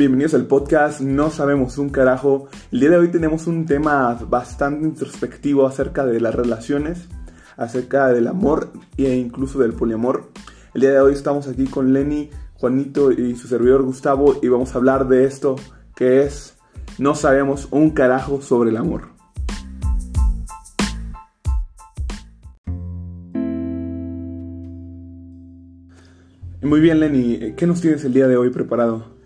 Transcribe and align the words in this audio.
bienvenidos 0.00 0.32
al 0.32 0.46
podcast 0.46 1.02
No 1.02 1.28
Sabemos 1.28 1.76
un 1.76 1.90
Carajo. 1.90 2.48
El 2.72 2.80
día 2.80 2.88
de 2.88 2.96
hoy 2.96 3.08
tenemos 3.08 3.46
un 3.46 3.66
tema 3.66 4.14
bastante 4.14 4.86
introspectivo 4.86 5.66
acerca 5.66 6.06
de 6.06 6.18
las 6.22 6.34
relaciones, 6.34 7.06
acerca 7.58 8.08
del 8.08 8.26
amor 8.26 8.72
e 8.96 9.14
incluso 9.16 9.58
del 9.58 9.74
poliamor. 9.74 10.30
El 10.72 10.80
día 10.80 10.92
de 10.92 11.00
hoy 11.00 11.12
estamos 11.12 11.48
aquí 11.48 11.66
con 11.66 11.92
Lenny, 11.92 12.30
Juanito 12.54 13.12
y 13.12 13.36
su 13.36 13.46
servidor 13.46 13.82
Gustavo 13.82 14.38
y 14.40 14.48
vamos 14.48 14.74
a 14.74 14.78
hablar 14.78 15.06
de 15.06 15.26
esto 15.26 15.56
que 15.94 16.22
es 16.22 16.56
No 16.96 17.14
Sabemos 17.14 17.68
un 17.70 17.90
Carajo 17.90 18.40
sobre 18.40 18.70
el 18.70 18.78
amor. 18.78 19.08
Muy 26.62 26.80
bien, 26.80 27.00
Lenny, 27.00 27.52
¿qué 27.54 27.66
nos 27.66 27.82
tienes 27.82 28.02
el 28.06 28.14
día 28.14 28.28
de 28.28 28.38
hoy 28.38 28.48
preparado? 28.48 29.19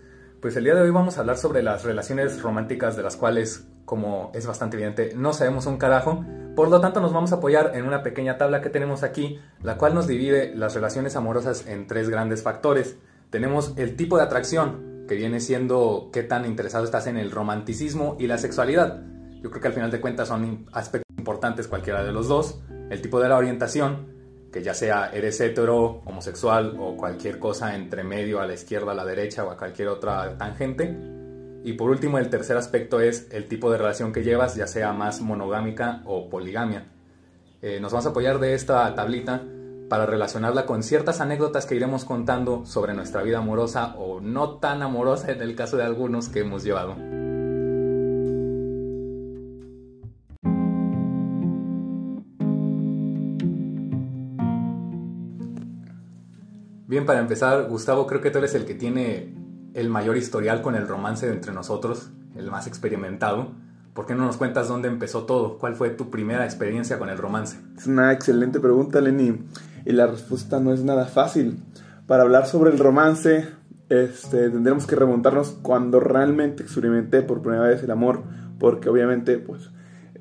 Pues 0.45 0.55
el 0.57 0.63
día 0.63 0.75
de 0.75 0.81
hoy 0.81 0.91
vamos 0.91 1.17
a 1.17 1.21
hablar 1.21 1.39
sobre 1.39 1.63
las 1.63 1.83
relaciones 1.85 2.39
románticas 2.43 2.95
de 2.95 3.01
las 3.01 3.17
cuales, 3.17 3.65
como 3.83 4.29
es 4.35 4.45
bastante 4.45 4.77
evidente, 4.77 5.13
no 5.15 5.33
sabemos 5.33 5.65
un 5.65 5.77
carajo. 5.77 6.23
Por 6.55 6.69
lo 6.69 6.81
tanto, 6.81 7.01
nos 7.01 7.13
vamos 7.13 7.31
a 7.31 7.37
apoyar 7.37 7.71
en 7.73 7.87
una 7.87 8.03
pequeña 8.03 8.37
tabla 8.37 8.61
que 8.61 8.69
tenemos 8.69 9.01
aquí, 9.01 9.39
la 9.63 9.79
cual 9.79 9.95
nos 9.95 10.05
divide 10.05 10.53
las 10.53 10.75
relaciones 10.75 11.15
amorosas 11.15 11.65
en 11.65 11.87
tres 11.87 12.11
grandes 12.11 12.43
factores. 12.43 12.95
Tenemos 13.31 13.73
el 13.75 13.95
tipo 13.95 14.17
de 14.17 14.23
atracción, 14.23 15.05
que 15.07 15.15
viene 15.15 15.39
siendo 15.39 16.11
qué 16.13 16.21
tan 16.21 16.45
interesado 16.45 16.85
estás 16.85 17.07
en 17.07 17.17
el 17.17 17.31
romanticismo 17.31 18.15
y 18.19 18.27
la 18.27 18.37
sexualidad. 18.37 19.01
Yo 19.41 19.49
creo 19.49 19.63
que 19.63 19.69
al 19.69 19.73
final 19.73 19.89
de 19.89 19.99
cuentas 19.99 20.27
son 20.27 20.67
aspectos 20.73 21.17
importantes 21.17 21.67
cualquiera 21.67 22.03
de 22.03 22.11
los 22.11 22.27
dos. 22.27 22.61
El 22.91 23.01
tipo 23.01 23.19
de 23.19 23.29
la 23.29 23.37
orientación, 23.37 24.13
que 24.55 24.63
ya 24.63 24.73
sea 24.73 25.09
eres 25.11 25.41
hetero, 25.41 26.01
homosexual 26.05 26.77
o 26.79 26.95
cualquier 26.95 27.39
cosa 27.39 27.75
entre 27.75 28.05
medio, 28.05 28.39
a 28.39 28.47
la 28.47 28.53
izquierda, 28.53 28.93
a 28.93 28.95
la 28.95 29.03
derecha 29.03 29.43
o 29.43 29.51
a 29.51 29.57
cualquier 29.57 29.89
otra 29.89 30.37
tangente. 30.37 30.97
Y 31.65 31.73
por 31.73 31.89
último, 31.89 32.19
el 32.19 32.29
tercer 32.29 32.55
aspecto 32.55 33.01
es 33.01 33.27
el 33.31 33.49
tipo 33.49 33.69
de 33.69 33.77
relación 33.77 34.13
que 34.13 34.23
llevas, 34.23 34.55
ya 34.55 34.65
sea 34.65 34.93
más 34.93 35.19
monogámica 35.19 36.03
o 36.05 36.29
poligamia. 36.29 36.85
Eh, 37.61 37.81
nos 37.81 37.91
vamos 37.91 38.05
a 38.05 38.09
apoyar 38.11 38.39
de 38.39 38.53
esta 38.53 38.95
tablita 38.95 39.43
para 39.89 40.05
relacionarla 40.05 40.65
con 40.65 40.83
ciertas 40.83 41.19
anécdotas 41.19 41.65
que 41.65 41.75
iremos 41.75 42.05
contando 42.05 42.65
sobre 42.65 42.93
nuestra 42.93 43.23
vida 43.23 43.39
amorosa 43.39 43.93
o 43.97 44.21
no 44.21 44.51
tan 44.59 44.81
amorosa 44.83 45.33
en 45.33 45.41
el 45.41 45.53
caso 45.57 45.75
de 45.75 45.83
algunos 45.83 46.29
que 46.29 46.39
hemos 46.39 46.63
llevado. 46.63 46.95
Bien, 56.95 57.05
para 57.05 57.19
empezar, 57.19 57.67
Gustavo, 57.67 58.07
creo 58.07 58.21
que 58.21 58.31
tú 58.31 58.37
eres 58.37 58.55
el 58.55 58.63
que 58.63 58.73
tiene 58.73 59.35
el 59.73 59.89
mayor 59.89 60.15
historial 60.15 60.61
con 60.61 60.75
el 60.75 60.87
romance 60.87 61.27
de 61.27 61.33
entre 61.33 61.51
nosotros, 61.51 62.09
el 62.37 62.49
más 62.49 62.67
experimentado. 62.67 63.51
¿Por 63.93 64.05
qué 64.05 64.15
no 64.15 64.23
nos 64.23 64.37
cuentas 64.37 64.69
dónde 64.69 64.87
empezó 64.87 65.25
todo? 65.25 65.57
¿Cuál 65.57 65.75
fue 65.75 65.89
tu 65.89 66.09
primera 66.09 66.45
experiencia 66.45 66.97
con 66.97 67.09
el 67.09 67.17
romance? 67.17 67.57
Es 67.77 67.85
una 67.87 68.13
excelente 68.13 68.61
pregunta, 68.61 69.01
Lenny, 69.01 69.43
y 69.85 69.91
la 69.91 70.07
respuesta 70.07 70.61
no 70.61 70.71
es 70.71 70.85
nada 70.85 71.03
fácil. 71.03 71.61
Para 72.07 72.23
hablar 72.23 72.47
sobre 72.47 72.71
el 72.71 72.79
romance, 72.79 73.45
este, 73.89 74.49
tendremos 74.49 74.87
que 74.87 74.95
remontarnos 74.95 75.49
cuando 75.63 75.99
realmente 75.99 76.63
experimenté 76.63 77.23
por 77.23 77.41
primera 77.41 77.63
vez 77.63 77.83
el 77.83 77.91
amor, 77.91 78.23
porque 78.57 78.87
obviamente, 78.87 79.37
pues, 79.37 79.69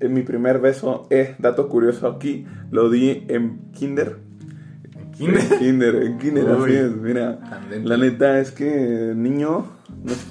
en 0.00 0.12
mi 0.12 0.22
primer 0.22 0.58
beso, 0.58 1.06
eh, 1.10 1.36
dato 1.38 1.68
curioso 1.68 2.08
aquí, 2.08 2.48
lo 2.72 2.90
di 2.90 3.26
en 3.28 3.70
kinder, 3.70 4.24
Kinder. 5.16 5.58
Kinder, 5.58 5.94
en 6.02 6.18
Kinder, 6.18 6.48
así 6.48 6.74
es, 6.74 6.96
mira. 6.96 7.38
La 7.82 7.96
neta 7.96 8.38
es 8.40 8.50
que 8.50 9.12
niño, 9.16 9.66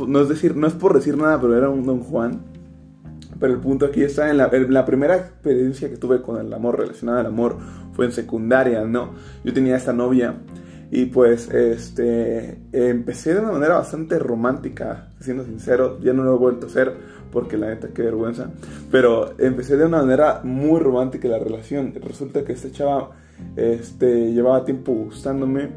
no 0.07 0.21
es, 0.21 0.29
decir, 0.29 0.55
no 0.55 0.67
es 0.67 0.73
por 0.73 0.93
decir 0.93 1.17
nada, 1.17 1.39
pero 1.39 1.57
era 1.57 1.69
un 1.69 1.85
Don 1.85 1.99
Juan. 2.01 2.41
Pero 3.39 3.53
el 3.53 3.59
punto 3.59 3.85
aquí 3.85 4.03
está 4.03 4.29
en 4.29 4.37
la, 4.37 4.49
la, 4.51 4.85
primera 4.85 5.17
experiencia 5.17 5.89
que 5.89 5.97
tuve 5.97 6.21
con 6.21 6.39
el 6.39 6.53
amor, 6.53 6.79
relacionada 6.79 7.21
al 7.21 7.25
amor, 7.25 7.57
fue 7.93 8.05
en 8.05 8.11
secundaria, 8.11 8.85
¿no? 8.85 9.11
Yo 9.43 9.53
tenía 9.53 9.75
esta 9.75 9.91
novia 9.91 10.35
y 10.91 11.05
pues 11.05 11.49
este 11.49 12.59
empecé 12.71 13.33
de 13.33 13.39
una 13.39 13.53
manera 13.53 13.75
bastante 13.75 14.19
romántica, 14.19 15.09
siendo 15.19 15.43
sincero, 15.43 15.99
ya 16.01 16.13
no 16.13 16.23
lo 16.23 16.35
he 16.35 16.37
vuelto 16.37 16.67
a 16.67 16.69
hacer 16.69 16.93
porque 17.31 17.57
la 17.57 17.69
neta 17.69 17.87
qué 17.87 18.03
vergüenza, 18.03 18.51
pero 18.91 19.33
empecé 19.39 19.75
de 19.75 19.85
una 19.85 20.03
manera 20.03 20.41
muy 20.43 20.79
romántica 20.79 21.27
la 21.27 21.39
relación. 21.39 21.95
Resulta 21.95 22.45
que 22.45 22.53
esta 22.53 22.71
chava 22.71 23.09
este, 23.55 24.33
llevaba 24.33 24.65
tiempo 24.65 24.93
gustándome 24.93 25.69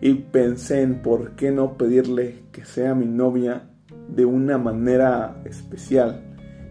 y 0.00 0.14
pensé 0.14 0.82
en 0.82 1.02
por 1.02 1.32
qué 1.32 1.50
no 1.50 1.76
pedirle 1.76 2.44
que 2.52 2.64
sea 2.64 2.94
mi 2.94 3.06
novia 3.06 3.70
de 4.08 4.24
una 4.24 4.58
manera 4.58 5.42
especial. 5.44 6.22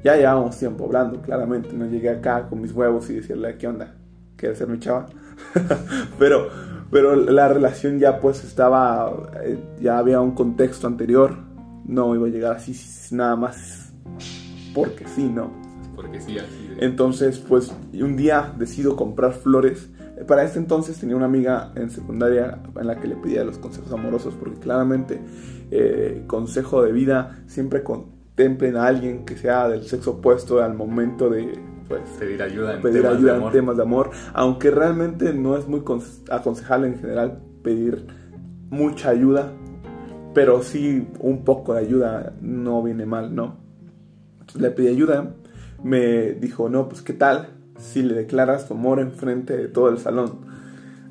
Ya 0.03 0.16
llevábamos 0.16 0.58
tiempo 0.58 0.85
hablando, 0.85 1.22
claramente. 1.22 1.74
No 1.74 1.85
llegué 1.85 2.09
acá 2.09 2.47
con 2.47 2.62
mis 2.62 2.72
huevos 2.72 3.09
y 3.09 3.16
decirle, 3.16 3.58
¿qué 3.58 3.68
onda? 3.68 3.96
¿Quieres 4.35 4.58
ser 4.58 4.68
mi 4.68 4.79
chava? 4.79 5.08
pero, 6.19 6.47
pero 6.90 7.16
la 7.16 7.50
relación 7.50 8.00
ya 8.00 8.19
pues 8.19 8.44
estaba, 8.44 9.29
eh, 9.44 9.58
ya 9.79 9.97
había 9.97 10.22
un 10.22 10.31
contexto 10.31 10.88
anterior. 10.88 11.38
No 11.85 12.16
iba 12.16 12.28
a 12.28 12.29
llegar 12.29 12.56
así 12.56 12.75
nada 13.13 13.35
más 13.35 13.94
porque 14.74 15.06
sí, 15.08 15.24
¿no? 15.24 15.52
Porque 15.96 16.22
sí, 16.22 16.38
así. 16.38 16.69
Entonces, 16.79 17.40
pues 17.40 17.74
un 17.94 18.16
día 18.16 18.53
decido 18.58 18.96
comprar 18.96 19.34
flores 19.34 19.90
para 20.28 20.44
este 20.44 20.59
entonces 20.59 21.00
tenía 21.00 21.16
una 21.16 21.25
amiga 21.25 21.72
en 21.75 21.90
secundaria 21.90 22.59
en 22.75 22.88
la 22.88 23.00
que 23.00 23.07
le 23.07 23.16
pedía 23.16 23.44
los 23.44 23.57
consejos 23.57 23.91
amorosos, 23.91 24.35
porque 24.35 24.59
claramente 24.59 25.19
eh, 25.72 26.24
consejo 26.28 26.84
de 26.84 26.91
vida 26.91 27.44
siempre 27.47 27.84
contemplen 27.84 28.75
a 28.75 28.85
alguien 28.85 29.25
que 29.25 29.38
sea 29.38 29.69
del 29.69 29.84
sexo 29.84 30.12
opuesto 30.12 30.62
al 30.62 30.74
momento 30.74 31.29
de 31.29 31.58
pues, 31.88 32.02
pedir 32.19 32.41
ayuda, 32.41 32.75
en, 32.75 32.81
pedir 32.81 33.02
temas 33.02 33.18
ayuda 33.18 33.38
en 33.38 33.52
temas 33.52 33.78
de 33.78 33.84
amor, 33.84 34.12
aunque 34.34 34.72
realmente 34.72 35.34
no 35.34 35.58
es 35.58 35.68
muy 35.68 35.84
aconsejable 36.29 36.88
en 36.88 37.00
general 37.00 37.40
pedir 37.63 38.06
mucha 38.69 39.09
ayuda, 39.09 39.52
pero 40.34 40.62
sí 40.62 41.08
un 41.19 41.44
poco 41.44 41.74
de 41.74 41.79
ayuda 41.79 42.34
no 42.41 42.84
viene 42.84 43.06
mal, 43.06 43.34
¿no? 43.34 43.58
Entonces 44.34 44.62
le 44.62 44.72
pedí 44.72 44.88
ayuda, 44.88 45.34
me 45.84 46.34
dijo, 46.34 46.69
no, 46.69 46.88
pues 46.90 47.02
qué 47.02 47.13
tal, 47.13 47.59
si 47.79 48.03
le 48.03 48.13
declaras 48.13 48.67
tu 48.67 48.75
amor 48.75 49.00
enfrente 49.00 49.57
de 49.57 49.67
todo 49.67 49.90
el 49.90 49.97
salón. 49.97 50.41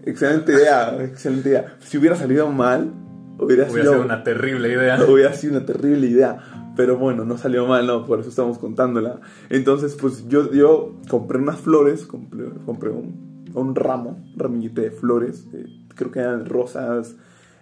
Excelente 0.05 0.53
idea, 0.53 0.97
excelente 1.03 1.49
idea. 1.49 1.77
Si 1.81 1.99
hubiera 1.99 2.17
salido 2.17 2.51
mal, 2.51 2.93
hubiera, 3.39 3.69
sido 3.69 4.01
una 4.01 4.23
terrible 4.23 4.73
idea. 4.73 4.99
Hubiera 5.09 5.33
sido 5.33 5.57
una 5.57 5.67
terrible 5.67 6.07
idea. 6.07 6.39
Pero 6.77 6.97
bueno, 6.97 7.25
no 7.25 7.37
salió 7.37 7.67
mal, 7.67 7.87
no, 7.87 8.07
por 8.07 8.21
eso 8.21 8.29
estamos 8.29 8.59
contándola. 8.59 9.21
Entonces, 9.51 9.97
pues 10.01 10.29
yo, 10.29 10.53
yo 10.53 10.95
compré 11.11 11.39
unas 11.39 11.59
flores, 11.59 12.07
compré, 12.07 12.45
compré 12.65 12.91
un, 12.91 13.51
un 13.53 13.75
ramo, 13.75 14.11
un 14.33 14.39
ramillete 14.39 14.83
de 14.83 14.91
flores, 14.93 15.45
eh, 15.53 15.67
creo 15.95 16.13
que 16.13 16.21
eran 16.21 16.47
rosas, 16.47 17.17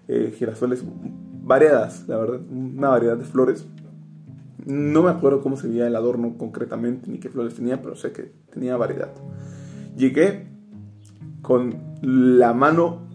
eh, 0.09 0.35
girasoles, 0.37 0.85
variadas, 1.43 2.07
la 2.09 2.19
verdad, 2.19 2.41
una 2.51 2.91
variedad 2.91 3.17
de 3.17 3.25
flores. 3.25 3.67
No 4.67 5.03
me 5.05 5.11
acuerdo 5.11 5.41
cómo 5.41 5.57
se 5.57 5.69
veía 5.69 5.87
el 5.87 5.97
adorno 5.97 6.37
concretamente 6.37 7.09
ni 7.09 7.19
qué 7.19 7.29
flores 7.29 7.55
tenía, 7.55 7.81
pero 7.81 7.95
sé 7.95 8.13
que 8.13 8.33
tenía 8.53 8.77
variedad. 8.77 9.13
Llegué 9.97 10.49
con 11.41 11.79
la 12.03 12.53
mano, 12.53 13.07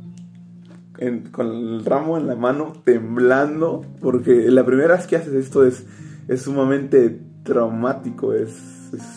con 1.31 1.47
el 1.47 1.85
ramo 1.85 2.17
en 2.17 2.27
la 2.27 2.35
mano, 2.35 2.73
temblando, 2.85 3.81
porque 3.99 4.49
la 4.49 4.65
primera 4.65 4.95
vez 4.95 5.07
que 5.07 5.17
haces 5.17 5.33
esto 5.33 5.65
es, 5.65 5.85
es 6.27 6.41
sumamente 6.41 7.21
traumático, 7.43 8.33
es, 8.33 8.51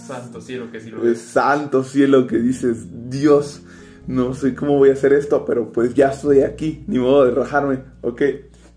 Santo 0.06 0.40
cielo 0.40 0.70
que 0.70 0.80
sí 0.80 0.90
lo 0.90 1.08
es. 1.08 1.18
santo 1.20 1.82
cielo 1.82 2.26
que 2.26 2.38
dices, 2.38 2.86
Dios, 3.08 3.62
no 4.06 4.34
sé 4.34 4.54
cómo 4.54 4.76
voy 4.78 4.90
a 4.90 4.92
hacer 4.92 5.12
esto, 5.12 5.44
pero 5.44 5.72
pues 5.72 5.94
ya 5.94 6.10
estoy 6.10 6.42
aquí, 6.42 6.84
ni 6.86 6.98
modo 6.98 7.24
de 7.24 7.32
rajarme, 7.32 7.80
ok. 8.02 8.22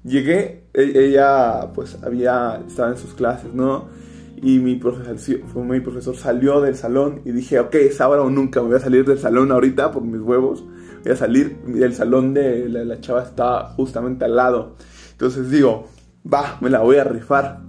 Llegué, 0.03 0.66
ella 0.77 1.71
pues 1.73 1.97
había, 2.03 2.61
estaba 2.67 2.89
en 2.89 2.97
sus 2.97 3.13
clases, 3.13 3.53
¿no? 3.53 3.85
Y 4.41 4.59
mi 4.59 4.75
profesor, 4.75 5.39
mi 5.55 5.79
profesor 5.79 6.15
salió 6.15 6.61
del 6.61 6.75
salón 6.75 7.21
y 7.25 7.31
dije, 7.31 7.59
ok, 7.59 7.73
es 7.75 7.99
ahora 7.99 8.21
o 8.21 8.29
nunca, 8.29 8.61
me 8.61 8.67
voy 8.67 8.77
a 8.77 8.79
salir 8.79 9.03
del 9.05 9.17
salón 9.17 9.51
ahorita 9.51 9.91
por 9.91 10.03
mis 10.03 10.21
huevos. 10.21 10.63
Voy 11.03 11.11
a 11.11 11.15
salir, 11.15 11.57
del 11.65 11.95
salón 11.95 12.33
de 12.33 12.69
la, 12.69 12.85
la 12.85 13.01
chava 13.01 13.23
estaba 13.23 13.69
justamente 13.69 14.25
al 14.25 14.35
lado. 14.35 14.75
Entonces 15.11 15.49
digo, 15.49 15.87
va, 16.31 16.57
me 16.61 16.69
la 16.69 16.79
voy 16.79 16.97
a 16.97 17.03
rifar. 17.03 17.61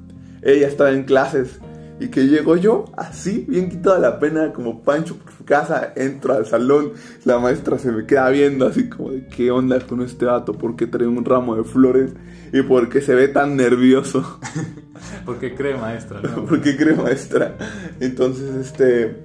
Ella 0.42 0.68
estaba 0.68 0.90
en 0.90 1.04
clases 1.04 1.58
y 2.00 2.08
que 2.08 2.26
llego 2.26 2.56
yo 2.56 2.84
así, 2.96 3.44
bien 3.48 3.68
quitado 3.68 3.98
la 3.98 4.18
pena, 4.18 4.52
como 4.52 4.82
Pancho 4.82 5.16
por 5.16 5.32
su 5.32 5.44
casa, 5.44 5.92
entro 5.96 6.34
al 6.34 6.46
salón, 6.46 6.92
la 7.24 7.38
maestra 7.38 7.78
se 7.78 7.90
me 7.90 8.06
queda 8.06 8.28
viendo 8.30 8.66
así 8.66 8.88
como 8.88 9.10
de 9.10 9.26
qué 9.26 9.50
onda 9.50 9.80
con 9.80 10.02
este 10.02 10.24
vato, 10.24 10.52
por 10.52 10.76
qué 10.76 10.86
trae 10.86 11.06
un 11.06 11.24
ramo 11.24 11.56
de 11.56 11.64
flores 11.64 12.12
y 12.52 12.62
por 12.62 12.88
qué 12.88 13.00
se 13.00 13.14
ve 13.14 13.28
tan 13.28 13.56
nervioso. 13.56 14.38
¿Por 15.24 15.38
qué 15.38 15.54
cree 15.54 15.76
maestra? 15.76 16.20
No? 16.22 16.44
¿Por 16.44 16.60
qué 16.60 16.76
cree 16.76 16.94
maestra? 16.94 17.56
Entonces, 18.00 18.54
este, 18.54 19.16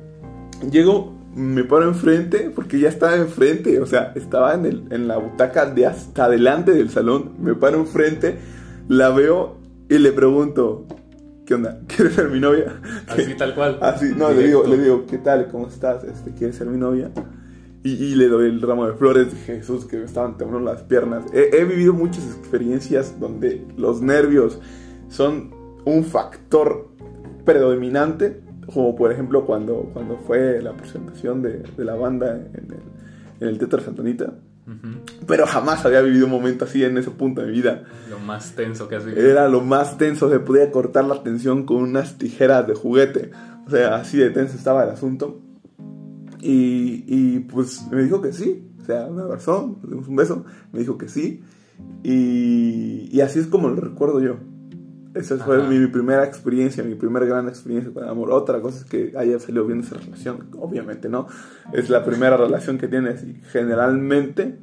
llego, 0.69 1.13
me 1.35 1.63
paro 1.63 1.87
enfrente, 1.87 2.51
porque 2.53 2.79
ya 2.79 2.89
estaba 2.89 3.15
enfrente, 3.15 3.79
o 3.79 3.85
sea, 3.85 4.13
estaba 4.15 4.53
en, 4.53 4.65
el, 4.65 4.83
en 4.91 5.07
la 5.07 5.17
butaca 5.17 5.65
de 5.65 5.85
hasta 5.85 6.25
adelante 6.25 6.71
del 6.71 6.89
salón, 6.89 7.33
me 7.39 7.55
paro 7.55 7.79
enfrente, 7.79 8.37
la 8.87 9.09
veo 9.09 9.57
Y 9.89 9.97
le 9.97 10.11
pregunto, 10.11 10.85
¿qué 11.45 11.55
onda? 11.55 11.79
¿Quieres 11.87 12.13
ser 12.13 12.29
mi 12.29 12.39
novia? 12.39 12.79
Así 13.07 13.35
tal 13.35 13.55
cual. 13.55 13.77
Así, 13.81 14.13
no, 14.15 14.31
le 14.31 14.47
digo, 14.47 14.65
le 14.65 14.77
digo, 14.77 15.05
¿qué 15.05 15.17
tal? 15.17 15.47
¿Cómo 15.49 15.67
estás? 15.67 16.03
Este, 16.03 16.31
¿Quieres 16.31 16.55
ser 16.55 16.67
mi 16.67 16.77
novia? 16.77 17.11
Y, 17.85 18.15
le 18.15 18.29
doy 18.29 18.47
el 18.47 18.61
ramo 18.61 18.87
de 18.87 18.93
flores 18.93 19.33
de 19.33 19.37
Jesús 19.39 19.85
que 19.85 19.97
me 19.97 20.05
estaban 20.05 20.37
temblando 20.37 20.71
las 20.71 20.83
piernas. 20.83 21.25
He, 21.33 21.65
vivido 21.65 21.91
muchas 21.91 22.23
experiencias 22.27 23.19
donde 23.19 23.67
los 23.75 24.01
nervios 24.01 24.59
son 25.09 25.53
un 25.83 26.05
factor 26.05 26.87
predominante, 27.43 28.41
como 28.73 28.95
por 28.95 29.11
ejemplo 29.11 29.45
cuando, 29.45 29.89
cuando 29.91 30.17
fue 30.17 30.61
la 30.61 30.71
presentación 30.77 31.41
de, 31.41 31.63
de 31.75 31.83
la 31.83 31.95
banda 31.95 32.35
en 32.35 32.71
el, 32.71 33.41
en 33.41 33.47
el 33.49 33.57
Teatro 33.57 33.81
Pero 35.27 35.45
jamás 35.45 35.85
había 35.85 36.01
vivido 36.01 36.25
un 36.25 36.31
momento 36.31 36.65
así 36.65 36.83
en 36.83 36.97
ese 36.97 37.11
punto 37.11 37.41
de 37.41 37.47
mi 37.47 37.53
vida. 37.53 37.83
Lo 38.09 38.19
más 38.19 38.53
tenso 38.53 38.87
que 38.87 38.95
has 38.95 39.05
vivido. 39.05 39.25
Era 39.25 39.49
lo 39.49 39.61
más 39.61 39.97
tenso, 39.97 40.29
se 40.29 40.39
podía 40.39 40.71
cortar 40.71 41.05
la 41.05 41.21
tensión 41.21 41.65
con 41.65 41.77
unas 41.77 42.17
tijeras 42.17 42.65
de 42.67 42.73
juguete. 42.73 43.31
O 43.67 43.69
sea, 43.69 43.95
así 43.95 44.17
de 44.17 44.29
tenso 44.29 44.55
estaba 44.55 44.83
el 44.83 44.89
asunto. 44.89 45.41
Y, 46.39 47.03
y 47.07 47.39
pues 47.39 47.87
me 47.91 48.03
dijo 48.03 48.21
que 48.21 48.31
sí. 48.31 48.69
O 48.81 48.85
sea, 48.85 49.07
me 49.09 49.21
abrazó, 49.21 49.79
me 49.83 49.91
dimos 49.91 50.07
un 50.07 50.15
beso, 50.15 50.45
me 50.71 50.79
dijo 50.79 50.97
que 50.97 51.07
sí. 51.07 51.41
Y, 52.03 53.09
y 53.11 53.21
así 53.21 53.39
es 53.39 53.47
como 53.47 53.69
lo 53.69 53.75
recuerdo 53.75 54.21
yo. 54.21 54.37
Esa 55.15 55.37
fue 55.37 55.67
mi, 55.67 55.85
primera 55.87 56.23
experiencia, 56.23 56.83
mi 56.83 56.95
primera 56.95 57.25
gran 57.25 57.47
experiencia 57.47 57.93
con 57.93 58.03
el 58.03 58.09
amor. 58.09 58.31
Otra 58.31 58.61
cosa 58.61 58.79
es 58.79 58.85
que 58.85 59.13
haya 59.17 59.39
salido 59.39 59.65
bien 59.65 59.81
esa 59.81 59.95
relación, 59.95 60.47
obviamente, 60.57 61.07
¿no? 61.07 61.27
Es 61.71 61.89
la 61.89 62.03
primera 62.03 62.35
relación 62.35 62.77
que 62.77 62.87
tienes 62.87 63.23
y 63.23 63.35
generalmente, 63.51 64.57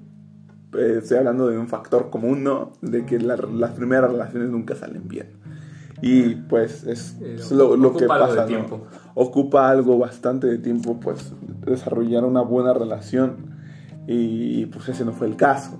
pues, 0.70 1.05
estoy 1.05 1.19
hablando 1.19 1.49
de 1.49 1.56
un 1.56 1.69
factor 1.69 2.11
común, 2.11 2.43
¿no? 2.43 2.73
De 2.82 3.06
que 3.06 3.19
las 3.20 3.70
primeras 3.73 4.11
relaciones 4.11 4.50
nunca 4.50 4.75
salen 4.75 5.06
bien. 5.06 5.29
Y 6.02 6.35
pues 6.35 6.85
es, 6.85 7.17
lo, 7.50 7.97
que 7.97 8.06
pasa. 8.06 8.47
Tiempo. 8.47 8.87
Ocupa 9.14 9.69
algo 9.69 9.99
bastante 9.99 10.47
de 10.47 10.58
tiempo, 10.58 10.99
pues 10.99 11.32
desarrollar 11.64 12.25
una 12.25 12.41
buena 12.41 12.73
relación 12.73 13.50
y 14.06 14.67
pues 14.67 14.88
ese 14.88 15.05
no 15.05 15.12
fue 15.12 15.26
el 15.26 15.37
caso. 15.37 15.79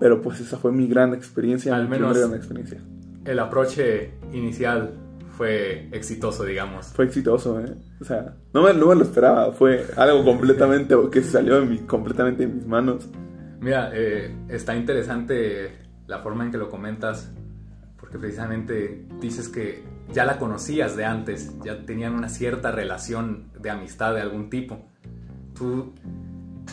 Pero 0.00 0.20
pues 0.20 0.40
esa 0.40 0.58
fue 0.58 0.72
mi 0.72 0.86
gran 0.88 1.14
experiencia, 1.14 1.74
Al 1.74 1.84
mi 1.84 1.90
menos 1.90 2.18
gran 2.18 2.34
experiencia. 2.34 2.80
El 3.28 3.40
aproche 3.40 4.12
inicial 4.32 4.94
fue 5.36 5.86
exitoso, 5.92 6.44
digamos. 6.44 6.86
Fue 6.86 7.04
exitoso, 7.04 7.60
¿eh? 7.60 7.74
O 8.00 8.04
sea, 8.04 8.34
no 8.54 8.62
me, 8.62 8.72
lo 8.72 9.02
esperaba, 9.02 9.52
fue 9.52 9.84
algo 9.98 10.24
completamente 10.24 10.96
que 11.12 11.22
salió 11.22 11.60
de 11.60 11.84
completamente 11.84 12.44
en 12.44 12.56
mis 12.56 12.66
manos. 12.66 13.06
Mira, 13.60 13.90
eh, 13.92 14.34
está 14.48 14.74
interesante 14.74 15.72
la 16.06 16.20
forma 16.20 16.44
en 16.44 16.52
que 16.52 16.56
lo 16.56 16.70
comentas 16.70 17.30
porque 18.00 18.18
precisamente 18.18 19.04
dices 19.20 19.50
que 19.50 19.84
ya 20.10 20.24
la 20.24 20.38
conocías 20.38 20.96
de 20.96 21.04
antes, 21.04 21.52
ya 21.62 21.84
tenían 21.84 22.14
una 22.14 22.30
cierta 22.30 22.72
relación 22.72 23.50
de 23.60 23.68
amistad 23.68 24.14
de 24.14 24.22
algún 24.22 24.48
tipo. 24.48 24.86
¿Tú 25.54 25.92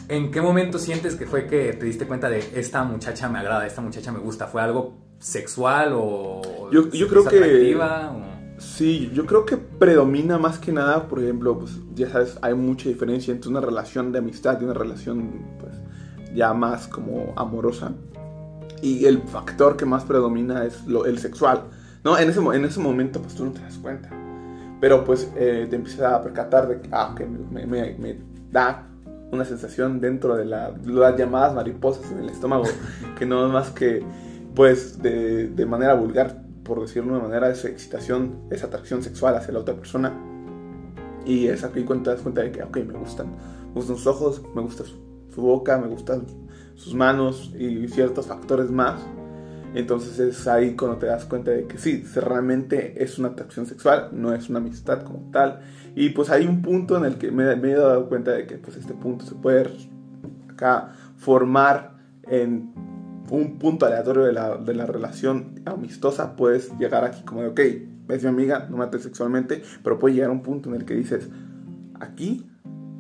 en 0.08 0.32
qué 0.32 0.42
momento 0.42 0.80
sientes 0.80 1.16
que 1.16 1.26
fue 1.26 1.48
que 1.48 1.74
te 1.74 1.86
diste 1.86 2.08
cuenta 2.08 2.30
de 2.30 2.40
esta 2.56 2.86
muchacha 2.86 3.28
me 3.28 3.40
agrada, 3.40 3.68
esta 3.68 3.82
muchacha 3.82 4.14
me 4.14 4.20
gusta? 4.20 4.48
¿Fue 4.48 4.62
algo 4.62 5.05
sexual 5.20 5.94
o 5.94 6.70
yo, 6.72 6.90
yo 6.90 7.08
creo 7.08 7.26
que 7.26 7.78
sí, 8.58 9.12
yo 9.14 9.26
creo 9.26 9.46
que 9.46 9.58
predomina 9.58 10.38
más 10.38 10.60
que 10.60 10.72
nada, 10.72 11.08
por 11.08 11.22
ejemplo, 11.22 11.58
pues 11.60 11.78
ya 11.94 12.10
sabes, 12.10 12.38
hay 12.42 12.54
mucha 12.54 12.90
diferencia 12.90 13.34
entre 13.34 13.50
una 13.50 13.62
relación 13.62 14.12
de 14.12 14.20
amistad 14.20 14.60
y 14.62 14.66
una 14.66 14.74
relación 14.74 15.46
pues 15.60 15.74
ya 16.34 16.54
más 16.54 16.88
como 16.88 17.34
amorosa 17.36 17.92
y 18.82 19.06
el 19.06 19.22
factor 19.24 19.78
que 19.78 19.86
más 19.86 20.04
predomina 20.04 20.66
es 20.66 20.86
lo, 20.86 21.06
el 21.06 21.18
sexual. 21.20 21.64
¿no? 22.04 22.18
En 22.18 22.30
ese, 22.30 22.40
en 22.40 22.66
ese 22.66 22.80
momento 22.80 23.22
pues 23.22 23.36
tú 23.36 23.46
no 23.46 23.52
te 23.52 23.62
das 23.62 23.78
cuenta. 23.78 24.10
Pero 24.80 25.04
pues 25.04 25.32
eh, 25.36 25.68
te 25.70 25.76
empiezas 25.76 26.14
a 26.14 26.22
percatar 26.22 26.68
de 26.68 26.82
que 26.82 26.90
ah, 26.92 27.16
me, 27.52 27.66
me, 27.66 27.96
me, 27.98 28.18
da 28.52 28.88
una 29.32 29.44
sensación 29.44 30.00
dentro 30.00 30.36
de 30.36 30.46
la, 30.46 30.72
las 30.86 31.18
llamadas 31.18 31.54
mariposas 31.56 32.12
en 32.12 32.20
el 32.20 32.30
estómago, 32.30 32.66
que 33.18 33.26
no 33.26 33.48
es 33.48 33.52
más 33.52 33.72
que 33.72 34.04
pues 34.56 35.02
de, 35.02 35.50
de 35.50 35.66
manera 35.66 35.94
vulgar, 35.94 36.44
por 36.64 36.82
decirlo 36.82 37.12
de 37.12 37.20
una 37.20 37.28
manera, 37.28 37.50
es 37.50 37.64
excitación, 37.66 38.40
es 38.50 38.64
atracción 38.64 39.04
sexual 39.04 39.36
hacia 39.36 39.54
la 39.54 39.60
otra 39.60 39.76
persona. 39.76 40.14
Y 41.26 41.48
es 41.48 41.64
aquí 41.64 41.84
cuando 41.84 42.04
te 42.04 42.10
das 42.12 42.22
cuenta 42.22 42.42
de 42.42 42.52
que, 42.52 42.64
ok, 42.64 42.78
me 42.78 42.94
gustan, 42.94 43.32
me 43.68 43.74
gustan 43.74 43.96
sus 43.96 44.08
ojos, 44.08 44.42
me 44.56 44.62
gusta 44.62 44.84
su, 44.84 45.42
boca, 45.42 45.78
me 45.78 45.88
gustan 45.88 46.26
sus 46.76 46.94
manos 46.94 47.54
y 47.58 47.88
ciertos 47.88 48.28
factores 48.28 48.70
más. 48.70 49.02
Entonces 49.74 50.18
es 50.20 50.48
ahí 50.48 50.76
cuando 50.76 50.98
te 50.98 51.08
das 51.08 51.26
cuenta 51.26 51.52
de 51.52 51.66
que 51.66 51.78
sí, 51.78 52.02
realmente 52.16 53.04
es 53.04 53.20
una 53.20 53.30
atracción 53.30 53.66
sexual, 53.66 54.10
no 54.14 54.34
es 54.34 54.50
una 54.50 54.60
amistad 54.60 55.04
como 55.04 55.30
tal. 55.32 55.60
Y 55.96 56.10
pues 56.10 56.30
hay 56.30 56.46
un 56.48 56.62
punto 56.62 56.98
en 56.98 57.06
el 57.06 57.18
que 57.18 57.32
me, 57.32 57.52
he 57.52 57.76
dado 57.76 58.08
cuenta 58.08 58.32
de 58.32 58.48
que 58.48 58.58
pues 58.58 58.78
este 58.78 58.94
punto 58.94 59.26
se 59.26 59.36
puede 59.36 59.70
acá 60.50 60.94
formar 61.18 61.98
en 62.24 62.74
un 63.30 63.58
punto 63.60 63.86
aleatorio 63.86 64.24
de 64.24 64.34
la, 64.34 64.58
de 64.58 64.74
la 64.74 64.86
relación 64.86 65.62
amistosa. 65.66 66.36
Puedes 66.36 66.78
llegar 66.78 67.04
aquí 67.04 67.24
como 67.24 67.42
de, 67.42 67.48
ok, 67.48 67.60
es 68.10 68.24
mi 68.24 68.30
amiga, 68.30 68.68
no 68.70 68.78
mate 68.78 69.00
sexualmente, 69.00 69.64
pero 69.84 70.00
puede 70.00 70.16
llegar 70.16 70.30
a 70.30 70.34
un 70.34 70.44
punto 70.44 70.70
en 70.70 70.76
el 70.76 70.86
que 70.86 70.96
dices, 70.96 71.30
aquí 72.00 72.50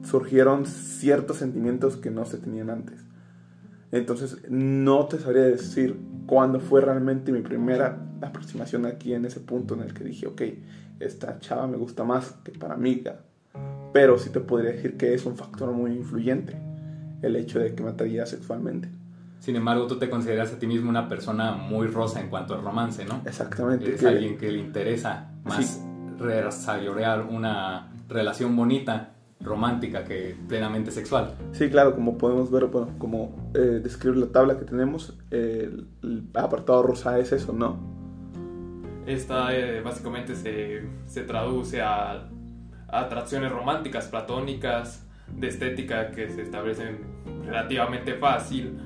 surgieron 0.03 0.65
ciertos 0.65 1.37
sentimientos 1.37 1.97
que 1.97 2.11
no 2.11 2.25
se 2.25 2.37
tenían 2.37 2.69
antes. 2.69 2.99
Entonces, 3.91 4.39
no 4.49 5.05
te 5.05 5.19
sabría 5.19 5.43
decir 5.43 5.97
cuándo 6.25 6.59
fue 6.59 6.81
realmente 6.81 7.31
mi 7.31 7.41
primera 7.41 7.97
aproximación 8.21 8.85
aquí 8.85 9.13
en 9.13 9.25
ese 9.25 9.39
punto 9.39 9.75
en 9.75 9.81
el 9.81 9.93
que 9.93 10.03
dije, 10.03 10.27
ok, 10.27 10.41
esta 10.99 11.39
chava 11.39 11.67
me 11.67 11.77
gusta 11.77 12.03
más 12.03 12.31
que 12.43 12.51
para 12.51 12.73
amiga. 12.73 13.21
Pero 13.93 14.17
sí 14.17 14.29
te 14.29 14.39
podría 14.39 14.71
decir 14.71 14.97
que 14.97 15.13
es 15.13 15.25
un 15.25 15.37
factor 15.37 15.71
muy 15.71 15.91
influyente 15.93 16.57
el 17.21 17.35
hecho 17.35 17.59
de 17.59 17.73
que 17.73 17.83
me 17.83 18.25
sexualmente. 18.25 18.89
Sin 19.39 19.55
embargo, 19.55 19.85
tú 19.87 19.97
te 19.97 20.09
consideras 20.09 20.51
a 20.53 20.59
ti 20.59 20.65
mismo 20.65 20.89
una 20.89 21.07
persona 21.07 21.51
muy 21.51 21.87
rosa 21.87 22.19
en 22.19 22.29
cuanto 22.29 22.55
al 22.55 22.63
romance, 22.63 23.05
¿no? 23.05 23.21
Exactamente. 23.25 23.93
Es 23.93 24.03
alguien 24.03 24.37
que 24.37 24.51
le 24.51 24.59
interesa 24.59 25.31
más 25.43 25.81
desarrollar 26.19 27.21
una 27.29 27.91
relación 28.07 28.55
bonita 28.55 29.11
romántica 29.41 30.03
que 30.03 30.35
plenamente 30.47 30.91
sexual. 30.91 31.35
Sí, 31.51 31.69
claro, 31.69 31.93
como 31.93 32.17
podemos 32.17 32.49
ver, 32.51 32.65
bueno, 32.65 32.91
como 32.97 33.51
eh, 33.53 33.79
describe 33.83 34.17
la 34.17 34.27
tabla 34.27 34.57
que 34.57 34.65
tenemos, 34.65 35.17
el, 35.29 35.87
apartado 36.33 36.83
rosa 36.83 37.19
es 37.19 37.31
eso, 37.31 37.53
¿no? 37.53 37.77
Esta 39.05 39.55
eh, 39.55 39.81
básicamente 39.81 40.35
se, 40.35 40.87
se, 41.05 41.23
traduce 41.23 41.81
a, 41.81 42.27
atracciones 42.87 43.51
románticas, 43.51 44.07
platónicas, 44.07 45.05
de 45.27 45.47
estética 45.47 46.11
que 46.11 46.29
se 46.29 46.43
establecen 46.43 46.99
relativamente 47.45 48.13
fácil, 48.13 48.79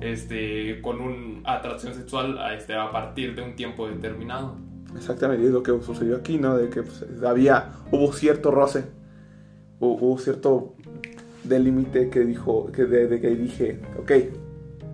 este, 0.00 0.80
con 0.82 1.00
una 1.00 1.52
atracción 1.52 1.94
sexual 1.94 2.38
este, 2.56 2.74
a 2.74 2.90
partir 2.90 3.34
de 3.34 3.42
un 3.42 3.56
tiempo 3.56 3.88
determinado. 3.88 4.56
Exactamente, 4.96 5.44
es 5.44 5.52
lo 5.52 5.62
que 5.62 5.72
sucedió 5.82 6.16
aquí, 6.16 6.38
¿no? 6.38 6.56
De 6.56 6.70
que 6.70 6.82
pues, 6.82 7.04
había, 7.22 7.72
hubo 7.90 8.12
cierto 8.12 8.50
roce 8.50 8.84
hubo 9.84 10.18
cierto 10.18 10.74
límite 11.48 12.08
que 12.08 12.20
dijo, 12.20 12.70
que 12.72 12.84
de, 12.84 13.20
que 13.20 13.30
dije, 13.30 13.80
ok, 13.98 14.12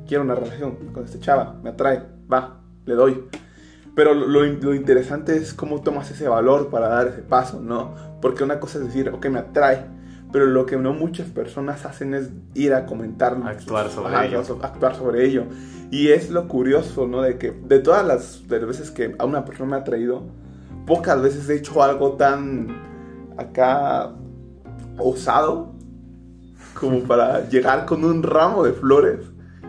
quiero 0.07 0.25
una 0.25 0.35
relación 0.35 0.77
con 0.93 1.05
este 1.05 1.21
chava, 1.21 1.57
me 1.63 1.71
atrae, 1.71 2.03
va, 2.33 2.61
le 2.87 2.95
doy. 2.95 3.25
Pero 3.95 4.15
lo, 4.15 4.45
lo, 4.45 4.75
interesante 4.75 5.37
es 5.37 5.53
cómo 5.53 5.83
tomas 5.83 6.11
ese 6.11 6.29
valor 6.29 6.71
para 6.71 6.89
dar 6.89 7.09
ese 7.09 7.23
paso, 7.23 7.61
¿no? 7.61 7.95
Porque 8.21 8.45
una 8.45 8.61
cosa 8.61 8.79
es 8.79 8.87
decir, 8.87 9.09
ok, 9.11 9.27
me 9.27 9.41
atrae, 9.41 9.85
pero 10.33 10.47
lo 10.47 10.67
que 10.67 10.77
no 10.77 10.93
muchas 10.93 11.29
personas 11.29 11.85
hacen 11.85 12.15
es 12.15 12.31
ir 12.55 12.75
a 12.75 12.87
comentar. 12.87 13.37
Actuar 13.45 13.91
sobre 13.91 14.27
ello. 14.27 14.43
Actuar 14.63 14.95
sobre 14.95 15.25
ello. 15.27 15.45
Y 15.91 16.09
es 16.09 16.31
lo 16.31 16.47
curioso, 16.47 17.07
¿no? 17.07 17.23
De 17.23 17.37
que 17.37 17.51
de 17.51 17.81
todas 17.81 18.07
las, 18.07 18.47
de 18.49 18.59
las 18.59 18.69
veces 18.69 18.91
que 18.91 19.15
a 19.19 19.25
una 19.25 19.45
persona 19.45 19.71
me 19.71 19.77
ha 19.77 19.81
atraído, 19.81 20.23
pocas 20.87 21.21
veces 21.21 21.49
he 21.49 21.57
hecho 21.57 21.83
algo 21.83 22.13
tan 22.13 22.69
acá 23.37 24.13
osado 24.99 25.73
como 26.75 27.01
para 27.09 27.49
llegar 27.49 27.87
con 27.87 28.05
un 28.05 28.23
ramo 28.23 28.65
de 28.65 28.73
flores, 28.73 29.21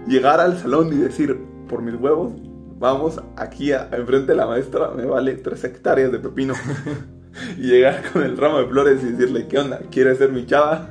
llegar 0.07 0.39
al 0.39 0.57
salón 0.57 0.93
y 0.93 0.97
decir, 0.97 1.39
por 1.67 1.81
mis 1.81 1.95
huevos, 1.95 2.33
vamos 2.77 3.21
aquí 3.35 3.71
a, 3.71 3.89
enfrente 3.91 4.33
de 4.33 4.35
la 4.35 4.45
maestra, 4.45 4.91
me 4.91 5.05
vale 5.05 5.35
tres 5.35 5.63
hectáreas 5.63 6.11
de 6.11 6.19
pepino. 6.19 6.53
y 7.57 7.67
llegar 7.67 8.03
con 8.11 8.23
el 8.23 8.37
ramo 8.37 8.59
de 8.59 8.67
flores 8.67 9.03
y 9.03 9.11
decirle, 9.11 9.47
¿qué 9.47 9.59
onda? 9.59 9.79
¿Quieres 9.91 10.17
ser 10.17 10.31
mi 10.31 10.45
chava? 10.45 10.89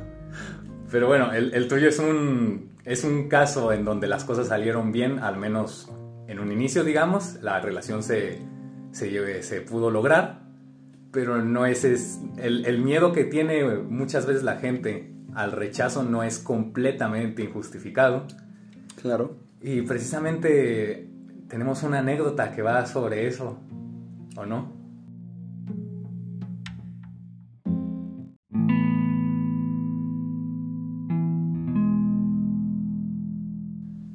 Pero 0.90 1.06
bueno, 1.06 1.32
el, 1.32 1.54
el, 1.54 1.68
tuyo 1.68 1.88
es 1.88 1.98
un, 1.98 2.70
es 2.84 3.04
un 3.04 3.28
caso 3.28 3.72
en 3.72 3.84
donde 3.84 4.06
las 4.06 4.24
cosas 4.24 4.48
salieron 4.48 4.92
bien, 4.92 5.20
al 5.20 5.36
menos 5.36 5.90
en 6.26 6.40
un 6.40 6.50
inicio, 6.52 6.84
digamos, 6.84 7.38
la 7.42 7.60
relación 7.60 8.02
se, 8.02 8.40
se, 8.92 9.42
se 9.42 9.60
pudo 9.60 9.90
lograr 9.90 10.40
pero 11.12 11.42
no 11.42 11.66
es, 11.66 11.84
es 11.84 12.20
el, 12.38 12.64
el, 12.66 12.80
miedo 12.80 13.12
que 13.12 13.24
tiene 13.24 13.64
muchas 13.64 14.26
veces 14.26 14.42
la 14.42 14.56
gente 14.56 15.12
al 15.34 15.52
rechazo 15.52 16.02
no 16.02 16.22
es 16.22 16.38
completamente 16.38 17.42
injustificado. 17.42 18.26
Claro. 19.00 19.36
Y 19.60 19.82
precisamente 19.82 21.08
tenemos 21.48 21.82
una 21.82 21.98
anécdota 21.98 22.52
que 22.52 22.62
va 22.62 22.86
sobre 22.86 23.26
eso. 23.26 23.58
¿O 24.36 24.46
no? 24.46 24.79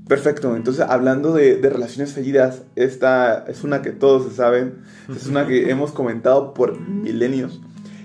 Perfecto, 0.08 0.56
entonces 0.56 0.86
hablando 0.88 1.34
de, 1.34 1.60
relaciones 1.62 2.14
fallidas, 2.14 2.62
esta 2.76 3.46
es 3.48 3.64
una 3.64 3.82
que 3.82 3.92
todos 3.92 4.30
se 4.30 4.36
saben, 4.36 4.76
es 5.10 5.26
una 5.26 5.48
que 5.48 5.72
hemos 5.72 5.92
comentado 5.92 6.54
por 6.54 6.80
milenios 6.80 7.60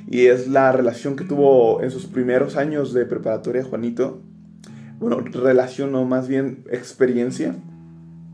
y 0.08 0.26
es 0.26 0.48
la 0.48 0.72
relación 0.72 1.14
que 1.14 1.24
tuvo 1.24 1.82
en 1.82 1.90
sus 1.90 2.06
primeros 2.06 2.56
años 2.56 2.94
de 2.94 3.04
preparatoria 3.04 3.62
Juanito. 3.64 4.22
Bueno, 4.98 5.20
relación 5.20 5.94
o 5.94 6.04
más 6.04 6.26
bien 6.26 6.64
experiencia. 6.70 7.54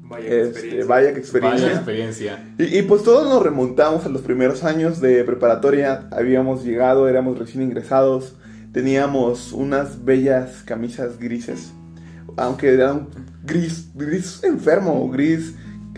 Vaya 0.02 0.24
que 0.24 0.40
este, 0.40 0.58
experiencia. 0.58 0.86
Vaya 0.86 1.12
que 1.12 1.18
experiencia. 1.18 1.72
experiencia. 1.72 2.54
Y, 2.58 2.78
y, 2.78 2.82
pues 2.82 3.02
todos 3.02 3.28
nos 3.28 3.42
remontamos 3.42 4.06
a 4.06 4.08
los 4.08 4.22
primeros 4.22 4.62
años 4.62 5.00
de 5.00 5.24
preparatoria. 5.24 6.08
Habíamos 6.12 6.64
llegado, 6.64 7.08
éramos 7.08 7.38
recién 7.38 7.62
ingresados. 7.62 8.36
Teníamos 8.72 9.52
unas 9.52 10.04
bellas 10.04 10.62
camisas 10.64 11.18
grises. 11.18 11.72
Aunque 12.36 12.72
eran 12.72 13.08
gris, 13.46 13.90
gris 13.94 14.42
enfermo, 14.44 15.08
gris, 15.10 15.54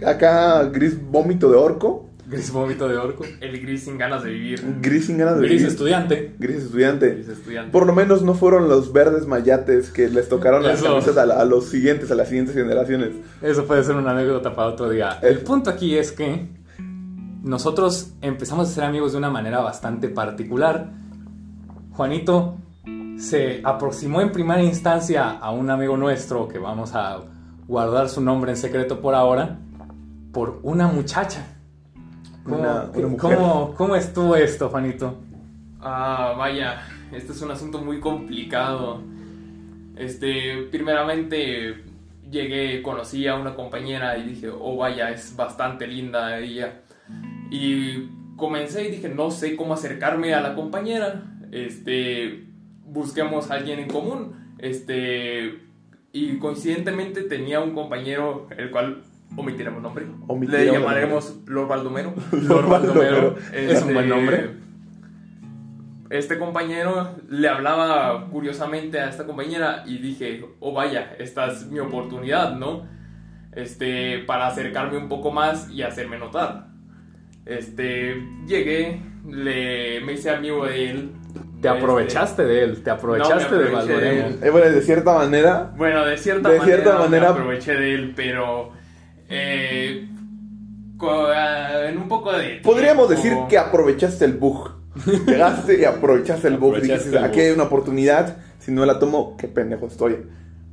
acá 0.07 0.65
gris 0.65 0.97
vómito 1.01 1.51
de 1.51 1.57
orco. 1.57 2.05
Gris 2.27 2.53
vómito 2.53 2.87
de 2.87 2.97
orco. 2.99 3.25
El 3.41 3.59
gris 3.61 3.85
sin 3.85 3.97
ganas 3.97 4.23
de 4.23 4.31
vivir. 4.31 4.63
Gris 4.83 5.07
sin 5.07 5.17
ganas 5.17 5.37
de 5.37 5.41
gris 5.41 5.53
vivir. 5.53 5.69
Estudiante. 5.69 6.35
Gris 6.39 6.57
estudiante. 6.65 7.15
Gris 7.15 7.29
estudiante. 7.29 7.73
Por 7.73 7.87
lo 7.87 7.95
menos 7.95 8.23
no 8.23 8.35
fueron 8.35 8.69
los 8.69 8.93
verdes 8.93 9.27
mayates 9.27 9.91
que 9.91 10.09
les 10.09 10.29
tocaron 10.29 10.63
las 10.63 10.83
camisas 10.83 11.17
a, 11.17 11.23
a, 11.23 11.45
los 11.47 11.71
siguientes, 11.71 12.11
a 12.11 12.15
las 12.15 12.29
siguientes 12.29 12.55
generaciones. 12.55 13.13
Eso 13.41 13.65
puede 13.65 13.83
ser 13.83 13.97
una 13.97 14.11
anécdota 14.11 14.55
para 14.55 14.69
otro 14.69 14.91
día. 14.91 15.19
El 15.23 15.39
punto 15.39 15.71
aquí 15.71 15.97
es 15.97 16.13
que 16.13 16.49
nosotros 17.43 18.13
empezamos 18.21 18.69
a 18.69 18.73
ser 18.73 18.85
amigos 18.85 19.13
de 19.13 19.19
una 19.19 19.31
manera 19.31 19.61
bastante 19.61 20.09
particular. 20.09 20.91
Juanito 21.93 22.59
se 23.17 23.61
aproximó 23.65 24.21
en 24.21 24.33
primera 24.33 24.63
instancia 24.63 25.31
a 25.31 25.51
un 25.51 25.71
amigo 25.71 25.97
nuestro 25.97 26.47
que 26.47 26.59
vamos 26.59 26.95
a 26.95 27.21
guardar 27.69 28.09
su 28.09 28.21
nombre 28.21 28.51
en 28.51 28.57
secreto 28.57 29.01
por 29.01 29.15
ahora, 29.15 29.59
por 30.33 30.59
una 30.63 30.89
muchacha. 30.89 31.47
¿Cómo, 32.43 32.59
Una- 32.59 32.85
una 32.95 33.07
mujer. 33.09 33.37
¿cómo, 33.37 33.75
cómo 33.77 33.95
estuvo 33.97 34.35
esto, 34.35 34.69
Juanito? 34.71 35.19
Ah, 35.81 36.35
vaya, 36.37 36.81
este 37.13 37.33
es 37.33 37.43
un 37.43 37.51
asunto 37.51 37.79
muy 37.81 38.01
complicado. 38.01 39.01
Este, 39.97 40.63
primeramente 40.71 41.85
llegué, 42.31 42.83
conocí 42.83 43.27
a 43.27 43.35
una 43.37 43.55
compañera 43.55 44.17
y 44.19 44.23
dije, 44.25 44.49
oh 44.49 44.77
vaya, 44.77 45.11
es 45.11 45.37
bastante 45.37 45.87
linda 45.87 46.39
ella. 46.39 46.81
Y 47.51 48.09
comencé 48.37 48.89
y 48.89 48.93
dije, 48.93 49.09
no 49.09 49.31
sé 49.31 49.57
cómo 49.57 49.75
acercarme 49.75 50.35
a 50.35 50.41
la 50.41 50.55
compañera. 50.55 51.23
Este, 51.53 52.47
busquemos 52.85 53.51
a 53.51 53.55
alguien 53.55 53.79
en 53.79 53.89
común. 53.89 54.55
Este, 54.59 55.68
y 56.13 56.39
coincidentemente 56.39 57.23
tenía 57.23 57.61
un 57.61 57.75
compañero, 57.75 58.49
el 58.57 58.71
cual 58.71 59.03
omitiremos 59.37 59.83
nombre. 59.83 60.07
Omitiremos 60.27 60.67
Le 60.67 60.73
llamaremos 60.73 61.37
Lord 61.47 61.69
Baldomero. 61.69 62.15
Lord 62.33 62.69
Baldomero. 62.69 63.37
Es 63.53 63.83
un 63.83 63.95
buen 63.95 64.09
nombre. 64.09 64.51
Este 66.11 66.39
compañero 66.39 67.17
le 67.29 67.49
hablaba 67.49 68.29
curiosamente 68.31 68.99
a 68.99 69.11
esta 69.11 69.27
compañera 69.27 69.85
y 69.87 69.99
dije, 69.99 70.43
oh 70.59 70.73
vaya, 70.73 71.15
esta 71.19 71.49
es 71.49 71.67
mi 71.67 71.81
oportunidad, 71.81 72.57
¿no? 72.57 72.87
Este, 73.53 74.21
para 74.21 74.47
acercarme 74.47 74.97
un 74.97 75.09
poco 75.09 75.31
más 75.31 75.71
y 75.71 75.83
hacerme 75.83 76.19
notar. 76.19 76.69
Este, 77.45 78.23
llegué, 78.47 79.03
le, 79.27 80.01
me 80.01 80.15
hice 80.15 80.31
amigo 80.31 80.65
de 80.65 80.91
él. 80.91 81.13
Te 81.61 81.69
aprovechaste 81.69 82.45
de 82.45 82.63
él, 82.65 82.83
te 82.85 82.91
aprovechaste 82.91 83.35
No, 83.45 83.51
me 83.51 83.57
de 83.59 83.65
aproveché 83.69 83.93
de 83.93 83.95
Valdoremo. 83.97 84.27
él. 84.29 84.39
Eh, 84.43 84.51
bueno, 84.51 84.71
de 84.71 84.83
cierta 84.83 85.15
manera, 85.15 85.63
Este, 85.67 85.79
bueno, 85.79 86.05
de 86.05 86.17
cierta 86.19 86.49
De 86.51 86.59
manera, 86.59 86.77
cierta 86.83 86.99
manera- 87.01 87.33
me 87.33 87.39
aproveché 87.41 87.73
de 87.75 87.95
él, 87.95 88.13
pero 88.15 88.73
eh, 89.29 90.09
en 91.89 91.99
un 91.99 92.09
poco 92.09 92.33
de 92.33 92.61
podríamos 92.63 93.09
tiempo- 93.09 93.23
decir 93.29 93.39
que 93.49 93.59
aprovechaste 93.59 94.25
el 94.25 94.33
bug. 94.35 94.71
Llegaste 95.27 95.81
y 95.81 95.85
aprovechaste 95.85 96.49
el 96.49 96.57
bug. 96.59 96.75
Aprovechaste 96.77 96.95
Dijiste, 97.11 97.19
el 97.19 97.25
aquí 97.25 97.37
bug. 97.39 97.47
hay 97.47 97.51
una 97.53 97.63
oportunidad, 97.65 98.37
si 98.59 98.73
no 98.73 98.85
la 98.85 98.99
tomo, 98.99 99.37
qué 99.37 99.49
pendejo 99.49 99.87
estoy. 99.87 100.17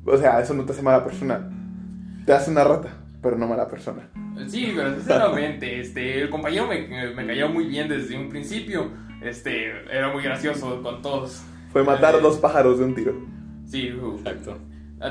O 0.06 0.18
sea, 0.18 0.40
eso 0.40 0.54
no 0.54 0.66
te 0.66 0.72
hace 0.74 0.82
mala 0.82 1.04
persona. 1.04 1.50
Te 2.26 2.34
hace 2.34 2.50
una 2.52 2.64
rata, 2.64 2.90
pero 3.22 3.38
no 3.38 3.48
mala 3.48 3.68
persona. 3.68 4.10
Sí, 4.48 4.74
pero 4.76 4.94
sinceramente, 4.96 5.80
este, 5.80 6.22
el 6.22 6.30
compañero 6.30 6.68
me, 6.68 6.88
me 7.14 7.26
cayó 7.28 7.50
muy 7.50 7.66
bien 7.66 7.88
desde 7.88 8.18
un 8.18 8.30
principio. 8.30 8.90
Este, 9.26 9.70
era 9.92 10.12
muy 10.14 10.24
gracioso 10.24 10.82
con 10.82 11.02
todos. 11.02 11.44
Fue 11.72 11.84
matar 11.84 12.16
Eh, 12.16 12.20
dos 12.22 12.38
pájaros 12.38 12.80
de 12.80 12.86
un 12.86 12.96
tiro. 12.96 13.14
Sí, 13.66 13.92
uh, 13.92 14.18
Exacto. 14.20 14.58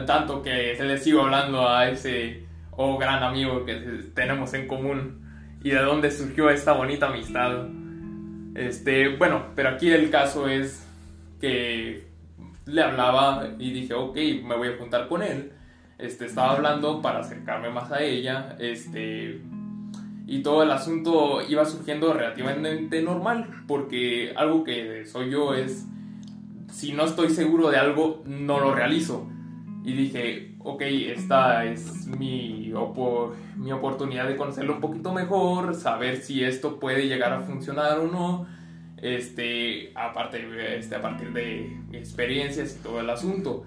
tanto 0.06 0.42
que 0.42 0.76
se 0.76 0.84
le 0.84 0.98
sigo 0.98 1.22
hablando 1.22 1.68
a 1.68 1.88
ese 1.88 2.44
oh 2.70 2.96
gran 2.98 3.22
amigo 3.22 3.64
que 3.64 3.74
tenemos 4.14 4.54
en 4.54 4.66
común 4.66 5.20
y 5.62 5.70
de 5.70 5.80
dónde 5.80 6.10
surgió 6.10 6.50
esta 6.50 6.72
bonita 6.72 7.08
amistad. 7.08 7.66
Este, 8.54 9.16
bueno, 9.16 9.46
pero 9.56 9.70
aquí 9.70 9.90
el 9.90 10.10
caso 10.10 10.48
es 10.48 10.86
que 11.40 12.06
le 12.66 12.82
hablaba 12.82 13.48
y 13.58 13.72
dije, 13.72 13.94
ok, 13.94 14.16
me 14.44 14.56
voy 14.56 14.68
a 14.68 14.76
juntar 14.78 15.08
con 15.08 15.22
él. 15.22 15.52
Este, 15.98 16.26
estaba 16.26 16.52
hablando 16.52 17.02
para 17.02 17.20
acercarme 17.20 17.70
más 17.70 17.90
a 17.92 18.02
ella. 18.02 18.56
Este, 18.58 19.40
y 20.26 20.42
todo 20.42 20.62
el 20.62 20.70
asunto 20.70 21.40
iba 21.46 21.64
surgiendo 21.64 22.12
relativamente 22.12 23.02
normal, 23.02 23.64
porque 23.66 24.32
algo 24.36 24.64
que 24.64 25.04
soy 25.06 25.30
yo 25.30 25.54
es, 25.54 25.86
si 26.72 26.92
no 26.92 27.04
estoy 27.04 27.30
seguro 27.30 27.70
de 27.70 27.76
algo, 27.76 28.22
no 28.26 28.58
lo 28.58 28.74
realizo. 28.74 29.28
Y 29.84 29.92
dije, 29.92 30.54
ok, 30.60 30.80
esta 30.80 31.66
es 31.66 32.06
mi, 32.06 32.72
mi 33.56 33.72
oportunidad 33.72 34.26
de 34.26 34.36
conocerlo 34.36 34.76
un 34.76 34.80
poquito 34.80 35.12
mejor, 35.12 35.74
saber 35.74 36.16
si 36.16 36.42
esto 36.42 36.80
puede 36.80 37.06
llegar 37.06 37.32
a 37.34 37.40
funcionar 37.42 37.98
o 37.98 38.06
no. 38.06 38.46
Este, 39.02 39.92
aparte, 39.94 40.78
este, 40.78 40.94
a 40.94 41.02
partir 41.02 41.34
de 41.34 41.78
experiencias 41.92 42.78
y 42.80 42.82
todo 42.82 43.00
el 43.00 43.10
asunto. 43.10 43.64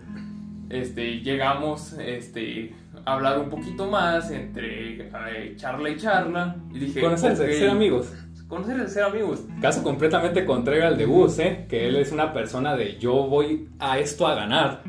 Este, 0.70 1.22
llegamos 1.22 1.94
este, 1.94 2.74
hablar 3.14 3.40
un 3.40 3.50
poquito 3.50 3.90
más 3.90 4.30
entre 4.32 5.02
eh, 5.08 5.54
charla 5.56 5.90
y 5.90 5.98
charla. 5.98 6.56
Y 6.74 6.80
dije, 6.80 7.02
Conocerse, 7.02 7.44
ok, 7.44 7.50
ser 7.52 7.70
amigos. 7.70 8.14
Conocerse, 8.48 8.88
ser 8.88 9.04
amigos. 9.04 9.44
Caso 9.62 9.84
completamente 9.84 10.46
contrario 10.46 10.86
al 10.88 10.98
de 10.98 11.06
Gus, 11.06 11.40
¿eh? 11.40 11.66
Que 11.70 11.88
él 11.88 11.96
es 11.98 12.12
una 12.12 12.32
persona 12.34 12.76
de 12.76 12.98
yo 12.98 13.14
voy 13.28 13.70
a 13.80 14.00
esto 14.00 14.28
a 14.28 14.36
ganar. 14.36 14.84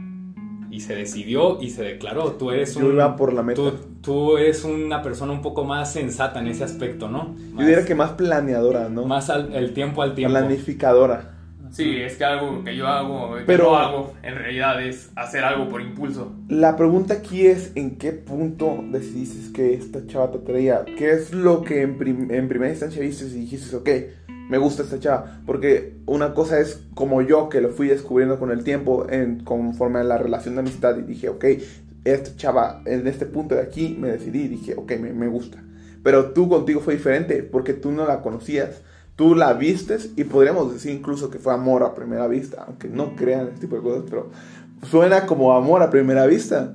Y 0.70 0.80
se 0.80 0.94
decidió 0.94 1.60
y 1.60 1.70
se 1.70 1.82
declaró. 1.82 2.32
Tú 2.32 2.50
eres 2.50 2.76
un. 2.76 2.82
Yo 2.84 2.92
iba 2.92 3.16
por 3.16 3.32
la 3.32 3.42
meta. 3.42 3.56
Tú, 3.60 3.72
tú 4.02 4.37
eres 4.37 4.64
una 4.64 5.00
persona 5.02 5.32
un 5.32 5.40
poco 5.40 5.64
más 5.64 5.92
sensata 5.92 6.40
en 6.40 6.48
ese 6.48 6.62
aspecto, 6.62 7.08
¿no? 7.08 7.34
Yo 7.56 7.60
diría 7.66 7.84
que 7.87 7.94
más 7.94 8.12
planeadora, 8.12 8.88
¿no? 8.90 9.04
Más 9.06 9.30
al- 9.30 9.52
el 9.54 9.72
tiempo 9.72 10.02
al 10.02 10.14
tiempo. 10.14 10.38
Planificadora. 10.38 11.38
Sí, 11.70 11.96
es 12.00 12.16
que 12.16 12.25
algo 12.25 12.64
que 12.64 12.76
yo 12.76 12.87
hago, 12.87 13.37
que 13.37 13.42
Pero- 13.44 13.64
no 13.64 13.76
hago, 13.76 14.14
en 14.22 14.34
realidad 14.37 14.82
es 14.84 15.10
hacer 15.16 15.44
algo 15.44 15.68
por 15.68 15.80
impulso. 15.80 16.32
La 16.48 16.76
pregunta 16.76 17.14
aquí 17.14 17.46
es, 17.46 17.72
¿en 17.75 17.96
qué 17.98 18.12
punto 18.12 18.82
decidiste 18.90 19.52
que 19.52 19.75
esta 19.75 20.06
chava 20.06 20.30
te 20.30 20.38
atraía? 20.38 20.84
¿Qué 20.96 21.10
es 21.12 21.32
lo 21.32 21.62
que 21.62 21.82
en, 21.82 21.98
prim- 21.98 22.30
en 22.30 22.48
primera 22.48 22.70
instancia 22.70 23.00
viste 23.02 23.26
y 23.26 23.40
dijiste, 23.40 23.76
ok, 23.76 23.88
me 24.48 24.58
gusta 24.58 24.82
esta 24.82 24.98
chava? 24.98 25.40
Porque 25.46 25.96
una 26.06 26.34
cosa 26.34 26.58
es 26.58 26.84
como 26.94 27.22
yo, 27.22 27.48
que 27.48 27.60
lo 27.60 27.68
fui 27.70 27.88
descubriendo 27.88 28.38
con 28.38 28.50
el 28.50 28.64
tiempo, 28.64 29.06
en, 29.10 29.44
conforme 29.44 29.98
a 30.00 30.04
la 30.04 30.18
relación 30.18 30.54
de 30.54 30.60
amistad, 30.60 30.96
y 30.98 31.02
dije, 31.02 31.28
ok, 31.28 31.44
esta 32.04 32.34
chava, 32.37 32.82
en 32.87 33.06
este 33.06 33.26
punto 33.26 33.54
de 33.54 33.60
aquí, 33.60 33.96
me 34.00 34.08
decidí 34.08 34.42
y 34.44 34.48
dije, 34.48 34.75
ok, 34.76 34.92
me, 34.98 35.12
me 35.12 35.26
gusta. 35.28 35.62
Pero 36.02 36.30
tú 36.32 36.48
contigo 36.48 36.80
fue 36.80 36.94
diferente, 36.94 37.42
porque 37.42 37.75
tú 37.75 37.92
no 37.92 38.06
la 38.06 38.22
conocías. 38.22 38.82
Tú 39.18 39.34
la 39.34 39.52
vistes 39.52 40.12
y 40.16 40.22
podríamos 40.22 40.72
decir 40.72 40.92
incluso 40.92 41.28
que 41.28 41.40
fue 41.40 41.52
amor 41.52 41.82
a 41.82 41.92
primera 41.92 42.28
vista, 42.28 42.62
aunque 42.64 42.87
no 42.87 43.16
crean 43.16 43.48
este 43.48 43.62
tipo 43.62 43.75
de 43.75 43.82
cosas, 43.82 44.04
pero 44.08 44.30
suena 44.88 45.26
como 45.26 45.52
amor 45.56 45.82
a 45.82 45.90
primera 45.90 46.25
vista. 46.25 46.72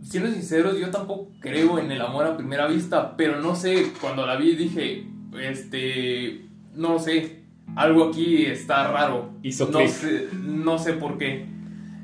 Siendo 0.00 0.30
sinceros, 0.30 0.78
yo 0.78 0.92
tampoco 0.92 1.32
creo 1.40 1.80
en 1.80 1.90
el 1.90 2.00
amor 2.00 2.24
a 2.24 2.36
primera 2.36 2.68
vista, 2.68 3.16
pero 3.16 3.40
no 3.40 3.56
sé, 3.56 3.88
cuando 4.00 4.24
la 4.24 4.36
vi 4.36 4.54
dije, 4.54 5.08
este, 5.40 6.46
no 6.76 6.90
lo 6.92 6.98
sé, 7.00 7.42
algo 7.74 8.10
aquí 8.10 8.46
está 8.46 8.92
raro. 8.92 9.30
Hizo 9.42 9.68
no 9.68 9.80
sé, 9.88 10.28
no 10.40 10.78
sé 10.78 10.92
por 10.92 11.18
qué. 11.18 11.48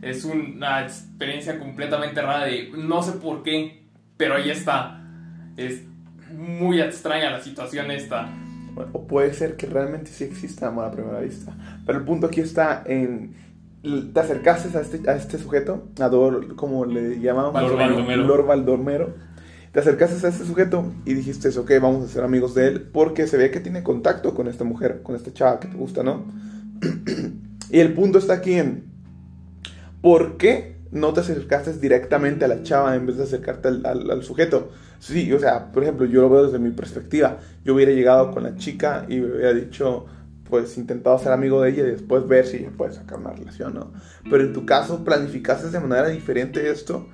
Es 0.03 0.25
una 0.25 0.83
experiencia 0.83 1.61
completamente 1.61 2.21
rara 2.21 2.47
de 2.47 2.73
no 2.77 3.01
sé 3.05 3.13
por 3.13 3.45
qué, 3.45 3.85
pero 4.17 4.35
ahí 4.35 4.51
está. 4.51 5.05
Es 5.57 5.85
muy 6.33 6.81
extraña 6.81 7.31
la 7.31 7.41
situación 7.41 7.93
esta. 7.93 8.29
O 8.93 9.07
puede 9.07 9.35
ser 9.35 9.57
que 9.57 9.67
realmente 9.67 10.11
sí 10.11 10.25
exista 10.25 10.69
amor 10.69 10.87
a 10.87 10.91
primera 10.91 11.21
vista. 11.21 11.55
Pero 11.87 11.99
el 11.99 12.05
punto 12.05 12.27
aquí 12.27 12.41
está 12.41 12.83
en... 12.87 13.35
Te 14.13 14.21
acercaste 14.21 14.77
a 14.77 14.81
este, 14.81 15.09
a 15.09 15.15
este 15.15 15.39
sujeto, 15.39 15.89
a 16.01 16.09
Dor, 16.09 16.57
como 16.57 16.85
le 16.85 17.21
llamamos, 17.21 17.55
Lord. 17.63 19.15
Te 19.73 19.79
te 19.79 19.81
acercaste 19.81 20.27
a 20.27 20.31
este 20.31 20.45
sujeto 20.45 20.93
y 21.05 21.15
dijiste, 21.15 21.49
ok, 21.57 21.71
vamos 21.81 22.05
a 22.05 22.09
ser 22.09 22.25
amigos 22.25 22.55
de 22.55 22.67
él 22.67 22.83
porque 22.83 23.27
se 23.27 23.37
ve 23.37 23.51
que 23.51 23.61
tiene 23.61 23.83
contacto 23.83 24.35
con 24.35 24.49
esta 24.49 24.65
mujer, 24.65 25.03
con 25.03 25.15
esta 25.15 25.33
chava 25.33 25.61
que 25.61 25.69
te 25.69 25.77
gusta, 25.77 26.03
¿no? 26.03 26.25
y 27.71 27.79
el 27.79 27.93
punto 27.93 28.19
está 28.19 28.35
aquí 28.35 28.55
en, 28.55 28.85
¿por 30.01 30.39
qué 30.39 30.78
no 30.91 31.13
te 31.13 31.21
acercaste 31.21 31.73
directamente 31.75 32.45
a 32.45 32.49
la 32.49 32.63
chava 32.63 32.95
en 32.97 33.07
vez 33.07 33.17
de 33.17 33.25
acercarte 33.25 33.69
al, 33.69 34.23
sujeto? 34.23 34.71
Sí, 34.99 35.33
o 35.33 35.39
sea, 35.39 35.71
por 35.71 35.83
ejemplo, 35.83 36.07
yo 36.07 36.23
lo 36.23 36.31
veo 36.31 36.47
desde 36.47 36.59
mi 36.59 36.71
perspectiva. 36.71 37.39
Yo 37.65 37.75
hubiera 37.75 37.93
llegado 37.93 38.31
con 38.31 38.43
la 38.43 38.57
chica 38.57 39.05
y 39.09 39.17
me 39.17 39.27
hubiera 39.33 39.53
dicho, 39.53 40.07
pues 40.49 40.77
intentado 40.79 41.19
ser 41.19 41.33
amigo 41.33 41.63
de 41.63 41.71
ella 41.71 41.83
y 41.85 41.91
después 41.91 42.27
ver 42.27 42.47
si 42.47 42.59
puede 42.59 42.93
sacar 42.93 43.19
una 43.19 43.33
relación, 43.33 43.75
¿no? 43.75 43.93
Pero 44.25 44.43
en 44.43 44.53
tu 44.53 44.65
caso 44.67 45.05
planificaste 45.05 45.71
de 45.71 45.81
manera 45.81 46.09
diferente 46.09 46.71
esto 46.71 47.07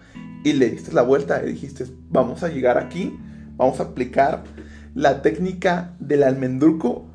y 0.45 0.53
le 0.53 0.71
diste 0.71 0.93
la 0.93 1.03
vuelta 1.03 1.43
y 1.45 1.53
dijiste, 1.53 1.87
vamos 2.11 2.43
a 2.43 2.49
llegar 2.49 2.79
aquí, 2.79 3.19
vamos 3.57 3.81
a 3.81 3.85
aplicar 3.85 4.45
la 4.95 5.23
técnica 5.23 5.95
del 5.99 6.23
almendruco. 6.23 7.11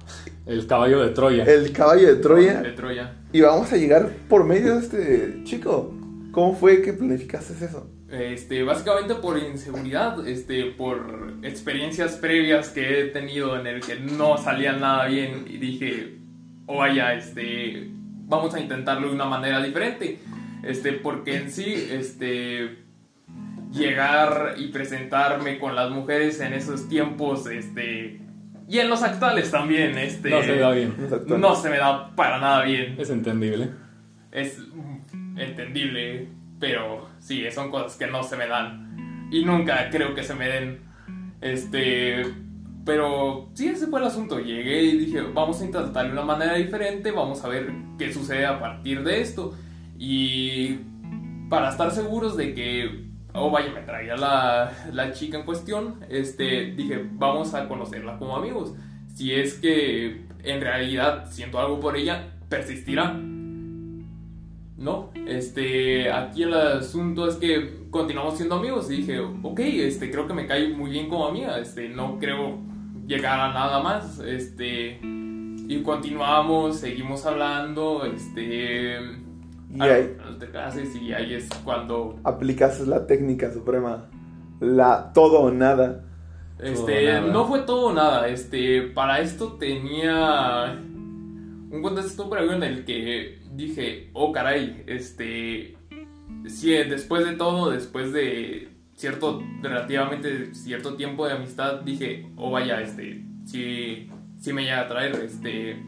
El 0.46 0.68
caballo 0.68 1.02
de 1.02 1.10
Troya. 1.10 1.46
El 1.46 1.72
caballo 1.72 2.08
de 2.08 2.16
Troya. 2.16 2.62
De 2.62 2.72
Troya. 2.72 3.16
Y 3.32 3.42
vamos 3.42 3.72
a 3.72 3.78
llegar 3.78 4.10
por 4.28 4.44
medio 4.44 4.76
de 4.76 4.80
este 4.80 5.44
chico. 5.44 5.94
¿Cómo 6.32 6.56
fue 6.56 6.82
que 6.82 6.94
planificaste 6.94 7.54
eso? 7.66 7.90
Este, 8.10 8.64
básicamente 8.64 9.16
por 9.16 9.38
inseguridad, 9.38 10.28
este, 10.28 10.66
por 10.66 11.34
experiencias 11.44 12.14
previas 12.14 12.70
que 12.70 13.02
he 13.02 13.06
tenido 13.06 13.60
en 13.60 13.68
el 13.68 13.82
que 13.82 13.96
no 13.96 14.38
salía 14.38 14.74
nada 14.74 15.06
bien 15.08 15.46
y 15.48 15.58
dije, 15.58 16.18
o 16.66 16.78
vaya, 16.78 17.14
este, 17.14 17.90
vamos 18.26 18.54
a 18.56 18.60
intentarlo 18.60 19.10
de 19.10 19.16
una 19.16 19.26
manera 19.26 19.62
diferente, 19.62 20.20
este, 20.64 20.94
porque 20.94 21.38
en 21.38 21.52
sí, 21.52 21.90
este, 21.92 22.80
llegar 23.72 24.56
y 24.58 24.68
presentarme 24.70 25.60
con 25.60 25.76
las 25.76 25.92
mujeres 25.92 26.40
en 26.42 26.54
esos 26.54 26.90
tiempos, 26.90 27.48
este, 27.48 28.22
y 28.68 28.80
en 28.80 28.90
los 28.90 29.04
actuales 29.04 29.52
también, 29.52 29.98
este, 29.98 30.30
no 30.30 30.42
se 30.42 30.52
me 30.52 30.60
da 30.60 30.72
bien, 30.72 30.96
no 31.28 31.56
se 31.56 31.70
me 31.70 31.78
da 31.78 32.16
para 32.16 32.40
nada 32.40 32.64
bien, 32.64 32.96
es 33.00 33.10
entendible, 33.10 33.70
es 34.32 34.60
entendible 35.42 36.28
pero 36.60 37.08
sí, 37.20 37.44
son 37.52 37.72
cosas 37.72 37.96
que 37.96 38.08
no 38.08 38.22
se 38.24 38.36
me 38.36 38.48
dan. 38.48 39.28
Y 39.32 39.46
nunca 39.46 39.90
creo 39.90 40.14
que 40.14 40.24
se 40.24 40.36
me 40.36 40.48
den. 40.48 40.82
Este. 41.42 42.24
Pero 42.86 43.50
sí, 43.54 43.70
ese 43.70 43.88
fue 43.88 44.00
el 44.00 44.08
asunto. 44.08 44.40
Llegué 44.40 44.84
y 44.84 44.98
dije, 44.98 45.22
vamos 45.22 45.62
a 45.62 45.66
intentar 45.66 46.06
de 46.06 46.12
una 46.12 46.24
manera 46.24 46.56
diferente, 46.56 47.12
vamos 47.12 47.44
a 47.44 47.48
ver 47.48 47.72
qué 47.98 48.12
sucede 48.12 48.46
a 48.46 48.60
partir 48.60 49.04
de 49.04 49.22
esto. 49.22 49.56
Y 49.98 50.80
para 51.50 51.70
estar 51.70 51.92
seguros 51.92 52.36
de 52.36 52.54
que, 52.54 53.10
oh 53.34 53.52
vaya, 53.52 53.72
me 53.72 53.82
traía 53.82 54.16
la, 54.16 54.72
la 54.92 55.12
chica 55.14 55.38
en 55.38 55.46
cuestión, 55.46 56.00
este, 56.10 56.72
dije, 56.72 57.06
vamos 57.14 57.54
a 57.54 57.68
conocerla 57.68 58.18
como 58.18 58.36
amigos. 58.36 58.74
Si 59.14 59.34
es 59.34 59.56
que 59.56 60.26
en 60.44 60.62
realidad 60.62 61.30
siento 61.30 61.60
algo 61.60 61.80
por 61.80 61.96
ella, 61.96 62.34
persistirá 62.50 63.20
no, 64.80 65.10
este, 65.28 66.10
aquí 66.10 66.44
el 66.44 66.54
asunto 66.54 67.28
es 67.28 67.36
que 67.36 67.84
continuamos 67.92 68.38
siendo 68.38 68.56
amigos 68.56 68.90
y 68.90 68.98
dije, 68.98 69.20
ok, 69.20 69.60
este, 69.60 70.10
creo 70.10 70.26
que 70.26 70.34
me 70.34 70.48
cae 70.48 70.70
muy 70.70 70.92
bien 70.92 71.10
como 71.10 71.28
amiga, 71.28 71.60
este, 71.60 71.90
no 71.90 72.18
creo 72.18 72.58
llegar 73.06 73.42
a 73.42 73.52
nada 73.52 73.84
más, 73.84 74.20
este, 74.20 75.00
y 75.02 75.82
continuamos, 75.84 76.78
seguimos 76.78 77.26
hablando, 77.26 78.06
este, 78.06 78.96
y 79.76 79.82
ahí, 79.82 80.16
y 81.02 81.12
ahí 81.12 81.34
es 81.34 81.50
cuando 81.66 82.18
aplicas 82.24 82.80
la 82.88 83.06
técnica 83.06 83.52
suprema, 83.52 84.06
la 84.62 85.12
todo 85.14 85.42
o 85.42 85.52
nada. 85.52 86.06
Este, 86.58 87.20
no 87.20 87.46
fue 87.46 87.60
todo 87.60 87.88
o 87.88 87.94
nada, 87.94 88.30
este, 88.30 88.84
para 88.84 89.20
esto 89.20 89.58
tenía 89.60 90.80
un 91.72 91.82
contexto 91.82 92.30
previo 92.30 92.54
en 92.54 92.64
el 92.64 92.86
que 92.86 93.40
dije, 93.54 94.10
oh 94.14 94.32
caray, 94.32 94.84
este, 94.88 95.76
si 96.48 96.72
después 96.72 97.26
de 97.26 97.34
todo, 97.34 97.70
después 97.72 98.12
de 98.12 98.70
cierto, 98.96 99.42
relativamente 99.62 100.54
cierto 100.54 100.96
tiempo 100.96 101.26
de 101.26 101.34
amistad, 101.34 101.82
dije, 101.82 102.30
oh 102.36 102.52
vaya, 102.52 102.82
este, 102.82 103.24
si, 103.46 104.10
si 104.40 104.54
me 104.54 104.64
llega 104.64 104.82
a 104.82 104.88
traer, 104.88 105.16
este, 105.16 105.82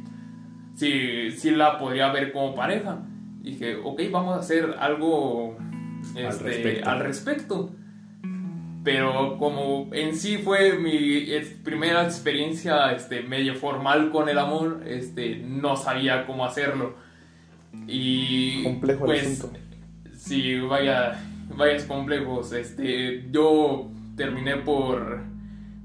si, 0.76 1.32
si 1.32 1.52
la 1.52 1.78
podría 1.78 2.12
ver 2.12 2.32
como 2.32 2.56
pareja. 2.56 3.04
Dije, 3.42 3.76
ok, 3.76 4.02
vamos 4.12 4.36
a 4.36 4.40
hacer 4.40 4.76
algo 4.80 5.58
este, 6.16 6.84
al 6.84 7.00
respecto. 7.00 7.72
Pero 8.84 9.38
como 9.38 9.90
en 9.94 10.16
sí 10.16 10.40
fue 10.40 10.78
mi 10.78 11.28
primera 11.64 12.04
experiencia 12.04 12.92
este, 12.94 13.22
medio 13.22 13.54
formal 13.56 14.10
con 14.10 14.28
el 14.28 14.40
amor, 14.40 14.84
este, 14.88 15.36
no 15.36 15.78
sabía 15.78 16.26
cómo 16.26 16.46
hacerlo. 16.46 16.96
Y 17.88 18.64
complejo 18.64 19.06
pues, 19.06 19.48
Sí, 20.18 20.60
vaya, 20.60 21.20
vayas 21.56 21.84
complejos. 21.84 22.54
Este, 22.54 23.26
yo 23.32 23.92
terminé 24.16 24.58
por 24.58 25.22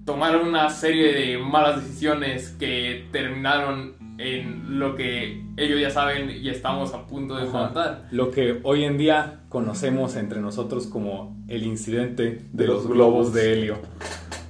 tomar 0.04 0.36
una 0.36 0.70
serie 0.70 1.12
de 1.12 1.38
malas 1.38 1.82
decisiones 1.82 2.50
que 2.58 3.08
terminaron 3.12 3.96
en 4.18 4.78
lo 4.78 4.94
que 4.94 5.44
ellos 5.56 5.80
ya 5.80 5.90
saben 5.90 6.30
y 6.30 6.48
estamos 6.48 6.94
a 6.94 7.06
punto 7.06 7.36
de 7.36 7.46
contar. 7.46 8.08
Lo 8.10 8.30
que 8.30 8.60
hoy 8.62 8.84
en 8.84 8.98
día 8.98 9.40
conocemos 9.48 10.16
entre 10.16 10.40
nosotros 10.40 10.86
como 10.86 11.36
el 11.48 11.64
incidente 11.64 12.46
de, 12.52 12.66
los, 12.66 12.86
globos 12.86 13.32
de 13.32 13.52
helio. 13.52 13.78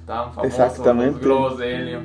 Tan 0.05 0.33
famosos 0.33 0.45
Exactamente. 0.45 1.13
los 1.13 1.21
globos 1.21 1.57
de 1.57 1.75
helio. 1.75 2.01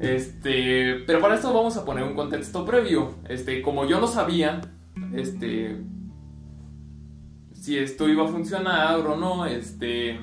Este, 0.00 1.02
pero 1.06 1.20
para 1.20 1.36
esto 1.36 1.52
vamos 1.52 1.76
a 1.76 1.84
poner 1.84 2.04
un 2.04 2.14
contexto 2.14 2.64
previo. 2.64 3.14
Este, 3.28 3.62
como 3.62 3.86
yo 3.86 4.00
no 4.00 4.06
sabía, 4.06 4.60
este, 5.14 5.80
si 7.54 7.78
esto 7.78 8.08
iba 8.08 8.24
a 8.24 8.28
funcionar 8.28 8.98
o 9.00 9.16
no, 9.16 9.46
este, 9.46 10.20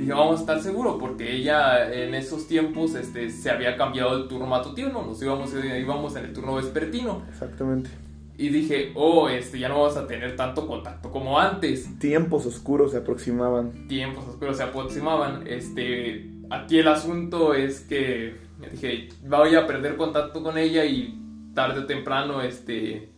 dije, 0.00 0.12
vamos 0.12 0.38
a 0.38 0.40
estar 0.40 0.60
seguros, 0.60 0.96
porque 0.98 1.36
ella 1.36 1.92
en 1.92 2.14
esos 2.14 2.46
tiempos, 2.46 2.94
este, 2.94 3.30
se 3.30 3.50
había 3.50 3.76
cambiado 3.76 4.16
el 4.16 4.28
turno 4.28 4.46
matutino, 4.46 5.04
nos 5.04 5.22
íbamos, 5.22 5.52
íbamos 5.54 6.16
en 6.16 6.24
el 6.24 6.32
turno 6.32 6.54
vespertino. 6.56 7.22
Exactamente. 7.30 7.90
Y 8.36 8.48
dije, 8.48 8.92
oh, 8.94 9.28
este, 9.28 9.58
ya 9.58 9.68
no 9.68 9.80
vamos 9.80 9.96
a 9.98 10.06
tener 10.06 10.34
tanto 10.34 10.66
contacto 10.66 11.10
como 11.10 11.38
antes. 11.38 11.98
Tiempos 11.98 12.46
oscuros 12.46 12.92
se 12.92 12.96
aproximaban. 12.96 13.86
Tiempos 13.86 14.26
oscuros 14.26 14.56
se 14.56 14.62
aproximaban. 14.62 15.46
Este, 15.46 16.30
aquí 16.48 16.78
el 16.78 16.88
asunto 16.88 17.52
es 17.52 17.80
que 17.80 18.36
dije, 18.72 19.10
voy 19.26 19.54
a 19.54 19.66
perder 19.66 19.96
contacto 19.96 20.42
con 20.42 20.56
ella 20.56 20.84
y 20.86 21.18
tarde 21.54 21.80
o 21.80 21.86
temprano 21.86 22.40
este, 22.40 23.10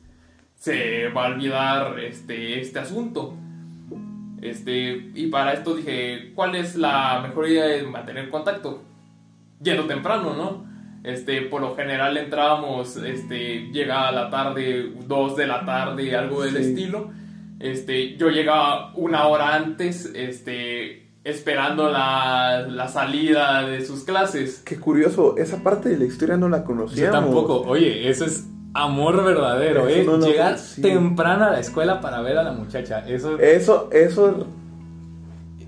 se 0.56 1.08
va 1.08 1.26
a 1.26 1.28
olvidar 1.28 2.00
este, 2.00 2.60
este 2.60 2.78
asunto. 2.80 3.36
Este, 4.42 5.10
y 5.14 5.28
para 5.28 5.52
esto 5.52 5.76
dije, 5.76 6.32
¿cuál 6.34 6.56
es 6.56 6.74
la 6.74 7.20
mejor 7.20 7.48
idea 7.48 7.64
de 7.64 7.84
mantener 7.84 8.28
contacto? 8.28 8.82
Yendo 9.62 9.84
temprano, 9.84 10.34
¿no? 10.34 10.66
Este, 11.04 11.42
por 11.42 11.60
lo 11.60 11.76
general 11.76 12.16
entrábamos, 12.16 12.96
este, 12.96 13.70
llega 13.72 14.08
a 14.08 14.12
la 14.12 14.30
tarde, 14.30 14.92
dos 15.06 15.36
de 15.36 15.46
la 15.46 15.64
tarde, 15.64 16.14
algo 16.16 16.42
del 16.42 16.56
estilo. 16.56 17.10
Este, 17.60 18.16
yo 18.16 18.30
llegaba 18.30 18.92
una 18.96 19.28
hora 19.28 19.54
antes, 19.54 20.10
este, 20.14 21.08
esperando 21.22 21.88
la, 21.90 22.66
la, 22.68 22.88
salida 22.88 23.64
de 23.64 23.84
sus 23.84 24.02
clases. 24.02 24.62
Qué 24.64 24.78
curioso, 24.78 25.36
esa 25.36 25.62
parte 25.62 25.88
de 25.88 25.98
la 25.98 26.04
historia 26.04 26.36
no 26.36 26.48
la 26.48 26.64
conocíamos. 26.64 26.98
Yo 26.98 27.10
tampoco, 27.12 27.60
oye, 27.62 28.08
eso 28.08 28.24
es 28.24 28.48
amor 28.74 29.24
verdadero, 29.24 29.88
¿eh? 29.88 30.06
Llegar 30.20 30.56
temprano 30.80 31.44
a 31.44 31.50
la 31.50 31.60
escuela 31.60 32.00
para 32.00 32.20
ver 32.20 32.38
a 32.38 32.42
la 32.42 32.52
muchacha, 32.52 33.06
eso... 33.08 33.38
Eso, 33.38 33.90
eso... 33.92 34.46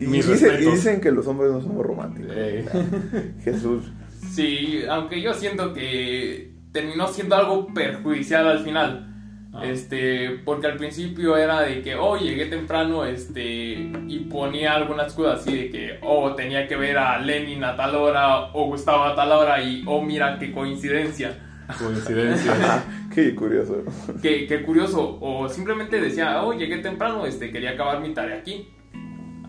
Y, 0.01 0.07
dicen, 0.07 1.01
que 1.01 1.12
los 1.12 1.27
hombres 1.27 1.53
no 1.53 1.61
somos 1.61 1.87
románticos. 1.87 2.35
Jesús. 3.45 3.85
Sí, 4.33 4.83
aunque 4.88 5.23
yo 5.23 5.33
siento 5.35 5.73
que 5.73 6.53
terminó 6.73 7.07
siendo 7.07 7.37
algo 7.37 7.73
perjudicial 7.73 8.49
al 8.49 8.59
final. 8.61 9.11
Ah. 9.53 9.64
Este, 9.64 10.40
porque 10.45 10.67
al 10.67 10.77
principio 10.77 11.37
era 11.37 11.61
de 11.61 11.81
que, 11.81 11.95
oh, 11.95 12.17
llegué 12.17 12.47
temprano, 12.47 13.05
este, 13.05 13.88
y 14.09 14.27
ponía 14.29 14.75
algunas 14.75 15.12
cosas 15.14 15.40
así 15.40 15.57
de 15.57 15.71
que, 15.71 15.99
oh, 16.03 16.35
tenía 16.35 16.67
que 16.67 16.77
ver 16.77 16.99
a 16.99 17.19
Lenin 17.21 17.62
a 17.62 17.77
tal 17.77 17.95
hora, 17.95 18.51
o 18.53 18.67
Gustavo 18.67 19.05
a 19.05 19.14
tal 19.14 19.31
hora, 19.31 19.62
y, 19.62 19.85
oh, 19.87 20.03
mira 20.03 20.38
qué 20.40 20.51
coincidencia. 20.51 21.43
Coincidencia. 21.79 22.83
qué 23.14 23.35
curioso. 23.35 23.83
Qué, 24.20 24.46
qué, 24.46 24.62
curioso. 24.62 25.18
O 25.20 25.48
simplemente 25.48 26.00
decía, 26.00 26.42
oh, 26.42 26.53
llegué 26.53 26.79
temprano, 26.79 27.27
este, 27.27 27.50
quería 27.50 27.70
acabar 27.70 28.00
mi 28.00 28.12
tarea 28.12 28.38
aquí. 28.38 28.68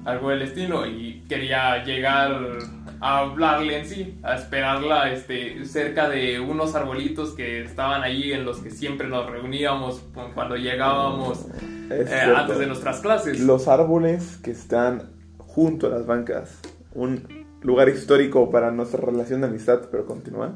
Algo 0.06 0.30
del 0.30 0.44
estilo, 0.44 0.86
y 0.86 1.24
quería 1.28 1.84
llegar 1.84 2.60
a 3.02 3.20
hablarle 3.20 3.80
en 3.80 3.86
sí, 3.88 4.20
a 4.22 4.36
esperarla 4.36 5.12
este, 5.12 5.66
cerca 5.66 6.08
de 6.10 6.40
unos 6.40 6.76
arbolitos 6.76 7.32
que 7.32 7.64
estaban 7.64 8.04
allí 8.04 8.32
en 8.32 8.46
los 8.46 8.60
que 8.60 8.70
siempre 8.70 9.08
nos 9.08 9.28
reuníamos 9.28 10.04
cuando 10.36 10.58
llegábamos 10.58 11.48
eh, 11.90 12.34
antes 12.36 12.60
de 12.60 12.68
nuestras 12.68 13.00
clases. 13.00 13.40
Los 13.40 13.68
árboles 13.68 14.38
que 14.44 14.52
están 14.52 15.12
junto 15.38 15.88
a 15.88 15.90
las 15.90 16.06
bancas. 16.06 16.60
Un 16.94 17.46
lugar 17.62 17.90
histórico 17.90 18.52
para 18.52 18.72
nuestra 18.72 19.02
relación 19.02 19.42
de 19.42 19.48
amistad, 19.48 19.82
pero 19.90 20.06
continúa. 20.06 20.54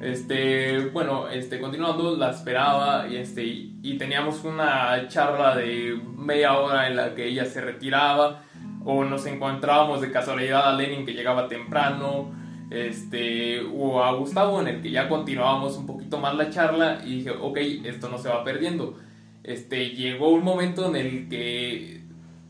Este, 0.00 0.90
bueno, 0.90 1.28
este, 1.28 1.58
continuando, 1.58 2.16
la 2.16 2.30
esperaba 2.30 3.08
y, 3.08 3.16
este, 3.16 3.44
y 3.44 3.96
teníamos 3.98 4.44
una 4.44 5.08
charla 5.08 5.56
de 5.56 5.98
media 6.16 6.58
hora 6.58 6.86
en 6.86 6.96
la 6.96 7.14
que 7.14 7.26
ella 7.26 7.46
se 7.46 7.62
retiraba 7.62 8.42
o 8.84 9.04
nos 9.04 9.26
encontrábamos 9.26 10.00
de 10.00 10.12
casualidad 10.12 10.68
a 10.68 10.76
Lenin 10.76 11.06
que 11.06 11.12
llegaba 11.12 11.48
temprano, 11.48 12.30
este, 12.70 13.60
o 13.74 14.02
a 14.02 14.12
Gustavo 14.12 14.60
en 14.60 14.68
el 14.68 14.82
que 14.82 14.90
ya 14.90 15.08
continuábamos 15.08 15.76
un 15.76 15.86
poquito 15.86 16.18
más 16.18 16.34
la 16.36 16.50
charla 16.50 17.00
y 17.04 17.18
dije, 17.18 17.30
ok, 17.30 17.56
esto 17.84 18.08
no 18.08 18.18
se 18.18 18.28
va 18.28 18.44
perdiendo. 18.44 18.98
Este, 19.42 19.90
llegó 19.90 20.30
un 20.30 20.44
momento 20.44 20.88
en 20.88 20.96
el 20.96 21.28
que 21.28 21.95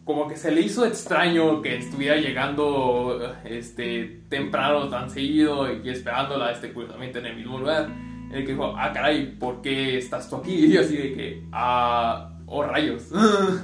como 0.06 0.28
que 0.28 0.36
se 0.36 0.52
le 0.52 0.60
hizo 0.60 0.86
extraño 0.86 1.60
que 1.60 1.78
estuviera 1.78 2.14
llegando 2.14 3.34
este, 3.44 4.22
temprano 4.28 4.88
tan 4.88 5.10
seguido 5.10 5.66
y 5.82 5.90
esperándola 5.90 6.52
este, 6.52 6.72
curiosamente 6.72 7.18
en 7.18 7.26
el 7.26 7.36
mismo 7.36 7.58
lugar. 7.58 7.88
El 8.32 8.44
que 8.44 8.52
dijo, 8.52 8.72
ah, 8.78 8.92
caray, 8.92 9.36
¿por 9.36 9.60
qué 9.62 9.98
estás 9.98 10.30
tú 10.30 10.36
aquí? 10.36 10.54
Y 10.66 10.72
yo 10.74 10.82
así 10.82 10.96
de 10.96 11.12
que, 11.12 11.42
ah, 11.50 12.30
oh 12.46 12.62
rayos, 12.62 13.10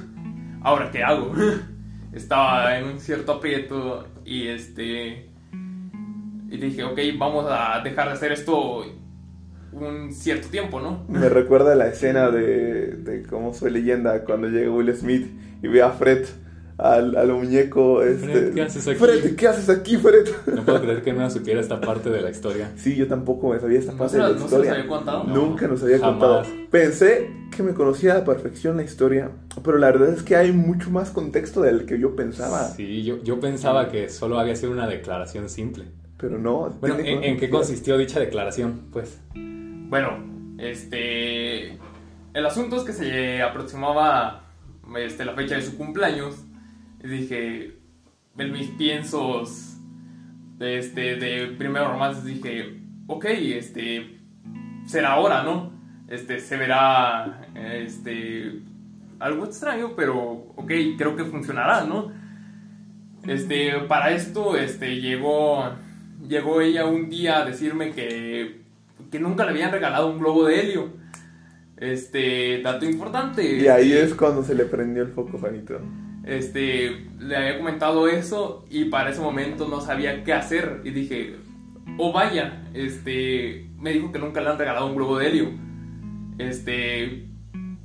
¿ahora 0.61 0.91
qué 0.91 1.01
hago? 1.01 1.31
Estaba 2.13 2.77
en 2.77 2.87
un 2.87 2.99
cierto 2.99 3.31
aprieto 3.31 4.05
y 4.25 4.47
este... 4.47 5.29
Y 6.49 6.57
dije, 6.57 6.83
ok, 6.83 6.99
vamos 7.17 7.45
a 7.49 7.79
dejar 7.79 8.09
de 8.09 8.13
hacer 8.15 8.33
esto 8.33 8.85
un 9.75 10.11
cierto 10.13 10.47
tiempo, 10.49 10.79
¿no? 10.79 11.03
Me 11.07 11.29
recuerda 11.29 11.75
la 11.75 11.87
escena 11.87 12.29
de, 12.31 12.87
de 12.97 13.23
cómo 13.23 13.53
soy 13.53 13.71
leyenda 13.71 14.23
cuando 14.23 14.47
llega 14.47 14.71
Will 14.71 14.93
Smith 14.95 15.27
y 15.61 15.67
ve 15.67 15.81
a 15.81 15.91
Fred 15.91 16.25
al, 16.77 17.15
al 17.15 17.31
muñeco. 17.31 18.01
Este, 18.03 18.27
Fred, 18.27 18.53
¿qué 18.55 18.61
haces 18.63 18.87
aquí? 18.87 18.99
Fred, 18.99 19.35
¿qué 19.35 19.47
haces 19.47 19.69
aquí, 19.69 19.97
Fred? 19.97 20.27
No 20.53 20.63
puedo 20.63 20.81
creer 20.81 21.01
que 21.03 21.13
no 21.13 21.29
supiera 21.29 21.61
esta 21.61 21.79
parte 21.79 22.09
de 22.09 22.21
la 22.21 22.29
historia. 22.31 22.71
Sí, 22.75 22.95
yo 22.95 23.07
tampoco 23.07 23.49
me 23.49 23.59
sabía 23.59 23.79
esta 23.79 23.91
¿No 23.91 23.99
parte 23.99 24.11
se 24.13 24.17
de 24.17 24.23
la 24.23 24.29
no 24.29 24.37
se 24.39 24.43
historia. 24.45 24.69
las 24.71 24.79
había 24.79 24.89
contado? 24.89 25.23
Nunca 25.25 25.67
nos 25.67 25.83
había 25.83 25.99
Jamás. 25.99 26.11
contado. 26.19 26.43
Pensé 26.71 27.29
que 27.55 27.61
me 27.63 27.73
conocía 27.73 28.13
a 28.13 28.17
la 28.19 28.25
perfección 28.25 28.77
la 28.77 28.83
historia, 28.83 29.29
pero 29.63 29.77
la 29.77 29.91
verdad 29.91 30.09
es 30.09 30.23
que 30.23 30.35
hay 30.35 30.51
mucho 30.51 30.89
más 30.89 31.11
contexto 31.11 31.61
del 31.61 31.85
que 31.85 31.99
yo 31.99 32.15
pensaba. 32.15 32.67
Sí, 32.69 33.03
yo, 33.03 33.21
yo 33.23 33.39
pensaba 33.39 33.89
que 33.89 34.09
solo 34.09 34.39
había 34.39 34.55
sido 34.55 34.71
una 34.71 34.87
declaración 34.87 35.49
simple. 35.49 35.85
Pero 36.17 36.39
no. 36.39 36.69
Bueno, 36.79 36.97
¿en, 36.99 37.23
en 37.23 37.37
qué 37.37 37.49
consistió 37.49 37.97
dicha 37.97 38.19
declaración? 38.19 38.83
Pues, 38.91 39.19
Bueno, 39.93 40.17
este. 40.57 41.77
El 42.33 42.45
asunto 42.47 42.77
es 42.77 42.83
que 42.83 42.93
se 42.93 43.43
aproximaba 43.43 44.49
este, 44.97 45.23
la 45.23 45.35
fecha 45.35 45.53
de 45.53 45.61
su 45.61 45.77
cumpleaños. 45.77 46.43
Dije. 47.03 47.77
En 48.39 48.51
mis 48.51 48.69
piensos. 48.69 49.77
De, 50.57 50.79
este, 50.79 51.17
de 51.17 51.55
dije. 52.25 52.81
Ok, 53.05 53.25
este. 53.25 54.19
Será 54.87 55.11
ahora, 55.11 55.43
¿no? 55.43 55.71
Este, 56.07 56.39
se 56.39 56.57
verá. 56.57 57.47
Este. 57.53 58.63
Algo 59.19 59.45
extraño, 59.45 59.93
pero. 59.95 60.53
Ok, 60.55 60.71
creo 60.97 61.15
que 61.15 61.25
funcionará, 61.25 61.83
¿no? 61.83 62.11
Este, 63.27 63.73
para 63.81 64.09
esto, 64.09 64.57
este, 64.57 64.99
llegó. 64.99 65.69
Llegó 66.27 66.61
ella 66.61 66.87
un 66.87 67.11
día 67.11 67.41
a 67.41 67.45
decirme 67.45 67.91
que 67.91 68.62
que 69.13 69.19
nunca 69.19 69.43
le 69.45 69.51
habían 69.51 69.71
regalado 69.71 70.09
un 70.09 70.17
globo 70.17 70.45
de 70.45 70.59
helio. 70.59 70.87
Este, 71.77 72.61
dato 72.63 72.83
importante. 72.83 73.43
Y 73.57 73.67
ahí 73.67 73.91
este, 73.93 74.05
es 74.05 74.13
cuando 74.15 74.43
se 74.43 74.55
le 74.55 74.65
prendió 74.65 75.03
el 75.03 75.09
foco, 75.09 75.37
Juanito. 75.37 75.75
Este, 76.25 77.09
le 77.19 77.37
había 77.37 77.57
comentado 77.59 78.07
eso 78.07 78.65
y 78.71 78.85
para 78.85 79.11
ese 79.11 79.21
momento 79.21 79.67
no 79.67 79.81
sabía 79.81 80.23
qué 80.23 80.33
hacer. 80.33 80.81
Y 80.83 80.89
dije, 80.89 81.35
oh 81.99 82.11
vaya, 82.11 82.63
este, 82.73 83.69
me 83.77 83.91
dijo 83.93 84.11
que 84.11 84.17
nunca 84.17 84.41
le 84.41 84.49
han 84.49 84.57
regalado 84.57 84.87
un 84.87 84.95
globo 84.95 85.19
de 85.19 85.27
helio. 85.27 85.49
Este, 86.39 87.27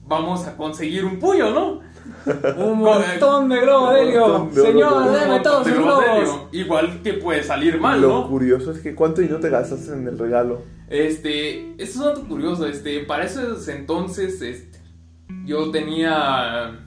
vamos 0.07 0.47
a 0.47 0.57
conseguir 0.57 1.05
un 1.05 1.19
puño, 1.19 1.51
¿no? 1.51 1.81
¡Un 2.57 2.79
montón 2.79 3.51
de 3.51 3.61
globos 3.61 3.93
de 3.93 4.01
helio! 4.01 4.49
¡Señor, 4.51 4.75
globos. 4.75 5.13
deme 5.21 5.37
Un 5.37 5.43
todos 5.43 5.59
montón 5.59 5.65
sus 5.65 5.73
de 5.75 5.79
globos 5.79 6.01
de 6.01 6.07
globos! 6.07 6.23
helio. 6.23 6.49
Igual 6.65 7.03
que 7.03 7.13
puede 7.15 7.43
salir 7.43 7.79
mal, 7.79 8.01
Lo 8.01 8.09
¿no? 8.09 8.29
curioso 8.29 8.73
es 8.73 8.79
que 8.79 8.95
cuánto 8.95 9.21
dinero 9.21 9.41
te 9.41 9.51
gastas 9.51 9.89
en 9.91 10.09
el 10.09 10.19
regalo. 10.19 10.78
Este, 10.91 11.75
eso 11.75 11.83
es 11.83 11.97
un 11.97 12.05
dato 12.05 12.29
curioso, 12.29 12.67
este, 12.67 13.01
para 13.01 13.25
esos 13.25 13.69
entonces, 13.69 14.41
este, 14.41 14.79
yo 15.45 15.71
tenía 15.71 16.81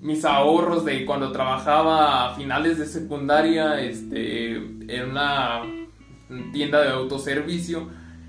mis 0.00 0.24
ahorros 0.24 0.84
de 0.84 1.04
cuando 1.04 1.32
trabajaba 1.32 2.30
a 2.30 2.34
finales 2.36 2.78
de 2.78 2.86
secundaria, 2.86 3.80
este, 3.80 4.54
en 4.54 5.10
una 5.10 5.62
tienda 6.52 6.80
de 6.82 6.90
autoservicio, 6.90 7.88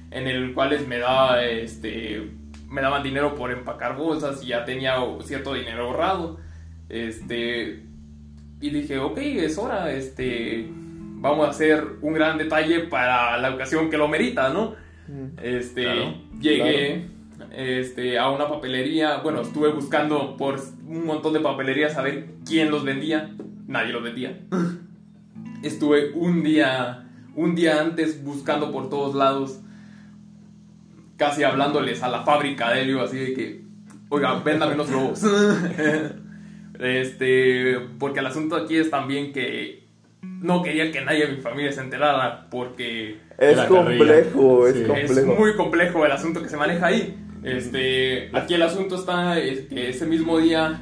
en 0.10 0.28
el 0.28 0.56
cual 0.56 0.76
me 0.88 0.98
daba, 0.98 1.44
este, 1.44 2.32
me 2.68 2.82
daban 2.82 3.04
dinero 3.04 3.36
por 3.36 3.52
empacar 3.52 3.96
bolsas 3.96 4.44
y 4.44 4.48
ya 4.48 4.66
tenía 4.66 4.96
cierto 5.22 5.54
dinero 5.54 5.86
ahorrado, 5.86 6.40
este, 6.90 7.84
y 8.60 8.70
dije, 8.72 8.98
ok, 8.98 9.18
es 9.20 9.58
hora, 9.60 9.92
este, 9.92 10.68
vamos 11.20 11.48
a 11.48 11.50
hacer 11.50 11.84
un 12.02 12.14
gran 12.14 12.38
detalle 12.38 12.82
para 12.82 13.38
la 13.38 13.54
ocasión 13.54 13.90
que 13.90 13.98
lo 13.98 14.08
merita, 14.08 14.50
¿no? 14.50 14.76
Este, 15.42 15.84
Claro, 15.84 16.14
llegué 16.40 17.08
este, 17.56 18.20
a 18.20 18.30
una 18.30 18.48
papelería, 18.48 19.18
bueno, 19.18 19.42
estuve 19.42 19.70
buscando 19.70 20.38
por 20.38 20.60
un 20.88 21.06
montón 21.06 21.34
de 21.34 21.40
papelerías 21.40 21.98
a 21.98 22.02
ver 22.02 22.28
quién 22.46 22.72
los 22.72 22.84
vendía, 22.84 23.32
nadie 23.68 23.94
los 23.94 24.04
vendía. 24.04 24.40
Estuve 25.64 26.12
un 26.14 26.44
día, 26.44 27.08
un 27.36 27.56
día 27.56 27.82
antes 27.82 28.24
buscando 28.24 28.72
por 28.72 28.90
todos 28.90 29.16
lados, 29.16 29.60
casi 31.18 31.44
hablándoles 31.44 32.04
a 32.04 32.10
la 32.10 32.24
fábrica 32.24 32.72
de 32.72 32.82
helio, 32.82 33.02
así 33.02 33.18
de 33.18 33.34
que, 33.34 33.64
oiga, 34.10 34.36
véndame 34.44 34.76
unos 34.76 34.90
globos. 34.90 35.24
este, 36.80 37.80
porque 37.98 38.20
el 38.20 38.28
asunto 38.28 38.56
aquí 38.56 38.76
es 38.76 38.92
también 38.92 39.34
que 39.34 39.87
no 40.42 40.62
quería 40.62 40.92
que 40.92 41.02
nadie 41.02 41.28
de 41.28 41.36
mi 41.36 41.42
familia 41.42 41.72
se 41.72 41.82
enterara, 41.82 42.48
porque 42.50 43.20
Es 43.38 43.58
complejo, 43.62 44.64
carrilla. 44.64 44.68
es 44.68 44.76
Sí. 44.76 44.82
es 44.82 44.88
complejo. 44.88 45.36
muy 45.40 45.56
complejo 45.56 46.06
el 46.06 46.12
asunto 46.12 46.42
que 46.42 46.50
se 46.50 46.58
maneja 46.58 46.88
ahí. 46.88 47.18
Este, 47.44 48.30
aquí 48.34 48.54
el 48.56 48.62
asunto 48.64 48.96
está 48.96 49.40
es 49.40 49.62
que 49.62 49.90
ese 49.90 50.06
mismo 50.06 50.38
día 50.40 50.82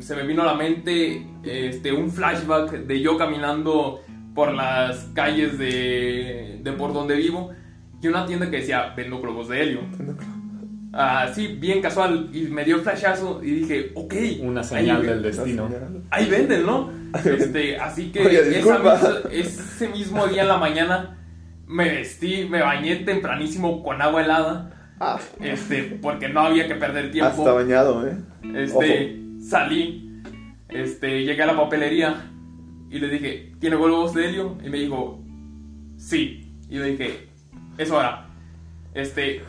se 0.00 0.16
me 0.16 0.24
vino 0.26 0.42
a 0.42 0.46
la 0.46 0.54
mente 0.54 1.24
este, 1.44 1.92
un 1.92 2.10
flashback 2.10 2.72
de 2.72 3.00
yo 3.00 3.16
caminando 3.16 4.00
por 4.34 4.52
las 4.54 5.04
calles 5.14 5.58
de, 5.58 6.58
de 6.62 6.72
por 6.72 6.92
donde 6.92 7.14
vivo 7.16 7.52
y 8.02 8.08
una 8.08 8.26
tienda 8.26 8.50
que 8.50 8.56
decía 8.58 8.92
vendo 8.96 9.20
globos 9.20 9.48
de 9.48 9.62
helio. 9.62 9.80
Así, 11.00 11.46
bien 11.46 11.80
casual, 11.80 12.28
y 12.32 12.42
me 12.48 12.64
dio 12.64 12.80
flashazo 12.80 13.40
y 13.42 13.52
dije, 13.52 13.92
ok. 13.94 14.14
Una 14.40 14.64
señal 14.64 15.00
ahí- 15.02 15.06
del 15.06 15.22
destino. 15.22 15.68
Ahí 16.10 16.28
venden, 16.28 16.66
¿no? 16.66 16.90
Este, 17.24 17.76
así 17.78 18.10
que 18.10 18.26
Oye, 18.26 18.40
esa 18.40 18.48
disculpa. 18.50 18.94
misma- 18.96 19.30
ese 19.30 19.88
mismo 19.90 20.26
día 20.26 20.42
en 20.42 20.48
la 20.48 20.56
mañana 20.58 21.18
me 21.68 21.84
vestí, 21.88 22.46
me 22.50 22.60
bañé 22.62 22.96
tempranísimo 22.96 23.82
con 23.84 24.02
agua 24.02 24.24
helada, 24.24 24.94
Ah, 25.00 25.18
este, 25.40 25.84
porque 26.02 26.28
no 26.28 26.40
había 26.40 26.66
que 26.66 26.74
perder 26.74 27.12
tiempo. 27.12 27.30
hasta 27.30 27.52
bañado, 27.52 28.04
¿eh? 28.08 28.16
Este, 28.56 29.20
salí, 29.40 30.20
este, 30.68 31.24
llegué 31.24 31.42
a 31.44 31.46
la 31.46 31.56
papelería 31.56 32.26
y 32.90 32.98
le 32.98 33.08
dije, 33.08 33.52
¿tiene 33.60 33.76
globos 33.76 34.14
de 34.14 34.28
helio? 34.28 34.58
Y 34.64 34.68
me 34.68 34.78
dijo, 34.78 35.22
sí. 35.96 36.52
Y 36.68 36.78
le 36.78 36.86
dije, 36.86 37.28
es 37.78 37.88
hora. 37.92 38.26
Este, 38.94 39.42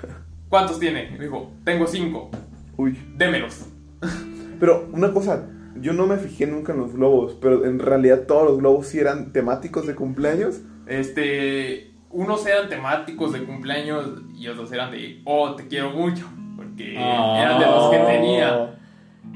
¿cuántos 0.49 0.79
tiene? 0.79 1.09
Y 1.13 1.17
me 1.17 1.25
dijo, 1.25 1.51
tengo 1.63 1.88
cinco, 1.88 2.29
Uy. 2.77 2.97
démelos. 3.15 3.65
Pero 4.59 4.89
una 4.91 5.12
cosa, 5.13 5.47
yo 5.79 5.93
no 5.93 6.05
me 6.07 6.17
fijé 6.17 6.45
nunca 6.47 6.73
en 6.73 6.79
los 6.79 6.93
globos, 6.93 7.38
pero 7.39 7.65
en 7.65 7.79
realidad 7.79 8.23
todos 8.27 8.43
los 8.49 8.57
globos 8.57 8.88
sí 8.88 8.99
eran 8.99 9.31
temáticos 9.31 9.88
de 9.88 9.95
cumpleaños. 9.95 10.59
Este, 10.88 11.93
unos 12.09 12.45
eran 12.45 12.67
temáticos 12.67 13.31
de 13.31 13.43
cumpleaños 13.45 14.21
y 14.35 14.47
otros 14.49 14.71
eran 14.73 14.91
de, 14.91 15.21
oh, 15.23 15.55
te 15.55 15.67
quiero 15.67 15.91
mucho, 15.91 16.25
porque 16.57 16.95
Ah. 16.97 17.38
eran 17.41 17.59
de 17.59 17.65
los 17.67 17.89
que 17.91 17.97
tenía. 17.99 18.75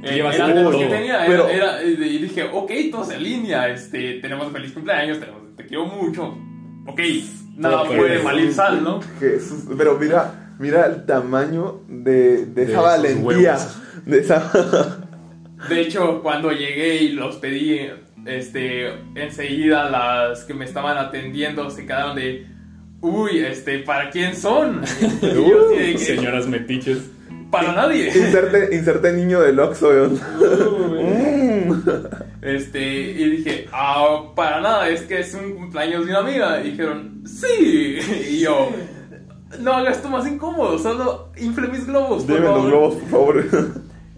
Eh, 0.04 0.20
eran 0.20 0.48
de 0.50 0.54
todo. 0.62 0.72
los 0.72 0.82
que 0.82 0.88
tenía, 0.88 1.26
era- 1.26 1.28
Pero- 1.28 1.48
era- 1.48 1.84
y 1.84 2.18
dije, 2.18 2.44
ok, 2.52 2.72
todos 2.92 3.12
en 3.12 3.24
línea, 3.24 3.70
este, 3.70 4.16
tenemos 4.16 4.52
feliz 4.52 4.74
cumpleaños, 4.74 5.20
tenemos, 5.20 5.42
te 5.56 5.66
quiero 5.66 5.86
mucho, 5.86 6.36
ok, 6.88 7.00
nada 7.56 7.84
Todo 7.84 7.96
puede 7.96 8.22
mal 8.22 8.38
ir 8.40 8.54
sal, 8.54 8.84
¿no? 8.84 9.00
Jesús, 9.20 9.64
pero 9.78 9.98
mira, 9.98 10.43
mira 10.64 10.86
el 10.86 11.06
tamaño 11.06 11.82
de, 11.90 12.46
de 12.46 12.66
De 12.66 12.72
esa 12.72 12.82
valentía. 12.82 13.58
De 14.06 14.20
esa... 14.20 14.52
De 15.70 15.82
hecho, 15.82 16.22
cuando 16.22 16.52
llegué 16.52 16.96
y 16.96 17.10
los 17.10 17.38
pedí, 17.38 17.80
este, 18.26 18.88
enseguida 19.16 19.90
las 19.90 20.44
que 20.44 20.54
me 20.54 20.66
estaban 20.66 20.98
atendiendo 20.98 21.70
se 21.70 21.86
quedaron 21.86 22.18
de, 22.18 22.46
uy, 23.00 23.40
este, 23.40 23.80
¿para 23.80 24.10
quién 24.10 24.36
son? 24.36 24.82
Que, 25.22 25.98
Señoras 25.98 26.48
metiches. 26.48 27.00
para 27.50 27.74
nadie. 27.74 28.08
inserte, 28.16 28.76
inserte 28.76 29.14
niño 29.14 29.40
del 29.40 29.60
Oxxo. 29.60 29.92
¿no? 29.94 30.10
Mm. 31.02 31.84
Este, 32.42 32.82
y 32.82 33.30
dije, 33.38 33.68
ah, 33.72 34.34
para 34.36 34.60
nada, 34.60 34.90
es 34.90 35.04
que 35.04 35.20
es 35.22 35.34
un 35.34 35.54
cumpleaños 35.54 36.06
de 36.06 36.12
una 36.12 36.20
amiga. 36.20 36.62
Y 36.62 36.72
dijeron, 36.72 37.24
sí. 37.26 38.00
Y 38.32 38.40
yo, 38.42 38.70
no 39.60 39.74
hagas 39.74 39.98
esto 39.98 40.10
más 40.10 40.28
incómodo, 40.28 40.78
solo 40.80 41.30
infle 41.38 41.68
mis 41.68 41.86
globos. 41.86 42.24
Por 42.24 42.40
los 42.40 42.66
globos, 42.66 42.96
por 42.96 43.10
favor. 43.10 43.46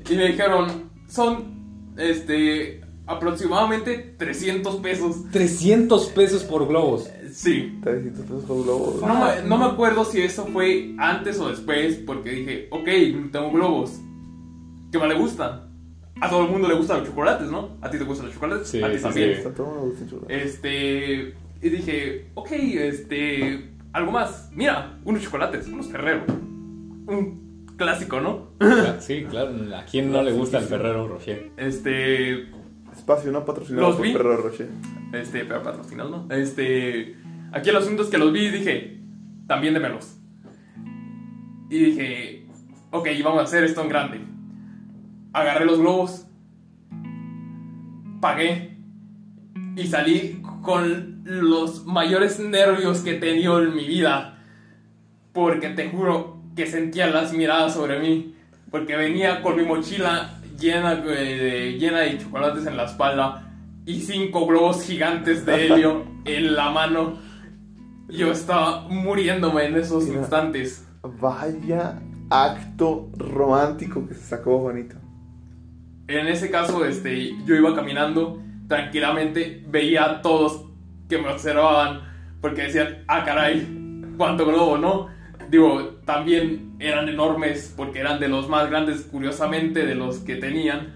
Y 0.10 0.15
me 0.15 0.28
dijeron, 0.28 0.91
son, 1.08 1.95
este, 1.98 2.82
aproximadamente 3.08 4.15
300 4.17 4.76
pesos. 4.78 5.30
300 5.32 6.08
pesos 6.08 6.43
por 6.43 6.67
globos. 6.67 7.10
Sí. 7.32 7.80
300 7.84 8.26
pesos 8.26 8.43
por 8.43 8.63
globos. 8.63 9.02
No, 9.02 9.26
me, 9.26 9.41
no 9.48 9.58
me 9.58 9.65
acuerdo 9.65 10.06
si 10.06 10.21
eso 10.21 10.45
fue 10.48 10.93
antes 10.98 11.39
o 11.39 11.50
después, 11.50 11.95
porque 12.06 12.32
dije, 12.32 12.67
ok, 12.71 12.86
tengo 13.32 13.52
globos. 13.52 14.00
¿Qué 14.91 15.00
más 15.00 15.10
le 15.10 15.15
gustan? 15.15 15.62
A 16.21 16.30
todo 16.30 16.45
el 16.45 16.52
mundo 16.52 16.69
le 16.69 16.76
gustan 16.76 17.00
los 17.00 17.10
chocolates, 17.10 17.50
¿no? 17.52 17.78
¿A 17.82 17.89
ti 17.89 17.98
te 17.98 18.06
gustan 18.06 18.28
los 18.28 18.36
chocolates? 18.36 18.69
Sí, 18.69 18.82
a 18.82 18.89
ti 18.89 18.98
sí, 18.98 19.04
también. 19.04 19.39
sí. 19.41 19.48
A 19.48 19.54
todo 19.54 19.71
me 19.74 19.82
gusta 19.82 20.06
chocolate. 20.10 20.43
Este. 20.43 21.34
Y 21.62 21.69
dije, 21.69 22.32
ok, 22.36 22.52
este. 22.52 23.74
Algo 23.95 24.12
más. 24.12 24.49
Mira, 24.53 24.99
unos 25.05 25.23
chocolates, 25.23 25.69
unos 25.69 25.88
Ferrero. 25.88 26.25
Un 26.27 27.65
clásico, 27.77 28.19
¿no? 28.19 28.49
Sí, 28.99 29.23
claro. 29.29 29.55
¿A 29.73 29.86
quién 29.86 30.12
no 30.12 30.21
le 30.21 30.34
gusta 30.34 30.58
el 30.58 30.65
Ferrero 30.65 31.08
Rocher? 31.08 31.51
Este. 31.55 32.49
Espacio 32.91 33.31
no 33.31 33.45
patrocinado 33.45 33.88
Los 33.88 33.95
por 33.95 34.05
vi. 34.05 34.12
Ferrero 34.12 34.36
Rocher. 34.36 34.67
Este, 35.13 35.45
pero 35.45 35.63
patrocinado, 35.63 36.10
¿no? 36.10 36.36
Este. 36.36 37.15
Aquí 37.53 37.69
el 37.69 37.77
asunto 37.77 38.03
es 38.03 38.10
que 38.10 38.17
los 38.17 38.34
vi 38.34 38.47
y 38.47 38.51
dije, 38.51 38.99
también 39.47 39.73
démelos. 39.73 40.17
Y 41.69 41.79
dije, 41.79 42.47
ok, 42.91 43.08
vamos 43.23 43.39
a 43.39 43.43
hacer 43.43 43.63
esto 43.63 43.81
en 43.81 43.88
grande. 43.88 44.19
Agarré 45.31 45.63
los 45.63 45.79
globos, 45.79 46.27
pagué 48.19 48.77
y 49.77 49.88
salí 49.88 50.41
con 50.65 51.21
los 51.23 51.86
mayores 51.86 52.39
nervios 52.39 52.99
que 52.99 53.12
he 53.12 53.19
tenido 53.19 53.62
en 53.62 53.75
mi 53.75 53.86
vida. 53.86 54.39
Porque 55.32 55.69
te 55.69 55.89
juro 55.89 56.41
que 56.56 56.67
sentía 56.67 57.08
las 57.08 57.34
miradas 57.34 57.73
sobre 57.73 57.99
mí. 57.99 58.36
Porque 58.71 58.95
venía 58.95 59.41
con 59.41 59.56
mi 59.56 59.63
mochila 59.63 60.41
llena 60.60 60.95
de, 60.95 61.78
llena 61.80 61.99
de 61.99 62.17
chocolates 62.17 62.65
en 62.65 62.78
la 62.78 62.86
espalda 62.86 63.51
y 63.86 64.01
cinco 64.01 64.47
globos 64.47 64.84
gigantes 64.84 65.45
de 65.45 65.67
helio 65.67 66.06
en 66.25 66.56
la 66.56 66.71
mano. 66.71 67.19
Yo 68.10 68.32
estaba 68.32 68.88
muriéndome 68.89 69.65
en 69.65 69.78
esos 69.78 70.06
Mira. 70.06 70.21
instantes. 70.21 70.88
Vaya 71.19 71.99
acto 72.30 73.10
romántico 73.17 74.08
que 74.08 74.15
se 74.15 74.23
sacó 74.23 74.60
Juanito. 74.60 74.95
En 76.08 76.28
ese 76.28 76.51
caso, 76.51 76.86
este, 76.86 77.36
yo 77.45 77.56
iba 77.56 77.75
caminando 77.75 78.41
tranquilamente, 78.67 79.63
veía 79.67 80.06
a 80.06 80.21
todos 80.21 80.65
que 81.08 81.17
me 81.17 81.30
observaban 81.30 82.01
porque 82.41 82.63
decían, 82.63 83.04
ah, 83.08 83.23
caray, 83.23 83.67
cuánto 84.17 84.45
globo, 84.45 84.78
¿no? 84.78 85.08
Digo, 85.49 85.99
también 86.06 86.75
eran 86.80 87.10
enormes 87.10 87.73
porque 87.75 87.99
eran 87.99 88.19
de 88.19 88.28
los 88.28 88.49
más 88.49 88.69
grandes, 88.69 89.01
curiosamente, 89.01 89.86
de 89.86 89.95
los 89.95 90.19
que 90.19 90.36
tenían. 90.36 90.95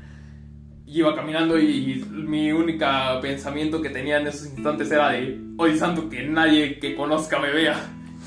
Y 0.85 0.99
Iba 0.99 1.15
caminando 1.15 1.59
y 1.59 2.03
mi 2.11 2.51
único 2.51 2.85
pensamiento 3.21 3.81
que 3.81 3.89
tenía 3.89 4.19
en 4.19 4.27
esos 4.27 4.47
instantes 4.47 4.91
era 4.91 5.09
de, 5.11 5.39
hoy 5.57 5.77
santo, 5.77 6.09
que 6.09 6.23
nadie 6.23 6.79
que 6.79 6.95
conozca 6.95 7.39
me 7.39 7.51
vea. 7.51 7.75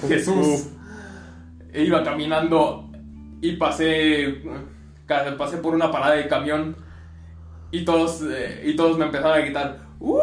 Jesús. 0.09 0.71
E 1.73 1.85
iba 1.85 2.05
caminando 2.05 2.91
y 3.41 3.57
pasé, 3.57 4.43
pasé 5.07 5.57
por 5.59 5.75
una 5.75 5.91
parada 5.91 6.15
de 6.15 6.29
camión 6.29 6.77
y 7.73 7.85
todos, 7.85 8.23
eh, 8.31 8.63
y 8.65 8.77
todos 8.77 8.97
me 8.99 9.07
empezaron 9.07 9.33
a 9.39 9.41
gritar, 9.41 9.79
"Uh". 9.99 10.19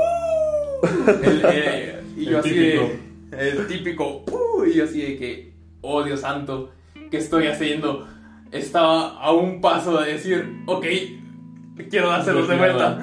El, 1.24 1.42
eh, 1.46 2.02
y 2.16 2.26
yo 2.30 2.32
El 2.32 2.36
así 2.38 2.50
típico. 2.52 2.90
de, 3.32 3.50
el 3.50 3.68
típico, 3.68 4.24
"Uh", 4.32 4.66
y 4.66 4.74
yo 4.76 4.84
así 4.86 5.02
de 5.02 5.18
que, 5.18 5.54
oh 5.82 6.04
Dios 6.04 6.22
santo, 6.22 6.72
¿qué 7.12 7.18
estoy 7.18 7.48
haciendo? 7.48 8.08
Estaba 8.52 9.20
a 9.20 9.32
un 9.32 9.62
paso 9.62 10.00
de 10.02 10.14
decir, 10.14 10.64
ok, 10.66 10.86
quiero 11.90 12.10
dárselos 12.10 12.48
de 12.48 12.58
vuelta. 12.58 13.00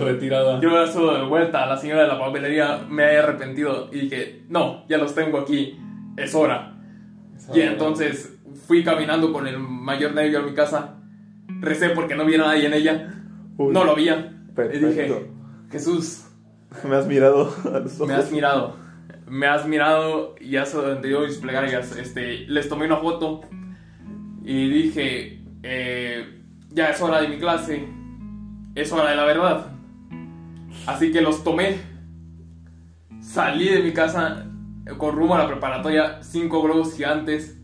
Retirada. 0.00 0.60
Yo 0.60 0.74
dárselo 0.74 1.14
de 1.14 1.24
vuelta 1.24 1.66
la 1.66 1.76
señora 1.76 2.02
de 2.02 2.08
la 2.08 2.18
papelería, 2.18 2.84
me 2.88 3.04
he 3.04 3.18
arrepentido 3.18 3.88
y 3.92 4.00
dije, 4.00 4.42
no, 4.48 4.84
ya 4.88 4.98
los 4.98 5.14
tengo 5.14 5.38
aquí, 5.38 5.78
es 6.16 6.34
hora. 6.34 6.74
Y 7.54 7.60
entonces 7.60 8.38
fui 8.66 8.82
caminando 8.84 9.32
con 9.32 9.46
el 9.46 9.58
mayor 9.58 10.14
nervio 10.14 10.40
a 10.40 10.42
mi 10.42 10.52
casa. 10.52 10.96
Recé 11.60 11.90
porque 11.90 12.14
no 12.14 12.24
vi 12.24 12.34
a 12.34 12.38
nadie 12.38 12.66
en 12.66 12.74
ella. 12.74 13.21
Uy, 13.66 13.72
no 13.74 13.84
lo 13.84 13.94
veía. 13.96 14.32
Y 14.72 14.78
dije, 14.78 15.26
Jesús, 15.70 16.24
Me 16.88 16.96
has 16.96 17.06
mirado 17.06 17.54
a 17.72 17.78
los 17.80 17.94
ojos. 17.96 18.08
me 18.08 18.14
has 18.14 18.30
mirado. 18.32 18.76
Me 19.28 19.46
has 19.46 19.66
mirado 19.66 20.34
y 20.40 20.56
has 20.56 20.74
entendido 20.74 21.20
mis 21.22 21.38
plegarias. 21.38 21.96
Este, 21.96 22.46
les 22.48 22.68
tomé 22.68 22.86
una 22.86 22.96
foto 22.98 23.40
y 24.44 24.68
dije, 24.68 25.42
eh, 25.62 26.40
ya 26.70 26.90
es 26.90 27.00
hora 27.00 27.20
de 27.22 27.28
mi 27.28 27.38
clase. 27.38 27.88
Es 28.74 28.92
hora 28.92 29.10
de 29.10 29.16
la 29.16 29.24
verdad. 29.24 29.66
Así 30.86 31.12
que 31.12 31.20
los 31.20 31.44
tomé. 31.44 31.76
Salí 33.20 33.68
de 33.68 33.82
mi 33.82 33.92
casa 33.92 34.46
con 34.98 35.14
rumbo 35.16 35.34
a 35.34 35.38
la 35.38 35.46
preparatoria. 35.46 36.22
Cinco 36.22 36.62
globos 36.62 36.94
gigantes. 36.94 37.58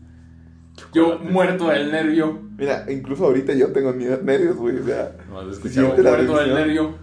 Yo 0.93 1.19
muerto 1.19 1.69
del 1.69 1.91
nervio. 1.91 2.39
Mira, 2.57 2.85
incluso 2.89 3.25
ahorita 3.25 3.53
yo 3.53 3.71
tengo 3.71 3.93
nervios, 3.93 4.55
güey. 4.55 4.77
O 4.77 4.83
sea, 4.83 5.15
No, 5.29 5.41
la 5.43 6.09
muerto 6.11 6.37
del 6.37 6.53
nervio. 6.53 6.95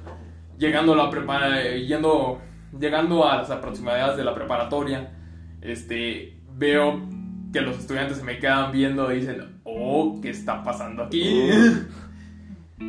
Llegando 0.59 0.95
a 0.95 0.97
la 0.97 1.11
prepara 1.11 1.63
yendo 1.77 2.41
llegando 2.79 3.29
a 3.29 3.37
las 3.37 3.51
aproximadades 3.51 4.17
de 4.17 4.25
la 4.25 4.35
preparatoria, 4.35 5.13
este 5.61 6.39
veo 6.55 7.01
que 7.53 7.61
los 7.61 7.79
estudiantes 7.79 8.19
se 8.19 8.25
me 8.25 8.39
quedan 8.39 8.73
viendo 8.73 9.13
y 9.13 9.21
dicen, 9.21 9.61
"Oh, 9.65 10.19
¿qué 10.21 10.31
está 10.31 10.63
pasando 10.63 11.05
aquí?" 11.05 11.49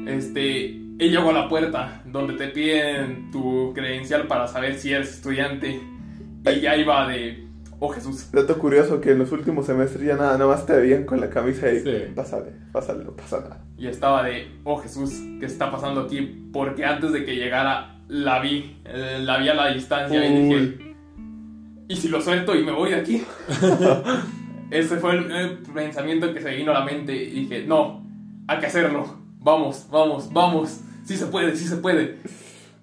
Este, 0.06 0.66
y 1.00 1.10
llego 1.10 1.30
a 1.30 1.34
la 1.34 1.48
puerta 1.48 2.02
donde 2.06 2.34
te 2.34 2.48
piden 2.48 3.32
tu 3.32 3.72
credencial 3.74 4.28
para 4.28 4.46
saber 4.48 4.76
si 4.76 4.92
eres 4.92 5.14
estudiante 5.14 5.80
y 6.46 6.60
ya 6.60 6.76
iba 6.76 7.08
de, 7.08 7.47
"Oh, 7.80 7.90
Jesús." 7.90 8.30
dato 8.32 8.58
curioso 8.58 9.00
que 9.02 9.12
en 9.12 9.20
los 9.20 9.32
últimos 9.32 9.66
semestres 9.66 10.04
ya 10.06 10.16
nada, 10.16 10.34
nada 10.38 10.48
más 10.48 10.66
te 10.66 10.74
veían 10.76 11.06
con 11.06 11.20
la 11.20 11.30
camisa 11.30 11.72
y 11.72 11.82
Sí. 11.82 11.92
pásale, 12.16 12.52
pásale, 12.72 13.04
no 13.04 13.12
pasa 13.12 13.40
nada. 13.42 13.64
Y 13.78 13.88
estaba 13.88 14.24
de, 14.24 14.48
oh 14.64 14.78
Jesús, 14.78 15.14
¿qué 15.40 15.46
está 15.46 15.72
pasando 15.72 16.02
aquí? 16.02 16.50
Porque 16.52 16.86
antes 16.86 17.12
de 17.12 17.24
que 17.26 17.36
llegara, 17.36 18.00
la 18.08 18.40
vi, 18.40 18.78
eh, 18.86 19.20
la 19.22 19.38
vi 19.38 19.50
a 19.50 19.54
la 19.54 19.74
distancia 19.74 20.26
y 20.26 20.44
dije, 20.44 20.96
¿y 21.90 21.96
si 21.96 22.08
lo 22.10 22.22
suelto 22.22 22.56
y 22.56 22.64
me 22.64 22.72
voy 22.72 22.92
de 22.92 22.96
aquí? 22.96 23.24
Ese 24.72 24.98
fue 24.98 25.12
el, 25.18 25.32
el 25.32 25.58
pensamiento 25.60 26.34
que 26.34 26.42
se 26.42 26.52
vino 26.56 26.72
a 26.72 26.80
la 26.80 26.86
mente 26.86 27.16
y 27.16 27.42
dije, 27.46 27.66
no, 27.66 28.06
hay 28.48 28.60
que 28.60 28.66
hacerlo, 28.66 29.18
vamos, 29.40 29.88
vamos, 29.90 30.32
vamos, 30.34 30.82
sí 31.06 31.16
se 31.16 31.28
puede, 31.28 31.56
sí 31.56 31.66
se 31.66 31.78
puede. 31.78 32.18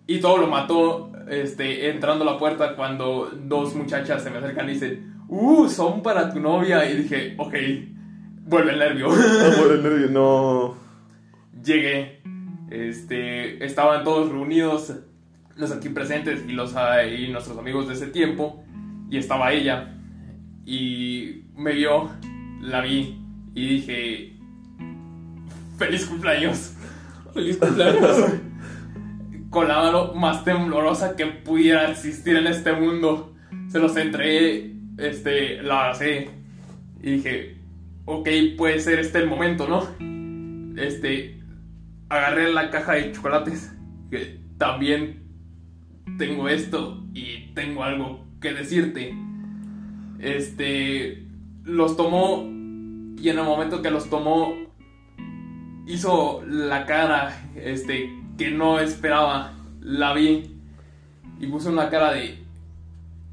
Y 0.06 0.20
todo 0.20 0.38
lo 0.38 0.46
mató 0.46 1.10
este, 1.28 1.90
entrando 1.90 2.28
a 2.28 2.32
la 2.32 2.38
puerta 2.38 2.76
cuando 2.76 3.30
dos 3.34 3.74
muchachas 3.74 4.22
se 4.22 4.30
me 4.30 4.38
acercan 4.38 4.68
y 4.68 4.74
dicen, 4.74 5.14
uh, 5.28 5.68
son 5.68 6.02
para 6.02 6.32
tu 6.32 6.40
novia. 6.40 6.88
Y 6.90 7.02
dije, 7.02 7.34
ok, 7.38 7.54
vuelve 8.46 8.72
el 8.72 8.78
nervio. 8.78 9.08
No, 9.14 9.62
por 9.62 9.72
el 9.72 9.82
nervio, 9.82 10.08
no. 10.08 10.76
llegué, 11.62 12.22
este, 12.70 13.64
estaban 13.64 14.04
todos 14.04 14.30
reunidos, 14.30 14.94
los 15.56 15.70
aquí 15.72 15.88
presentes 15.88 16.44
y, 16.48 16.52
los, 16.52 16.74
ah, 16.76 17.04
y 17.04 17.28
nuestros 17.28 17.58
amigos 17.58 17.88
de 17.88 17.94
ese 17.94 18.08
tiempo, 18.08 18.64
y 19.10 19.18
estaba 19.18 19.52
ella, 19.52 19.98
y 20.66 21.44
me 21.56 21.72
vio, 21.72 22.10
la 22.60 22.80
vi, 22.80 23.20
y 23.54 23.68
dije, 23.68 24.36
feliz 25.78 26.06
cumpleaños, 26.06 26.74
¡Feliz 27.34 27.56
cumpleaños! 27.56 28.16
con 29.54 29.68
la 29.68 29.76
mano 29.76 30.12
más 30.14 30.44
temblorosa 30.44 31.14
que 31.14 31.26
pudiera 31.26 31.88
existir 31.88 32.36
en 32.36 32.48
este 32.48 32.72
mundo, 32.72 33.36
se 33.68 33.78
los 33.78 33.96
entregué, 33.96 34.74
este, 34.98 35.62
la 35.62 35.82
abracé, 35.82 36.28
y 37.00 37.12
dije, 37.12 37.56
ok, 38.04 38.28
puede 38.58 38.80
ser 38.80 38.98
este 38.98 39.18
el 39.18 39.28
momento, 39.28 39.68
¿no? 39.68 39.86
Este, 40.76 41.40
agarré 42.08 42.52
la 42.52 42.68
caja 42.70 42.94
de 42.94 43.12
chocolates, 43.12 43.72
que 44.10 44.40
también 44.58 45.22
tengo 46.18 46.48
esto 46.48 47.04
y 47.14 47.52
tengo 47.54 47.84
algo 47.84 48.26
que 48.40 48.52
decirte. 48.52 49.14
Este, 50.18 51.28
los 51.62 51.96
tomó 51.96 52.42
y 52.42 53.28
en 53.28 53.38
el 53.38 53.44
momento 53.44 53.82
que 53.82 53.90
los 53.92 54.10
tomó 54.10 54.52
hizo 55.86 56.42
la 56.44 56.86
cara, 56.86 57.40
este, 57.54 58.23
que 58.38 58.50
no 58.50 58.78
esperaba. 58.80 59.52
La 59.80 60.12
vi 60.14 60.50
y 61.40 61.46
puso 61.46 61.70
una 61.70 61.90
cara 61.90 62.12
de, 62.12 62.38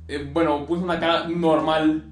eh, 0.08 0.30
bueno, 0.34 0.66
puso 0.66 0.84
una 0.84 1.00
cara 1.00 1.28
normal, 1.30 2.04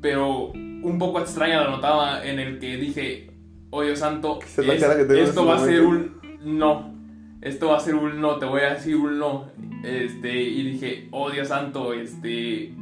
pero 0.00 0.48
un 0.52 0.98
poco 0.98 1.20
extraña 1.20 1.62
la 1.64 1.70
notaba 1.70 2.24
en 2.24 2.38
el 2.38 2.58
que 2.58 2.76
dije, 2.76 3.30
oh 3.70 3.82
Dios 3.82 3.98
santo, 3.98 4.38
es 4.42 4.58
es- 4.58 5.10
esto 5.28 5.46
va 5.46 5.56
a 5.56 5.58
ser 5.60 5.82
momento". 5.82 6.20
un 6.44 6.58
no. 6.58 6.94
esto 7.42 7.68
va 7.68 7.76
a 7.76 7.80
ser 7.80 7.94
un 7.94 8.20
no, 8.20 8.36
te 8.36 8.46
voy 8.46 8.62
a 8.62 8.74
decir 8.74 8.96
un 8.96 9.18
no. 9.18 9.46
Este, 9.82 10.42
y 10.42 10.62
dije, 10.62 11.08
oh 11.10 11.30
Dios 11.30 11.48
santo, 11.48 11.92
este, 11.92 12.72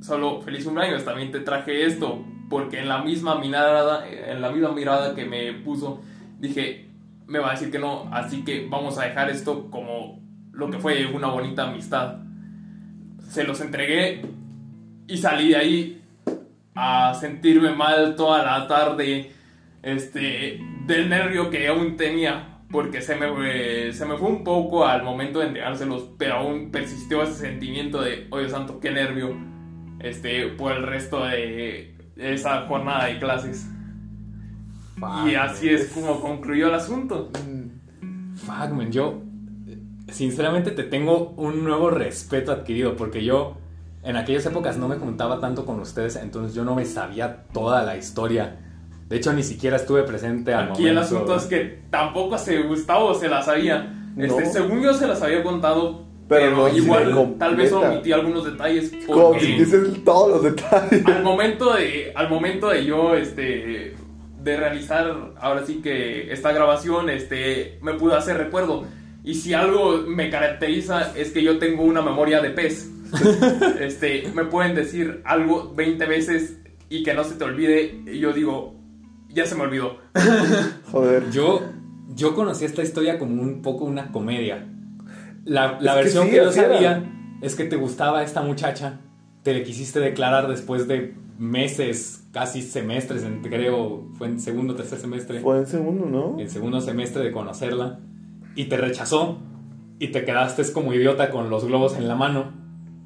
solo 0.00 0.40
feliz 0.40 0.64
cumpleaños, 0.64 1.04
también 1.04 1.30
te 1.30 1.40
traje 1.40 1.84
esto, 1.84 2.24
porque 2.48 2.78
en 2.78 2.88
la 2.88 3.02
misma 3.02 3.38
mirada, 3.38 4.06
en 4.08 4.40
la 4.40 4.50
misma 4.50 4.72
mirada 4.72 5.14
que 5.14 5.26
me 5.26 5.52
puso, 5.52 6.00
dije, 6.40 6.87
me 7.28 7.38
va 7.38 7.50
a 7.50 7.52
decir 7.52 7.70
que 7.70 7.78
no, 7.78 8.08
así 8.12 8.42
que 8.42 8.66
vamos 8.68 8.98
a 8.98 9.04
dejar 9.04 9.30
esto 9.30 9.70
como 9.70 10.20
lo 10.50 10.70
que 10.70 10.78
fue 10.78 11.06
una 11.06 11.28
bonita 11.28 11.68
amistad. 11.68 12.16
Se 13.28 13.44
los 13.44 13.60
entregué 13.60 14.22
y 15.06 15.16
salí 15.18 15.50
de 15.50 15.56
ahí 15.56 16.02
a 16.74 17.14
sentirme 17.14 17.70
mal 17.70 18.16
toda 18.16 18.42
la 18.42 18.66
tarde, 18.66 19.30
este, 19.82 20.58
del 20.86 21.08
nervio 21.08 21.50
que 21.50 21.68
aún 21.68 21.96
tenía 21.96 22.58
porque 22.70 23.00
se 23.00 23.14
me, 23.16 23.92
se 23.92 24.04
me 24.04 24.16
fue 24.16 24.28
un 24.28 24.44
poco 24.44 24.86
al 24.86 25.02
momento 25.02 25.38
de 25.40 25.46
entregárselos, 25.46 26.10
pero 26.18 26.36
aún 26.36 26.70
persistió 26.70 27.22
ese 27.22 27.34
sentimiento 27.34 28.02
de, 28.02 28.26
oye 28.30 28.48
santo, 28.48 28.78
qué 28.80 28.90
nervio, 28.90 29.36
este, 30.00 30.48
por 30.48 30.72
el 30.72 30.86
resto 30.86 31.24
de 31.24 31.94
esa 32.16 32.66
jornada 32.66 33.06
de 33.06 33.18
clases. 33.18 33.66
Y 35.26 35.34
así 35.34 35.68
es 35.68 35.88
como 35.88 36.20
concluyó 36.20 36.68
el 36.68 36.74
asunto. 36.74 37.30
Fuck, 38.36 38.90
yo 38.90 39.22
sinceramente 40.10 40.70
te 40.70 40.84
tengo 40.84 41.34
un 41.36 41.64
nuevo 41.64 41.90
respeto 41.90 42.52
adquirido, 42.52 42.96
porque 42.96 43.24
yo 43.24 43.56
en 44.02 44.16
aquellas 44.16 44.46
épocas 44.46 44.76
no 44.78 44.88
me 44.88 44.96
juntaba 44.96 45.40
tanto 45.40 45.66
con 45.66 45.80
ustedes, 45.80 46.16
entonces 46.16 46.54
yo 46.54 46.64
no 46.64 46.74
me 46.74 46.84
sabía 46.84 47.44
toda 47.52 47.82
la 47.82 47.96
historia 47.96 48.58
de 49.08 49.16
hecho, 49.16 49.32
ni 49.32 49.42
siquiera 49.42 49.76
estuve 49.76 50.02
presente 50.02 50.52
al 50.52 50.70
Aquí 50.70 50.86
el 50.86 50.98
asunto 50.98 51.36
es 51.36 51.44
que 51.44 51.80
tampoco 51.90 52.36
se 52.36 52.62
Gustavo 52.62 53.14
se 53.14 53.28
las 53.28 53.46
sabía. 53.46 53.94
Este, 54.18 54.46
según 54.46 54.82
yo 54.82 54.92
se 54.92 55.06
las 55.06 55.22
había 55.22 55.42
contado, 55.42 56.04
pero, 56.28 56.68
igual 56.68 57.36
tal 57.38 57.56
vez 57.56 57.72
omití 57.72 58.12
algunos 58.12 58.44
detalles. 58.44 58.92
Porque 59.06 59.46
dices 59.46 60.04
todos 60.04 60.30
los 60.30 60.42
detalles. 60.42 61.06
Al 61.06 61.22
momento 61.22 61.72
de, 61.72 62.12
al 62.14 62.28
momento 62.28 62.68
de 62.68 62.84
yo, 62.84 63.14
este, 63.14 63.94
de 64.42 64.56
realizar 64.56 65.32
ahora 65.40 65.66
sí 65.66 65.80
que 65.82 66.32
esta 66.32 66.52
grabación, 66.52 67.10
este, 67.10 67.78
me 67.82 67.94
pude 67.94 68.14
hacer 68.14 68.38
recuerdo. 68.38 68.84
Y 69.24 69.34
si 69.34 69.52
algo 69.52 69.98
me 70.06 70.30
caracteriza 70.30 71.12
es 71.16 71.30
que 71.32 71.42
yo 71.42 71.58
tengo 71.58 71.82
una 71.82 72.02
memoria 72.02 72.40
de 72.40 72.50
pez. 72.50 72.90
este, 73.80 74.30
me 74.34 74.44
pueden 74.44 74.74
decir 74.74 75.22
algo 75.24 75.72
20 75.74 76.06
veces 76.06 76.58
y 76.88 77.02
que 77.02 77.14
no 77.14 77.24
se 77.24 77.34
te 77.34 77.44
olvide. 77.44 78.02
Y 78.06 78.20
yo 78.20 78.32
digo, 78.32 78.74
ya 79.28 79.46
se 79.46 79.54
me 79.54 79.62
olvidó. 79.62 79.98
Joder. 80.92 81.30
Yo, 81.30 81.62
yo 82.14 82.34
conocí 82.34 82.64
esta 82.64 82.82
historia 82.82 83.18
como 83.18 83.42
un 83.42 83.62
poco 83.62 83.84
una 83.84 84.10
comedia. 84.12 84.66
La, 85.44 85.78
versión 85.94 86.28
que, 86.28 86.36
yo 86.36 86.52
sabía 86.52 87.02
es 87.40 87.54
que 87.54 87.64
te 87.64 87.76
gustaba 87.76 88.22
esta 88.22 88.42
muchacha, 88.42 89.00
te 89.42 89.54
le 89.54 89.62
quisiste 89.62 89.98
declarar 89.98 90.46
después 90.46 90.86
de 90.88 91.14
meses, 91.38 92.27
casi 92.38 92.62
semestres, 92.62 93.26
creo, 93.42 94.06
fue 94.14 94.28
en 94.28 94.38
segundo 94.38 94.74
o 94.74 94.76
tercer 94.76 94.98
semestre. 94.98 95.40
Fue 95.40 95.58
en 95.58 95.66
segundo, 95.66 96.06
¿no? 96.06 96.38
En 96.38 96.48
segundo 96.48 96.80
semestre 96.80 97.24
de 97.24 97.32
conocerla. 97.32 97.98
Y 98.54 98.66
te 98.66 98.76
rechazó 98.76 99.38
y 99.98 100.08
te 100.08 100.24
quedaste 100.24 100.62
como 100.72 100.94
idiota 100.94 101.30
con 101.30 101.50
los 101.50 101.64
globos 101.64 101.96
en 101.96 102.06
la 102.06 102.14
mano. 102.14 102.52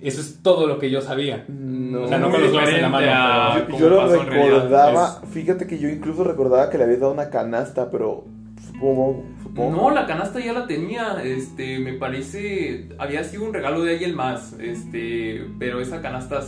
Eso 0.01 0.21
es 0.21 0.43
todo 0.43 0.67
lo 0.67 0.79
que 0.79 0.91
yo 0.91 1.01
sabía. 1.01 1.47
No, 1.49 2.03
o 2.03 2.09
sea, 2.09 2.19
no 2.19 2.31
con 2.31 2.43
los 2.43 2.51
globos 2.51 2.69
en 2.69 2.83
la 2.83 2.89
mano. 2.91 3.79
Yo, 3.79 3.89
lo 3.89 4.07
recordaba, 4.07 5.23
fíjate 5.31 5.67
que 5.67 5.79
yo 5.79 5.89
incluso 5.89 6.25
recordaba 6.25 6.69
que 6.69 6.77
le 6.77 6.85
habías 6.85 7.01
dado 7.01 7.13
una 7.13 7.31
canasta, 7.31 7.91
pero 7.91 8.27
supongo, 8.67 9.25
No, 9.55 9.91
la 9.91 10.07
canasta 10.07 10.41
ya 10.41 10.53
la 10.53 10.67
tenía, 10.67 11.23
este, 11.25 11.79
me 11.79 11.95
parece, 11.95 12.91
había 12.99 13.25
sido 13.25 13.45
un 13.45 13.55
regalo 13.55 13.83
de 13.83 13.93
alguien 13.93 14.15
más, 14.15 14.55
este, 14.61 15.47
pero 15.59 15.81
esa 15.81 16.03
canasta 16.03 16.43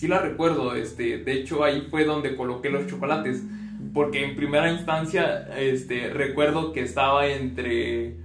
sí 0.00 0.08
la 0.08 0.18
recuerdo, 0.18 0.74
este, 0.74 1.18
de 1.18 1.32
hecho 1.34 1.62
ahí 1.62 1.86
fue 1.90 2.06
donde 2.06 2.34
coloqué 2.34 2.70
los 2.70 2.86
chocolates, 2.86 3.44
porque 3.92 4.24
en 4.24 4.34
primera 4.34 4.72
instancia, 4.72 5.46
este, 5.58 6.08
recuerdo 6.08 6.72
que 6.72 6.80
estaba 6.80 7.26
entre 7.26 8.16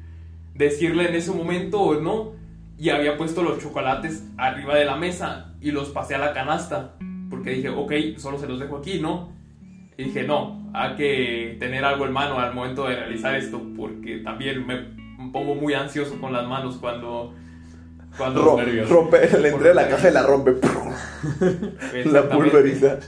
decirle 0.53 1.09
en 1.09 1.15
ese 1.15 1.31
momento 1.31 1.81
o 1.81 1.99
no, 1.99 2.31
y 2.77 2.91
había 2.91 3.17
puesto 3.17 3.43
los 3.43 3.59
chocolates 3.59 4.25
arriba 4.37 4.77
de 4.77 4.85
la 4.85 4.95
mesa 4.95 5.53
y 5.59 5.71
los 5.71 5.89
pasé 5.89 6.15
a 6.15 6.17
la 6.17 6.31
canasta. 6.31 6.95
Porque 7.29 7.49
dije, 7.49 7.67
ok, 7.67 7.91
solo 8.15 8.39
se 8.39 8.47
los 8.47 8.57
dejo 8.57 8.77
aquí, 8.77 9.01
¿no? 9.01 9.33
Y 9.97 10.05
dije, 10.05 10.23
no, 10.23 10.69
hay 10.73 10.95
que 10.95 11.57
tener 11.59 11.83
algo 11.83 12.05
en 12.05 12.13
mano 12.13 12.39
al 12.39 12.53
momento 12.53 12.87
de 12.87 12.95
realizar 12.95 13.35
esto, 13.35 13.61
porque 13.75 14.19
también 14.19 14.65
me 14.65 14.77
pongo 15.33 15.55
muy 15.55 15.73
ansioso 15.73 16.21
con 16.21 16.31
las 16.31 16.47
manos 16.47 16.77
cuando... 16.77 17.33
Cuando 18.17 18.43
rompe, 18.89 19.37
le 19.39 19.49
entré 19.49 19.71
a 19.71 19.73
la 19.73 19.87
caja 19.87 20.09
y 20.09 20.13
la 20.13 20.23
rompe. 20.23 20.55
la 22.05 22.29
pulveriza. 22.29 22.99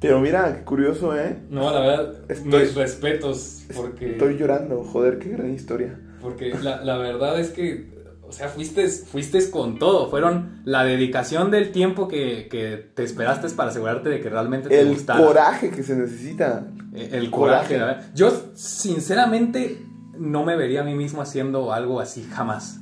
Pero 0.00 0.20
mira, 0.20 0.54
qué 0.56 0.64
curioso, 0.64 1.16
¿eh? 1.16 1.38
No, 1.48 1.72
la 1.72 1.80
verdad, 1.80 2.14
mis 2.44 2.74
respetos, 2.74 3.64
porque... 3.74 4.12
Estoy 4.12 4.36
llorando, 4.36 4.84
joder, 4.84 5.18
qué 5.18 5.30
gran 5.30 5.52
historia. 5.52 5.98
Porque 6.20 6.54
la, 6.62 6.82
la 6.84 6.98
verdad 6.98 7.40
es 7.40 7.50
que 7.50 7.94
o 8.26 8.32
sea, 8.32 8.48
fuiste, 8.48 8.88
fuiste 8.88 9.50
con 9.50 9.78
todo. 9.78 10.10
Fueron 10.10 10.62
la 10.64 10.84
dedicación 10.84 11.50
del 11.50 11.72
tiempo 11.72 12.08
que, 12.08 12.48
que 12.50 12.90
te 12.94 13.04
esperaste 13.04 13.48
para 13.50 13.70
asegurarte 13.70 14.08
de 14.08 14.20
que 14.20 14.30
realmente 14.30 14.68
te 14.68 14.80
el 14.80 14.88
El 14.88 15.04
coraje 15.04 15.70
que 15.70 15.82
se 15.82 15.94
necesita. 15.94 16.66
E, 16.94 17.16
el, 17.16 17.30
coraje. 17.30 17.78
Yo, 18.14 18.32
sinceramente, 18.54 19.78
no 20.18 20.44
me 20.44 20.56
vería 20.56 20.80
a 20.80 20.84
mí 20.84 20.94
mismo 20.94 21.22
haciendo 21.22 21.72
algo 21.72 22.00
así 22.00 22.26
jamás. 22.30 22.80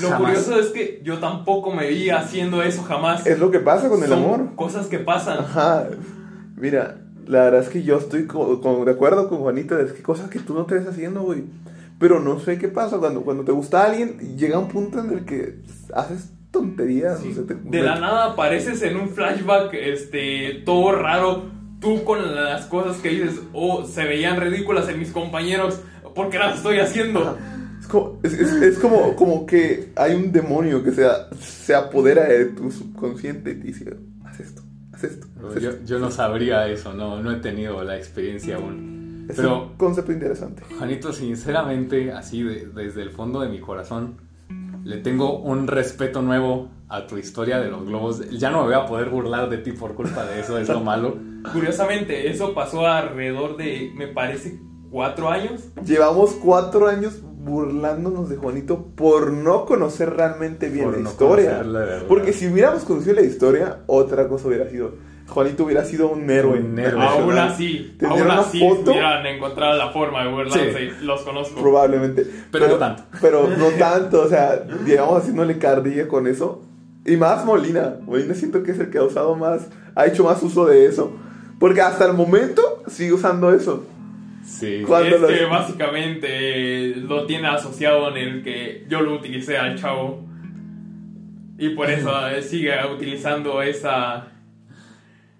Lo 0.00 0.16
curioso 0.16 0.58
es 0.58 0.68
que 0.68 1.00
yo 1.02 1.18
tampoco 1.18 1.72
me 1.72 1.86
veía 1.86 2.18
haciendo 2.18 2.62
eso 2.62 2.82
jamás. 2.82 3.26
Es 3.26 3.38
lo 3.38 3.50
que 3.50 3.58
pasa 3.58 3.88
con 3.88 4.02
el 4.02 4.12
amor. 4.12 4.54
Cosas 4.54 4.86
que 4.86 4.98
pasan. 4.98 5.38
Ajá. 5.40 5.88
Mira, 6.56 6.98
la 7.26 7.44
verdad 7.44 7.62
es 7.62 7.68
que 7.68 7.82
yo 7.82 7.98
estoy 7.98 8.22
de 8.22 8.90
acuerdo 8.90 9.28
con 9.28 9.38
Juanita. 9.38 9.80
Es 9.80 9.92
que 9.92 10.02
cosas 10.02 10.30
que 10.30 10.38
tú 10.38 10.54
no 10.54 10.66
te 10.66 10.76
ves 10.76 10.86
haciendo, 10.86 11.22
güey. 11.22 11.44
Pero 11.98 12.20
no 12.20 12.38
sé 12.38 12.58
qué 12.58 12.68
pasa 12.68 12.98
cuando, 12.98 13.22
cuando 13.22 13.44
te 13.44 13.52
gusta 13.52 13.84
alguien, 13.84 14.36
llega 14.36 14.58
un 14.58 14.68
punto 14.68 15.00
en 15.00 15.12
el 15.12 15.24
que 15.24 15.58
haces 15.94 16.30
tonterías. 16.50 17.20
de 17.22 17.82
la 17.82 17.98
nada 17.98 18.32
apareces 18.32 18.82
en 18.82 18.96
un 18.96 19.10
flashback, 19.10 19.74
este, 19.74 20.62
todo 20.64 20.92
raro, 20.92 21.44
tú 21.80 22.04
con 22.04 22.34
las 22.34 22.66
cosas 22.66 22.98
que 22.98 23.10
dices, 23.10 23.40
oh, 23.52 23.84
se 23.84 24.04
veían 24.04 24.40
ridículas 24.40 24.88
en 24.88 24.98
mis 24.98 25.10
compañeros, 25.10 25.80
¿por 26.14 26.30
qué 26.30 26.38
las 26.38 26.56
estoy 26.56 26.78
haciendo? 26.78 27.36
Es 27.36 27.67
como, 27.88 28.20
es, 28.22 28.78
como, 28.78 29.16
como 29.16 29.46
que 29.46 29.92
hay 29.96 30.14
un 30.14 30.30
demonio 30.30 30.82
que 30.82 30.92
se, 30.92 31.06
se 31.40 31.74
apodera 31.74 32.24
de 32.24 32.46
tu 32.46 32.70
subconsciente 32.70 33.52
y 33.52 33.54
te 33.54 33.66
dice, 33.66 33.96
haz 34.24 34.40
esto, 34.40 34.62
haz 34.92 35.04
esto. 35.04 35.26
yo, 35.58 35.70
yo, 35.84 35.98
no 35.98 36.10
sabría 36.10 36.68
eso, 36.68 36.92
no, 36.92 37.22
no 37.22 37.32
he 37.32 37.36
tenido 37.36 37.82
la 37.82 37.96
experiencia 37.96 38.56
aún. 38.56 39.26
Es 39.28 39.36
Pero, 39.36 39.64
un 39.64 39.76
concepto 39.76 40.12
interesante. 40.12 40.62
Juanito, 40.78 41.12
sinceramente, 41.12 42.12
así 42.12 42.42
desde 42.42 43.02
el 43.02 43.10
fondo 43.10 43.40
de 43.40 43.48
mi 43.48 43.60
corazón, 43.60 44.16
le 44.84 44.98
tengo 44.98 45.38
un 45.40 45.66
respeto 45.66 46.22
nuevo 46.22 46.70
a 46.88 47.06
tu 47.06 47.18
historia 47.18 47.60
de 47.60 47.70
los 47.70 47.84
globos. 47.86 48.30
Ya 48.30 48.50
no 48.50 48.60
me 48.60 48.68
voy 48.68 48.74
a 48.74 48.86
poder 48.86 49.10
burlar 49.10 49.50
de 49.50 49.58
ti 49.58 49.72
por 49.72 49.94
culpa 49.94 50.24
de 50.24 50.40
eso, 50.40 50.58
es 50.58 50.68
lo 50.68 50.80
malo. 50.80 51.18
Curiosamente, 51.52 52.30
eso 52.30 52.54
pasó 52.54 52.86
alrededor 52.86 53.56
de, 53.58 53.92
me 53.94 54.08
parece, 54.08 54.58
cuatro 54.90 55.28
años. 55.28 55.68
Llevamos 55.84 56.32
cuatro 56.42 56.88
años 56.88 57.20
burlándonos 57.48 58.28
de 58.28 58.36
Juanito 58.36 58.86
por 58.94 59.32
no 59.32 59.64
conocer 59.64 60.10
realmente 60.14 60.68
bien 60.68 60.92
la 60.92 61.10
historia. 61.10 61.64
Porque 62.06 62.32
si 62.32 62.46
hubiéramos 62.46 62.84
conocido 62.84 63.14
la 63.14 63.22
historia, 63.22 63.78
otra 63.86 64.28
cosa 64.28 64.48
hubiera 64.48 64.68
sido 64.68 64.92
Juanito 65.28 65.64
hubiera 65.64 65.84
sido 65.84 66.08
un 66.08 66.28
héroe. 66.30 66.58
Un 66.58 66.78
héroe. 66.78 67.02
Aún 67.04 67.38
así, 67.38 67.96
aún 68.02 68.30
así 68.30 68.62
hubieran 68.62 69.26
encontrado 69.26 69.76
la 69.76 69.90
forma 69.90 70.24
de 70.24 70.30
burlarse 70.30 70.90
los 71.02 71.20
conozco. 71.20 71.60
Probablemente. 71.60 72.26
Pero, 72.50 72.68
no 72.68 72.74
tanto. 72.76 73.02
Pero 73.20 73.48
no 73.48 73.68
tanto, 73.78 74.22
o 74.22 74.28
sea, 74.28 74.66
llegamos 74.86 75.20
haciéndole 75.20 75.58
carrilla 75.58 76.08
con 76.08 76.26
eso. 76.26 76.62
Y 77.04 77.16
más 77.16 77.44
Molina. 77.44 77.96
Molina 78.02 78.34
siento 78.34 78.62
que 78.62 78.72
es 78.72 78.78
el 78.78 78.90
que 78.90 78.98
ha 78.98 79.02
usado 79.02 79.34
más, 79.36 79.68
ha 79.94 80.06
hecho 80.06 80.24
más 80.24 80.42
uso 80.42 80.66
de 80.66 80.86
eso. 80.86 81.12
Porque 81.60 81.82
hasta 81.82 82.06
el 82.06 82.14
momento 82.14 82.82
sigue 82.86 83.12
usando 83.12 83.52
eso. 83.52 83.84
Sí. 84.48 84.82
Cuando 84.86 85.28
es 85.28 85.38
que 85.38 85.44
básicamente 85.44 86.96
lo 86.96 87.26
tiene 87.26 87.48
asociado 87.48 88.08
en 88.08 88.16
el 88.16 88.42
que 88.42 88.86
yo 88.88 89.02
lo 89.02 89.14
utilicé 89.14 89.58
al 89.58 89.78
chavo. 89.78 90.26
Y 91.58 91.70
por 91.70 91.90
eso 91.90 92.10
sigue 92.40 92.72
utilizando 92.90 93.60
esa 93.60 94.28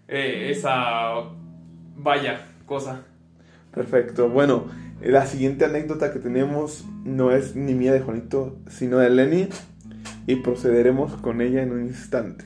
eh, 0.09 0.51
esa 0.51 1.25
vaya 1.97 2.47
cosa. 2.67 3.03
Perfecto. 3.73 4.29
Bueno, 4.29 4.67
la 5.01 5.27
siguiente 5.27 5.65
anécdota 5.65 6.13
que 6.13 6.19
tenemos 6.19 6.85
no 7.05 7.31
es 7.31 7.57
ni 7.57 7.73
mía 7.73 7.95
de 7.95 8.01
Juanito, 8.01 8.59
sino 8.69 8.99
de 8.99 9.09
Lenny. 9.09 9.49
Y 10.27 10.37
procederemos 10.37 11.15
con 11.15 11.41
ella 11.41 11.63
en 11.63 11.73
un 11.73 11.87
instante. 11.87 12.45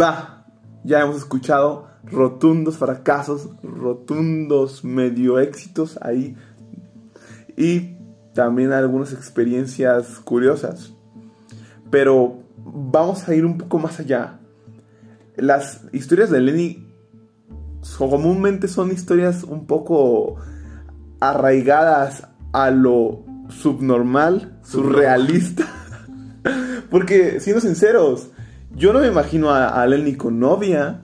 Va, 0.00 0.46
ya 0.84 1.00
hemos 1.00 1.16
escuchado 1.16 1.88
rotundos 2.04 2.78
fracasos, 2.78 3.50
rotundos 3.62 4.84
medio 4.84 5.38
éxitos 5.38 5.98
ahí 6.00 6.36
y 7.56 7.96
también 8.34 8.72
algunas 8.72 9.12
experiencias 9.12 10.20
curiosas. 10.20 10.94
Pero 11.90 12.38
vamos 12.56 13.28
a 13.28 13.34
ir 13.34 13.44
un 13.44 13.58
poco 13.58 13.78
más 13.78 14.00
allá. 14.00 14.38
Las 15.36 15.82
historias 15.92 16.30
de 16.30 16.40
Lenny 16.40 16.86
comúnmente 17.98 18.68
son 18.68 18.92
historias 18.92 19.44
un 19.44 19.66
poco 19.66 20.36
arraigadas 21.20 22.26
a 22.52 22.70
lo 22.70 23.24
subnormal, 23.48 24.58
surrealista. 24.62 25.66
Porque, 26.90 27.40
siendo 27.40 27.60
sinceros, 27.60 28.30
yo 28.74 28.92
no 28.92 29.00
me 29.00 29.08
imagino 29.08 29.50
a, 29.50 29.86
Lenny 29.86 30.14
con 30.14 30.40
novia. 30.40 31.02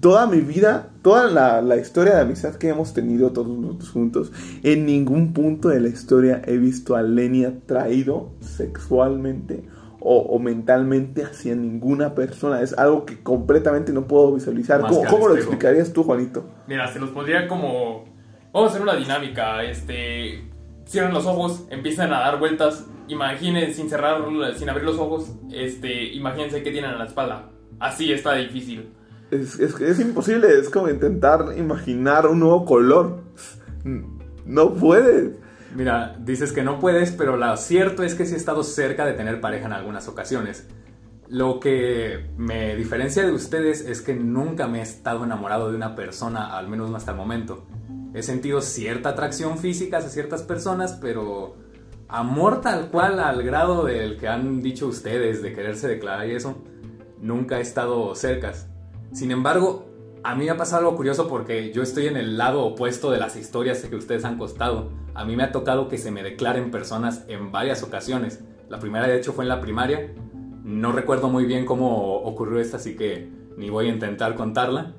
Toda 0.00 0.26
mi 0.26 0.40
vida, 0.40 0.90
toda 1.02 1.28
la, 1.28 1.62
la, 1.62 1.76
historia 1.76 2.16
de 2.16 2.20
amistad 2.20 2.56
que 2.56 2.68
hemos 2.68 2.92
tenido 2.92 3.32
todos 3.32 3.48
nosotros 3.48 3.90
juntos, 3.90 4.32
en 4.62 4.84
ningún 4.84 5.32
punto 5.32 5.70
de 5.70 5.80
la 5.80 5.88
historia 5.88 6.42
he 6.44 6.58
visto 6.58 6.94
a 6.94 7.00
Lenny 7.00 7.46
atraído 7.46 8.32
sexualmente 8.40 9.64
o, 10.00 10.38
mentalmente 10.38 11.24
hacia 11.24 11.54
ninguna 11.54 12.14
persona. 12.14 12.62
Es 12.62 12.76
algo 12.78 13.04
que 13.04 13.22
completamente 13.22 13.92
no 13.92 14.06
puedo 14.06 14.34
visualizar. 14.34 14.80
¿Cómo, 14.80 15.28
lo 15.28 15.36
explicarías 15.36 15.92
tú, 15.92 16.04
Juanito? 16.04 16.44
Mira, 16.66 16.86
se 16.92 16.98
los 16.98 17.10
pondría 17.10 17.48
como... 17.48 18.04
Vamos 18.52 18.70
a 18.70 18.74
hacer 18.74 18.82
una 18.82 18.94
dinámica. 18.94 19.62
Este, 19.64 20.47
cierran 20.88 21.12
los 21.12 21.26
ojos, 21.26 21.66
empiezan 21.70 22.12
a 22.12 22.20
dar 22.20 22.38
vueltas. 22.38 22.86
Imaginen, 23.08 23.72
sin 23.74 23.88
cerrar, 23.88 24.22
sin 24.56 24.68
abrir 24.68 24.84
los 24.84 24.98
ojos, 24.98 25.32
este, 25.52 26.12
imagínense 26.14 26.62
qué 26.62 26.70
tienen 26.70 26.90
en 26.90 26.98
la 26.98 27.06
espalda. 27.06 27.50
Así 27.78 28.12
está 28.12 28.34
difícil. 28.34 28.90
Es, 29.30 29.58
es, 29.58 29.80
es 29.80 30.00
imposible, 30.00 30.48
es 30.58 30.68
como 30.68 30.88
intentar 30.88 31.54
imaginar 31.56 32.26
un 32.26 32.40
nuevo 32.40 32.64
color. 32.64 33.22
No 34.44 34.74
puedes. 34.74 35.32
Mira, 35.74 36.16
dices 36.20 36.52
que 36.52 36.62
no 36.62 36.80
puedes, 36.80 37.12
pero 37.12 37.36
lo 37.36 37.56
cierto 37.56 38.02
es 38.02 38.14
que 38.14 38.24
sí 38.24 38.34
he 38.34 38.36
estado 38.36 38.62
cerca 38.62 39.04
de 39.04 39.12
tener 39.12 39.40
pareja 39.40 39.66
en 39.66 39.74
algunas 39.74 40.08
ocasiones. 40.08 40.66
Lo 41.28 41.60
que 41.60 42.30
me 42.38 42.74
diferencia 42.74 43.24
de 43.24 43.32
ustedes 43.32 43.82
es 43.82 44.00
que 44.00 44.14
nunca 44.14 44.66
me 44.66 44.78
he 44.78 44.82
estado 44.82 45.24
enamorado 45.24 45.70
de 45.70 45.76
una 45.76 45.94
persona, 45.94 46.56
al 46.56 46.68
menos 46.68 46.90
no 46.90 46.96
hasta 46.96 47.10
el 47.10 47.18
momento. 47.18 47.66
He 48.14 48.22
sentido 48.22 48.60
cierta 48.60 49.10
atracción 49.10 49.58
física 49.58 49.98
hacia 49.98 50.10
ciertas 50.10 50.42
personas, 50.42 50.98
pero 51.00 51.56
amor 52.08 52.60
tal 52.60 52.90
cual 52.90 53.20
al 53.20 53.42
grado 53.42 53.84
del 53.84 54.16
que 54.16 54.28
han 54.28 54.62
dicho 54.62 54.86
ustedes 54.86 55.42
de 55.42 55.52
quererse 55.52 55.88
declarar 55.88 56.26
y 56.28 56.32
eso, 56.32 56.56
nunca 57.20 57.58
he 57.58 57.60
estado 57.62 58.14
cerca. 58.14 58.52
Sin 59.12 59.30
embargo, 59.30 59.88
a 60.24 60.34
mí 60.34 60.44
me 60.44 60.50
ha 60.50 60.56
pasado 60.56 60.80
algo 60.80 60.96
curioso 60.96 61.28
porque 61.28 61.72
yo 61.72 61.82
estoy 61.82 62.06
en 62.06 62.16
el 62.16 62.38
lado 62.38 62.64
opuesto 62.64 63.10
de 63.10 63.18
las 63.18 63.36
historias 63.36 63.84
que 63.84 63.96
ustedes 63.96 64.24
han 64.24 64.38
costado. 64.38 64.90
A 65.14 65.24
mí 65.24 65.36
me 65.36 65.42
ha 65.42 65.52
tocado 65.52 65.88
que 65.88 65.98
se 65.98 66.10
me 66.10 66.22
declaren 66.22 66.70
personas 66.70 67.24
en 67.28 67.52
varias 67.52 67.82
ocasiones. 67.82 68.40
La 68.68 68.78
primera 68.78 69.06
de 69.06 69.16
hecho 69.16 69.32
fue 69.32 69.44
en 69.44 69.48
la 69.48 69.60
primaria. 69.60 70.12
No 70.64 70.92
recuerdo 70.92 71.28
muy 71.28 71.44
bien 71.44 71.66
cómo 71.66 72.16
ocurrió 72.16 72.60
esta, 72.60 72.76
así 72.78 72.96
que 72.96 73.30
ni 73.56 73.70
voy 73.70 73.86
a 73.86 73.92
intentar 73.92 74.34
contarla. 74.34 74.94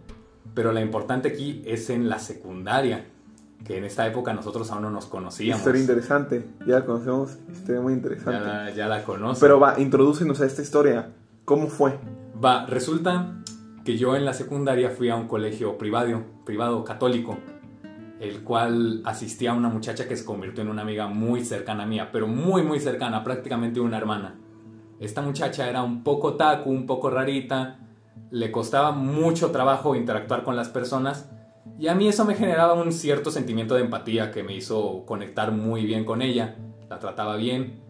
Pero 0.54 0.72
la 0.72 0.82
importante 0.82 1.30
aquí 1.30 1.62
es 1.66 1.90
en 1.90 2.10
la 2.10 2.20
secundaria, 2.20 3.06
que 3.66 3.78
en 3.78 3.84
esta 3.84 4.08
época 4.08 4.34
nosotros 4.34 4.72
aún 4.72 4.84
no 4.84 4.92
nos 4.92 5.06
conocíamos. 5.06 5.60
Historia 5.60 5.82
interesante, 5.82 6.46
ya 6.66 6.80
la 6.80 6.86
conocemos, 6.86 7.38
historia 7.52 7.82
muy 7.82 7.94
interesante. 7.94 8.32
Ya 8.32 8.40
la, 8.40 8.70
ya 8.72 8.88
la 8.88 9.04
conozco. 9.04 9.40
Pero 9.42 9.60
va, 9.60 9.80
introdúcenos 9.80 10.42
a 10.42 10.46
esta 10.46 10.62
historia. 10.62 11.12
¿Cómo 11.46 11.68
fue? 11.68 11.98
Va, 12.44 12.66
resulta 12.66 13.36
que 13.84 13.98
yo 13.98 14.16
en 14.16 14.26
la 14.26 14.34
secundaria 14.34 14.90
fui 14.90 15.10
a 15.10 15.16
un 15.16 15.28
colegio 15.28 15.78
privado, 15.78 16.24
privado 16.46 16.84
católico, 16.84 17.38
el 18.20 18.44
cual 18.44 19.02
asistía 19.06 19.52
a 19.52 19.56
una 19.56 19.70
muchacha 19.70 20.08
que 20.08 20.16
se 20.16 20.26
convirtió 20.26 20.64
en 20.64 20.70
una 20.70 20.82
amiga 20.82 21.08
muy 21.08 21.44
cercana 21.44 21.84
a 21.84 21.86
mía, 21.86 22.10
pero 22.12 22.28
muy 22.28 22.64
muy 22.64 22.80
cercana, 22.80 23.24
prácticamente 23.24 23.80
una 23.80 23.98
hermana. 23.98 24.36
Esta 25.00 25.22
muchacha 25.22 25.70
era 25.70 25.82
un 25.82 26.04
poco 26.04 26.36
taco, 26.36 26.70
un 26.70 26.86
poco 26.86 27.10
rarita, 27.10 27.80
le 28.32 28.52
costaba 28.52 28.92
mucho 28.92 29.52
trabajo 29.52 29.96
interactuar 29.96 30.44
con 30.44 30.56
las 30.56 30.70
personas 30.70 31.30
y 31.78 31.88
a 31.88 31.96
mí 31.96 32.08
eso 32.08 32.26
me 32.26 32.36
generaba 32.36 32.74
un 32.74 32.92
cierto 32.92 33.32
sentimiento 33.32 33.76
de 33.76 33.82
empatía 33.82 34.32
que 34.32 34.44
me 34.44 34.56
hizo 34.56 35.06
conectar 35.06 35.52
muy 35.52 35.86
bien 35.86 36.06
con 36.06 36.22
ella, 36.22 36.58
la 36.90 37.00
trataba 37.00 37.36
bien 37.36 37.90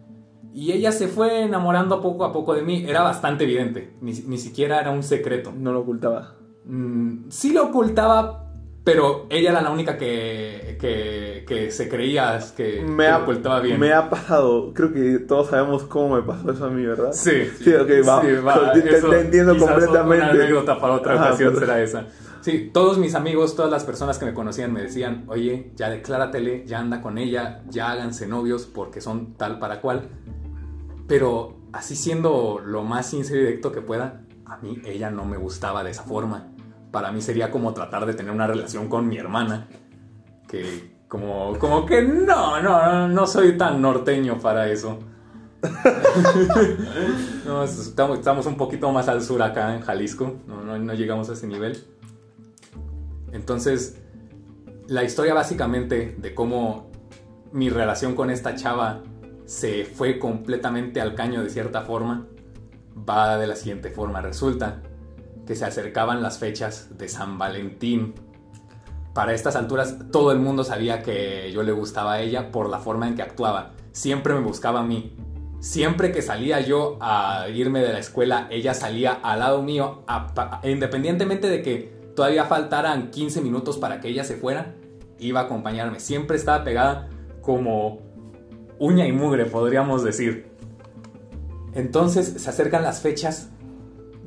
y 0.52 0.72
ella 0.72 0.90
se 0.92 1.08
fue 1.08 1.42
enamorando 1.42 2.00
poco 2.00 2.24
a 2.24 2.32
poco 2.32 2.54
de 2.54 2.62
mí. 2.62 2.84
Era 2.86 3.02
bastante 3.02 3.44
evidente. 3.44 3.94
Ni, 4.00 4.14
siquiera 4.38 4.80
era 4.80 4.90
un 4.90 5.02
secreto. 5.02 5.52
No 5.56 5.72
lo 5.72 5.80
ocultaba. 5.80 6.34
Mm, 6.64 7.28
sí 7.30 7.52
lo 7.52 7.66
ocultaba, 7.66 8.49
pero 8.84 9.26
ella 9.28 9.50
era 9.50 9.60
la 9.60 9.70
única 9.70 9.98
que, 9.98 10.76
que, 10.80 11.70
se 11.70 11.88
creía 11.88 12.38
que, 12.56 12.82
me 12.82 13.08
ha, 13.08 13.18
ocultaba 13.18 13.60
bien. 13.60 13.78
Me 13.78 13.92
ha 13.92 14.08
pasado. 14.08 14.72
Creo 14.72 14.92
que 14.92 15.18
todos 15.18 15.48
sabemos 15.48 15.84
cómo 15.84 16.16
me 16.16 16.22
pasó 16.22 16.50
eso 16.50 16.64
a 16.64 16.70
mí, 16.70 16.84
¿verdad? 16.84 17.12
Sí. 17.12 17.44
Sí, 17.62 17.74
ok, 17.74 17.90
va. 18.08 18.72
te, 18.72 19.20
entiendo 19.20 19.56
completamente. 19.58 20.24
Una 20.24 20.30
anécdota 20.30 20.80
para 20.80 20.94
otra 20.94 21.16
ocasión 21.16 21.56
será 21.56 21.82
esa. 21.82 22.06
Sí, 22.40 22.70
todos 22.72 22.96
mis 22.96 23.14
amigos, 23.14 23.54
todas 23.54 23.70
las 23.70 23.84
personas 23.84 24.18
que 24.18 24.24
me 24.24 24.32
conocían 24.32 24.72
me 24.72 24.80
decían, 24.80 25.24
oye, 25.28 25.72
ya 25.76 25.90
decláratele, 25.90 26.64
ya 26.66 26.78
anda 26.78 27.02
con 27.02 27.18
ella, 27.18 27.62
ya 27.68 27.90
háganse 27.90 28.26
novios 28.26 28.64
porque 28.64 29.02
son 29.02 29.34
tal 29.34 29.58
para 29.58 29.82
cual. 29.82 30.08
Pero 31.06 31.58
así 31.72 31.96
siendo 31.96 32.62
lo 32.64 32.82
más 32.82 33.10
sincero 33.10 33.40
y 33.40 33.44
directo 33.44 33.72
que 33.72 33.82
pueda, 33.82 34.22
a 34.46 34.56
mí 34.56 34.80
ella 34.86 35.10
no 35.10 35.26
me 35.26 35.36
gustaba 35.36 35.84
de 35.84 35.90
esa 35.90 36.04
forma. 36.04 36.49
Para 36.90 37.12
mí 37.12 37.20
sería 37.20 37.50
como 37.50 37.72
tratar 37.72 38.06
de 38.06 38.14
tener 38.14 38.32
una 38.32 38.46
relación 38.46 38.88
con 38.88 39.08
mi 39.08 39.16
hermana. 39.16 39.68
Que 40.48 40.90
como, 41.08 41.58
como 41.58 41.86
que 41.86 42.02
no, 42.02 42.60
no, 42.62 43.08
no 43.08 43.26
soy 43.26 43.56
tan 43.58 43.82
norteño 43.82 44.38
para 44.38 44.68
eso. 44.68 44.98
no, 47.44 47.64
estamos, 47.64 48.46
un 48.46 48.56
poquito 48.56 48.90
más 48.92 49.08
al 49.08 49.20
sur 49.22 49.42
acá 49.42 49.74
en 49.74 49.82
Jalisco, 49.82 50.36
no, 50.46 50.78
no 50.78 50.94
llegamos 50.94 51.28
a 51.28 51.34
ese 51.34 51.46
nivel. 51.46 51.84
Entonces, 53.32 53.98
la 54.88 55.04
historia 55.04 55.34
básicamente 55.34 56.16
de 56.18 56.34
cómo 56.34 56.90
mi 57.52 57.68
relación 57.68 58.14
con 58.14 58.30
esta 58.30 58.54
chava 58.54 59.02
se 59.44 59.84
fue 59.84 60.18
completamente 60.18 61.00
al 61.00 61.14
caño 61.14 61.42
de 61.42 61.50
cierta 61.50 61.82
forma, 61.82 62.26
va 63.08 63.36
de 63.36 63.46
la 63.46 63.56
siguiente 63.56 63.90
forma. 63.90 64.20
Resulta 64.20 64.82
que 65.50 65.56
se 65.56 65.64
acercaban 65.64 66.22
las 66.22 66.38
fechas 66.38 66.96
de 66.96 67.08
San 67.08 67.36
Valentín. 67.36 68.14
Para 69.12 69.34
estas 69.34 69.56
alturas 69.56 69.96
todo 70.12 70.30
el 70.30 70.38
mundo 70.38 70.62
sabía 70.62 71.02
que 71.02 71.50
yo 71.52 71.64
le 71.64 71.72
gustaba 71.72 72.12
a 72.12 72.20
ella 72.20 72.52
por 72.52 72.70
la 72.70 72.78
forma 72.78 73.08
en 73.08 73.16
que 73.16 73.22
actuaba. 73.22 73.72
Siempre 73.90 74.32
me 74.32 74.42
buscaba 74.42 74.78
a 74.78 74.84
mí. 74.84 75.16
Siempre 75.58 76.12
que 76.12 76.22
salía 76.22 76.60
yo 76.60 76.98
a 77.00 77.48
irme 77.52 77.80
de 77.80 77.92
la 77.92 77.98
escuela, 77.98 78.46
ella 78.48 78.74
salía 78.74 79.14
al 79.24 79.40
lado 79.40 79.60
mío, 79.60 80.04
independientemente 80.62 81.48
de 81.48 81.62
que 81.62 82.12
todavía 82.14 82.44
faltaran 82.44 83.10
15 83.10 83.40
minutos 83.40 83.76
para 83.76 83.98
que 83.98 84.06
ella 84.06 84.22
se 84.22 84.36
fuera, 84.36 84.76
iba 85.18 85.40
a 85.40 85.44
acompañarme. 85.46 85.98
Siempre 85.98 86.36
estaba 86.36 86.62
pegada 86.62 87.08
como 87.42 87.98
uña 88.78 89.04
y 89.04 89.10
mugre, 89.10 89.46
podríamos 89.46 90.04
decir. 90.04 90.46
Entonces 91.74 92.34
se 92.40 92.48
acercan 92.48 92.84
las 92.84 93.00
fechas 93.00 93.50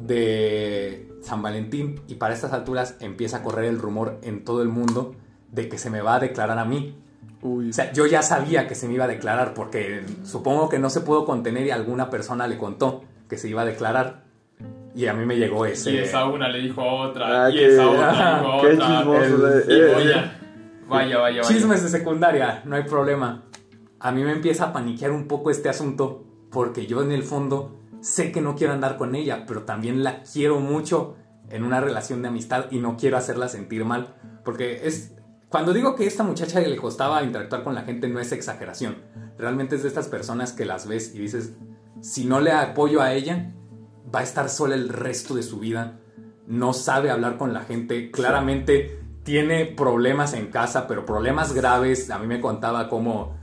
de 0.06 1.13
San 1.24 1.42
Valentín 1.42 2.02
y 2.08 2.16
para 2.16 2.34
estas 2.34 2.54
alturas 2.54 2.96
empieza 3.00 3.38
a 3.38 3.44
correr 3.44 3.66
el 3.66 3.80
rumor 3.80 4.20
en 4.22 4.44
todo 4.44 4.62
el 4.62 4.70
mundo 4.70 5.16
de 5.52 5.70
que 5.70 5.78
se 5.78 5.90
me 5.90 6.02
va 6.02 6.16
a 6.16 6.20
declarar 6.20 6.60
a 6.60 6.66
mí. 6.66 6.96
O 7.42 7.62
sea, 7.72 7.92
yo 7.92 8.06
ya 8.06 8.22
sabía 8.22 8.68
que 8.68 8.76
se 8.76 8.88
me 8.88 8.94
iba 8.94 9.06
a 9.06 9.08
declarar 9.08 9.54
porque 9.54 10.04
supongo 10.24 10.70
que 10.70 10.80
no 10.80 10.90
se 10.90 11.02
pudo 11.02 11.26
contener 11.26 11.66
y 11.66 11.72
alguna 11.72 12.10
persona 12.10 12.48
le 12.48 12.58
contó 12.58 13.04
que 13.28 13.38
se 13.38 13.50
iba 13.50 13.64
a 13.64 13.66
declarar. 13.66 14.24
Y 14.96 15.08
a 15.08 15.14
mí 15.14 15.26
me 15.26 15.38
llegó 15.38 15.66
ese. 15.66 15.92
Y 15.92 15.98
esa 15.98 16.26
una 16.26 16.48
le 16.50 16.60
dijo 16.60 16.82
a 16.82 16.94
otra. 17.10 17.46
Ah, 17.46 17.50
y 17.50 17.60
esa 17.60 17.90
otra 17.90 18.12
le 18.12 18.38
dijo 18.38 18.52
a 18.52 18.56
otra. 18.58 18.70
Qué 18.70 18.78
chismoso. 18.78 19.44
vaya, 19.98 20.40
vaya, 20.88 21.18
vaya. 21.20 21.42
Chismes 21.42 21.84
de 21.84 21.90
secundaria, 21.90 22.62
no 22.66 22.76
hay 22.76 22.84
problema 22.84 23.44
a 24.04 24.12
mí 24.12 24.22
me 24.24 24.34
empieza 24.34 24.66
a 24.66 24.74
paniquear 24.74 25.12
un 25.12 25.28
poco 25.28 25.50
este 25.50 25.70
asunto 25.70 26.26
porque 26.52 26.86
yo 26.86 27.02
en 27.02 27.14
el 27.14 27.24
fondo 27.24 27.80
sé 28.04 28.34
que 28.34 28.42
no 28.42 28.56
quiero 28.56 28.74
andar 28.74 28.98
con 28.98 29.16
ella, 29.16 29.46
pero 29.48 29.64
también 29.64 30.04
la 30.04 30.24
quiero 30.24 30.60
mucho 30.60 31.16
en 31.50 31.64
una 31.64 31.80
relación 31.80 32.22
de 32.22 32.28
amistad 32.28 32.66
y 32.70 32.80
no 32.80 32.98
quiero 32.98 33.16
hacerla 33.18 33.48
sentir 33.48 33.86
mal, 33.86 34.16
porque 34.44 34.86
es 34.86 35.16
cuando 35.48 35.72
digo 35.72 35.96
que 35.96 36.06
esta 36.06 36.24
muchacha 36.24 36.60
le 36.60 36.76
costaba 36.76 37.24
interactuar 37.24 37.64
con 37.64 37.76
la 37.76 37.84
gente 37.84 38.10
no 38.10 38.20
es 38.20 38.32
exageración, 38.32 38.98
realmente 39.38 39.76
es 39.76 39.84
de 39.84 39.88
estas 39.88 40.10
personas 40.10 40.52
que 40.52 40.66
las 40.66 40.86
ves 40.86 41.16
y 41.16 41.20
dices, 41.20 41.54
si 42.02 42.26
no 42.26 42.42
le 42.42 42.52
apoyo 42.52 43.02
a 43.02 43.14
ella, 43.14 43.54
va 44.14 44.20
a 44.20 44.24
estar 44.24 44.50
sola 44.50 44.76
el 44.76 44.90
resto 44.90 45.36
de 45.36 45.44
su 45.44 45.60
vida, 45.60 46.00
no 46.46 46.74
sabe 46.74 47.10
hablar 47.10 47.38
con 47.38 47.54
la 47.54 47.62
gente, 47.62 48.12
claramente 48.12 49.00
tiene 49.24 49.66
problemas 49.66 50.34
en 50.34 50.48
casa, 50.48 50.88
pero 50.88 51.06
problemas 51.06 51.54
graves, 51.54 52.10
a 52.10 52.20
mí 52.20 52.28
me 52.28 52.42
contaba 52.42 52.90
cómo 52.90 53.38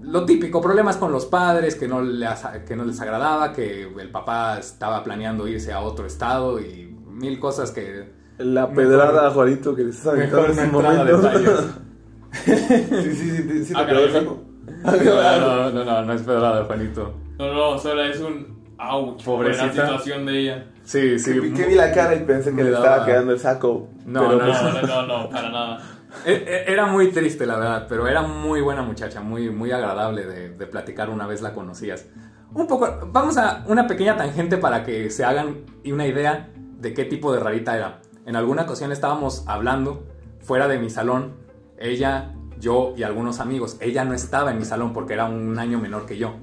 lo 0.00 0.24
típico, 0.24 0.60
problemas 0.60 0.96
con 0.96 1.12
los 1.12 1.26
padres, 1.26 1.74
que 1.74 1.86
no, 1.88 2.02
les, 2.02 2.40
que 2.66 2.74
no 2.76 2.84
les 2.84 3.00
agradaba, 3.00 3.52
que 3.52 3.82
el 3.98 4.10
papá 4.10 4.58
estaba 4.58 5.02
planeando 5.04 5.46
irse 5.46 5.72
a 5.72 5.80
otro 5.80 6.06
estado 6.06 6.60
y 6.60 6.96
mil 7.06 7.38
cosas 7.38 7.70
que... 7.70 8.10
La 8.38 8.70
pedrada 8.70 9.28
a 9.28 9.30
Juanito 9.30 9.74
que 9.76 9.84
le 9.84 9.90
estás 9.90 10.08
aventando 10.14 10.46
en 10.46 10.52
ese 10.52 10.66
momento. 10.66 11.20
sí, 12.32 12.56
sí, 12.56 13.14
sí, 13.14 13.64
sí, 13.66 13.74
Ah, 13.76 13.86
saco. 14.10 14.42
No, 14.84 15.70
no, 15.70 15.84
no, 15.84 16.02
no 16.02 16.12
es 16.12 16.22
pedrada, 16.22 16.64
Juanito. 16.64 17.14
No, 17.38 17.52
no, 17.52 17.78
solo 17.78 18.02
es 18.02 18.18
un 18.20 18.62
ouch 18.78 19.22
por 19.24 19.46
la 19.46 19.52
Pobrecita. 19.52 19.86
situación 19.86 20.26
de 20.26 20.38
ella. 20.40 20.66
Sí, 20.82 21.18
sí. 21.18 21.40
Que, 21.40 21.52
que 21.52 21.66
vi 21.66 21.74
la 21.74 21.92
cara 21.92 22.14
y 22.14 22.20
pensé 22.24 22.54
que 22.54 22.64
le 22.64 22.72
estaba 22.72 23.04
quedando 23.04 23.32
el 23.32 23.38
saco. 23.38 23.88
No, 24.06 24.28
pero 24.28 24.38
no, 24.38 24.44
pues- 24.46 24.62
No, 24.62 24.72
no, 24.72 25.06
no, 25.06 25.06
no, 25.24 25.30
para 25.30 25.50
nada. 25.50 25.80
E- 26.24 26.32
e- 26.32 26.72
Era 26.72 26.86
muy 26.86 27.10
triste, 27.10 27.46
la 27.46 27.56
verdad, 27.56 27.86
pero 27.88 28.06
era 28.06 28.22
muy 28.22 28.60
buena 28.60 28.82
muchacha, 28.82 29.20
muy, 29.20 29.50
muy 29.50 29.72
agradable 29.72 30.24
de, 30.24 30.50
de 30.50 30.66
platicar 30.66 31.10
una 31.10 31.26
vez 31.26 31.42
la 31.42 31.52
conocías. 31.52 32.06
Un 32.54 32.66
poco, 32.66 32.86
vamos 33.10 33.38
a 33.38 33.64
una 33.66 33.86
pequeña 33.86 34.16
tangente 34.16 34.58
para 34.58 34.84
que 34.84 35.10
se 35.10 35.24
hagan 35.24 35.64
una 35.86 36.06
idea 36.06 36.50
de 36.54 36.92
qué 36.92 37.04
tipo 37.04 37.32
de 37.32 37.40
rarita 37.40 37.76
era. 37.76 38.02
En 38.26 38.36
alguna 38.36 38.62
ocasión 38.62 38.92
estábamos 38.92 39.44
hablando 39.46 40.06
fuera 40.40 40.68
de 40.68 40.78
mi 40.78 40.90
salón, 40.90 41.34
ella, 41.78 42.34
yo 42.58 42.94
y 42.96 43.02
algunos 43.02 43.40
amigos. 43.40 43.76
Ella 43.80 44.04
no 44.04 44.14
estaba 44.14 44.50
en 44.50 44.58
mi 44.58 44.64
salón 44.64 44.92
porque 44.92 45.14
era 45.14 45.24
un 45.24 45.58
año 45.58 45.78
menor 45.78 46.06
que 46.06 46.18
yo. 46.18 46.34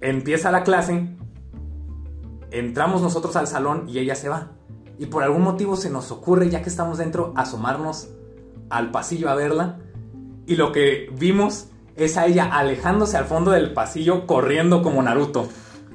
Empieza 0.00 0.50
la 0.50 0.62
clase, 0.62 1.16
entramos 2.50 3.00
nosotros 3.00 3.34
al 3.36 3.46
salón 3.46 3.88
y 3.88 3.98
ella 3.98 4.14
se 4.14 4.28
va. 4.28 4.52
Y 4.98 5.06
por 5.06 5.22
algún 5.22 5.42
motivo 5.42 5.76
se 5.76 5.90
nos 5.90 6.10
ocurre, 6.10 6.50
ya 6.50 6.62
que 6.62 6.68
estamos 6.68 6.98
dentro, 6.98 7.32
asomarnos 7.36 8.08
al 8.70 8.90
pasillo 8.90 9.28
a 9.28 9.34
verla. 9.34 9.78
Y 10.46 10.56
lo 10.56 10.72
que 10.72 11.10
vimos 11.18 11.68
es 11.96 12.16
a 12.16 12.26
ella 12.26 12.50
alejándose 12.52 13.16
al 13.16 13.24
fondo 13.24 13.50
del 13.50 13.72
pasillo, 13.72 14.26
corriendo 14.26 14.82
como 14.82 15.02
Naruto. 15.02 15.48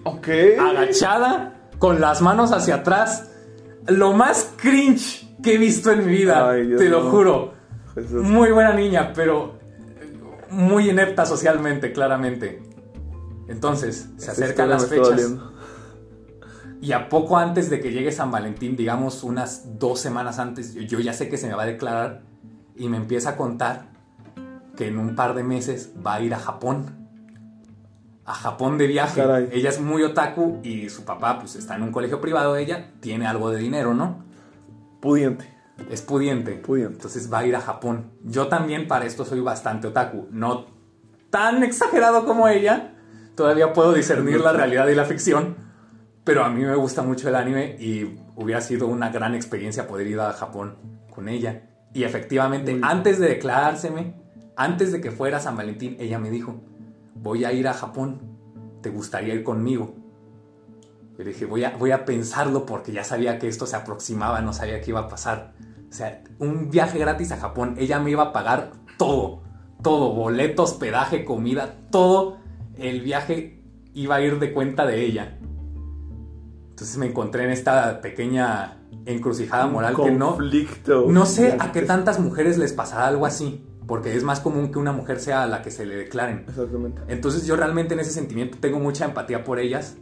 Ok. 0.04 0.28
Agachada, 0.60 1.70
con 1.78 2.00
las 2.02 2.22
manos 2.22 2.52
hacia 2.52 2.76
atrás. 2.76 3.32
Lo 3.88 4.14
más 4.14 4.54
cringe 4.58 5.28
que 5.42 5.56
he 5.56 5.58
visto 5.58 5.92
en 5.92 6.06
mi 6.06 6.12
vida, 6.12 6.50
Ay, 6.50 6.76
te 6.78 6.90
lo 6.90 7.10
juro. 7.10 7.54
Muy 8.12 8.52
buena 8.52 8.74
niña, 8.74 9.14
pero 9.14 9.58
muy 10.50 10.90
inepta 10.90 11.26
socialmente, 11.26 11.92
claramente. 11.92 12.62
Entonces, 13.48 14.10
se 14.18 14.32
acercan 14.32 14.70
las 14.70 14.88
fechas. 14.88 15.34
Y 16.82 16.94
a 16.94 17.10
poco 17.10 17.38
antes 17.38 17.70
de 17.70 17.80
que 17.82 17.92
llegue 17.92 18.12
San 18.12 18.32
Valentín, 18.32 18.76
digamos 18.78 19.24
unas 19.24 19.78
dos 19.80 20.00
semanas 20.00 20.40
antes, 20.40 20.74
yo- 20.76 21.00
ya 21.00 21.14
sé 21.14 21.28
que 21.30 21.38
se 21.38 21.48
me 21.48 21.54
va 21.54 21.64
a 21.64 21.66
declarar 21.66 22.22
y 22.76 22.88
me 22.88 22.98
empieza 22.98 23.32
a 23.32 23.36
contar 23.38 23.88
que 24.78 24.88
en 24.88 24.98
un 24.98 25.16
par 25.16 25.34
de 25.34 25.44
meses 25.44 25.92
va 26.06 26.16
a 26.16 26.22
ir 26.22 26.34
a 26.34 26.40
Japón. 26.40 26.96
A 28.26 28.34
Japón 28.34 28.78
de 28.78 28.88
viaje. 28.88 29.20
Caray. 29.22 29.50
Ella 29.52 29.70
es 29.70 29.82
muy 29.82 30.04
otaku 30.04 30.60
y 30.64 30.90
su 30.90 31.04
papá 31.04 31.40
pues 31.40 31.56
está 31.56 31.76
en 31.76 31.84
un 31.84 31.92
colegio 31.92 32.22
privado, 32.22 32.56
ella 32.56 32.92
tiene 33.02 33.28
algo 33.28 33.50
de 33.50 33.58
dinero, 33.60 33.94
¿no? 33.94 34.24
Pudiente. 35.02 35.46
Es 35.90 36.02
pudiente. 36.02 36.54
Pudiente. 36.54 36.94
Entonces 36.94 37.32
va 37.34 37.40
a 37.40 37.46
ir 37.46 37.56
a 37.56 37.62
Japón. 37.62 38.12
Yo 38.24 38.48
también 38.48 38.88
para 38.88 39.06
esto 39.06 39.26
soy 39.26 39.40
bastante 39.42 39.88
otaku. 39.88 40.28
No 40.32 40.68
tan 41.30 41.64
exagerado 41.64 42.26
como 42.26 42.48
ella. 42.48 42.94
Todavía 43.36 43.74
puedo 43.74 43.94
discernir 43.94 44.40
la 44.42 44.54
realidad 44.54 44.88
y 44.88 44.96
la 44.96 45.06
ficción. 45.06 45.56
Pero 46.30 46.46
a 46.46 46.50
mí 46.52 46.64
me 46.64 46.76
gusta 46.76 47.02
mucho 47.02 47.28
el 47.28 47.34
anime 47.34 47.76
y 47.80 48.20
hubiera 48.36 48.62
sido 48.62 48.86
una 48.86 49.10
gran 49.10 49.34
experiencia 49.34 49.88
poder 49.88 50.06
ir 50.06 50.20
a 50.20 50.32
Japón 50.32 50.78
con 51.10 51.28
ella. 51.28 51.64
Y 51.92 52.04
efectivamente, 52.04 52.72
Muy 52.72 52.82
antes 52.84 53.18
de 53.18 53.30
declarárseme, 53.30 54.14
antes 54.56 54.92
de 54.92 55.02
que 55.02 55.10
fuera 55.10 55.40
San 55.40 55.58
Valentín, 55.58 55.98
ella 56.00 56.20
me 56.20 56.30
dijo, 56.30 56.62
voy 57.16 57.46
a 57.46 57.52
ir 57.52 57.68
a 57.68 57.74
Japón. 57.74 58.22
¿Te 58.84 58.92
gustaría 58.92 59.34
ir 59.34 59.44
conmigo? 59.44 59.96
Yo 61.18 61.24
le 61.24 61.32
dije, 61.32 61.48
voy 61.48 61.64
a, 61.64 61.76
voy 61.78 61.90
a 61.90 62.06
pensarlo 62.06 62.64
porque 62.64 62.92
ya 62.92 63.04
sabía 63.04 63.40
que 63.40 63.48
esto 63.48 63.66
se 63.66 63.78
aproximaba, 63.78 64.40
no 64.42 64.54
sabía 64.54 64.82
qué 64.82 64.92
iba 64.92 65.00
a 65.00 65.08
pasar. 65.08 65.54
O 65.90 65.92
sea, 65.92 66.22
un 66.38 66.70
viaje 66.70 67.00
gratis 67.00 67.32
a 67.32 67.38
Japón, 67.38 67.74
ella 67.80 68.00
me 68.00 68.12
iba 68.12 68.26
a 68.26 68.34
pagar 68.34 68.74
todo, 69.00 69.42
todo, 69.82 70.14
boleto, 70.14 70.62
hospedaje, 70.62 71.26
comida, 71.26 71.74
todo. 71.90 72.38
El 72.78 73.02
viaje 73.02 73.64
iba 73.96 74.18
a 74.18 74.22
ir 74.22 74.38
de 74.38 74.54
cuenta 74.54 74.86
de 74.86 75.04
ella. 75.04 75.40
Entonces 76.80 76.98
me 76.98 77.08
encontré 77.08 77.44
en 77.44 77.50
esta 77.50 78.00
pequeña 78.00 78.78
encrucijada 79.06 79.68
moral 79.68 79.98
que 79.98 80.12
no, 80.12 80.38
Conflicto. 80.38 81.08
no 81.10 81.26
sé 81.26 81.58
a 81.60 81.74
qué 81.74 81.82
tantas 81.82 82.22
mujeres 82.22 82.58
les 82.58 82.72
pasará 82.72 83.08
algo 83.08 83.26
así, 83.26 83.66
porque 83.86 84.16
es 84.16 84.24
más 84.24 84.40
común 84.40 84.72
que 84.72 84.80
una 84.80 84.94
mujer 84.94 85.20
sea 85.20 85.44
a 85.44 85.48
la 85.48 85.62
que 85.62 85.72
se 85.72 85.86
le 85.86 85.98
declaren. 85.98 86.46
Exactamente. 86.48 87.02
Entonces 87.10 87.46
yo 87.46 87.58
realmente 87.58 87.96
en 87.96 88.00
ese 88.00 88.12
sentimiento 88.12 88.60
tengo 88.62 88.80
mucha 88.80 89.04
empatía 89.04 89.44
por 89.44 89.60
ellas, 89.60 89.98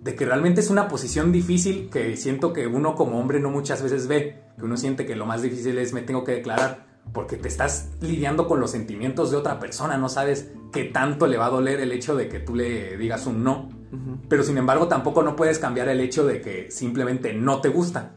de 0.00 0.14
que 0.14 0.24
realmente 0.24 0.62
es 0.62 0.70
una 0.70 0.88
posición 0.88 1.32
difícil 1.32 1.90
que 1.90 2.16
siento 2.16 2.54
que 2.54 2.66
uno 2.66 2.94
como 2.94 3.20
hombre 3.20 3.38
no 3.38 3.50
muchas 3.50 3.82
veces 3.82 4.06
ve, 4.06 4.40
que 4.56 4.64
uno 4.64 4.78
siente 4.78 5.04
que 5.04 5.14
lo 5.14 5.26
más 5.26 5.42
difícil 5.42 5.76
es 5.76 5.92
me 5.92 6.00
tengo 6.00 6.24
que 6.24 6.32
declarar, 6.32 6.86
porque 7.12 7.36
te 7.36 7.48
estás 7.48 7.90
lidiando 8.00 8.48
con 8.48 8.60
los 8.60 8.70
sentimientos 8.70 9.30
de 9.30 9.36
otra 9.36 9.58
persona, 9.58 9.98
no 9.98 10.08
sabes 10.08 10.50
qué 10.72 10.84
tanto 10.84 11.26
le 11.26 11.36
va 11.36 11.46
a 11.46 11.50
doler 11.50 11.80
el 11.80 11.92
hecho 11.92 12.16
de 12.16 12.28
que 12.28 12.40
tú 12.40 12.54
le 12.54 12.96
digas 12.96 13.26
un 13.26 13.44
no, 13.44 13.68
Ujú. 13.92 14.18
pero 14.28 14.42
sin 14.42 14.56
embargo 14.56 14.88
tampoco 14.88 15.22
no 15.22 15.36
puedes 15.36 15.58
cambiar 15.58 15.88
el 15.88 16.00
hecho 16.00 16.24
de 16.24 16.40
que 16.40 16.70
simplemente 16.70 17.34
no 17.34 17.60
te 17.60 17.68
gusta, 17.68 18.12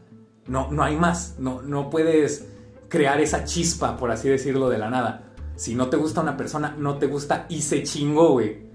no, 0.46 0.70
no 0.70 0.82
hay 0.82 0.96
más, 0.96 1.36
no, 1.38 1.60
no 1.62 1.90
puedes 1.90 2.46
crear 2.88 3.20
esa 3.20 3.44
chispa, 3.44 3.96
por 3.96 4.10
así 4.10 4.28
decirlo, 4.28 4.68
de 4.68 4.78
la 4.78 4.90
nada. 4.90 5.32
Si 5.56 5.74
no 5.74 5.88
te 5.88 5.96
gusta 5.96 6.20
una 6.20 6.36
persona, 6.36 6.74
no 6.78 6.98
te 6.98 7.06
gusta 7.06 7.46
y 7.48 7.62
se 7.62 7.82
chingó, 7.82 8.32
güey. 8.32 8.66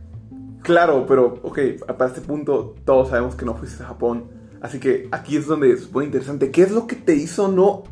Claro, 0.64 1.05
pero, 1.07 1.39
ok, 1.43 1.59
para 1.97 2.07
este 2.07 2.22
punto 2.22 2.76
todos 2.86 3.09
sabemos 3.09 3.36
que 3.36 3.45
no 3.45 3.55
fuiste 3.55 3.84
a 3.84 3.88
Japón. 3.88 4.30
Así 4.62 4.80
que 4.80 5.07
aquí 5.12 5.38
es 5.38 5.47
donde 5.47 5.76
se 5.78 5.88
pone 5.88 6.05
interesante. 6.05 6.51
¿Qué 6.51 6.64
es 6.64 6.72
lo 6.72 6.86
que 6.88 6.95
te 6.95 7.16
hizo 7.16 7.47
no, 7.47 7.84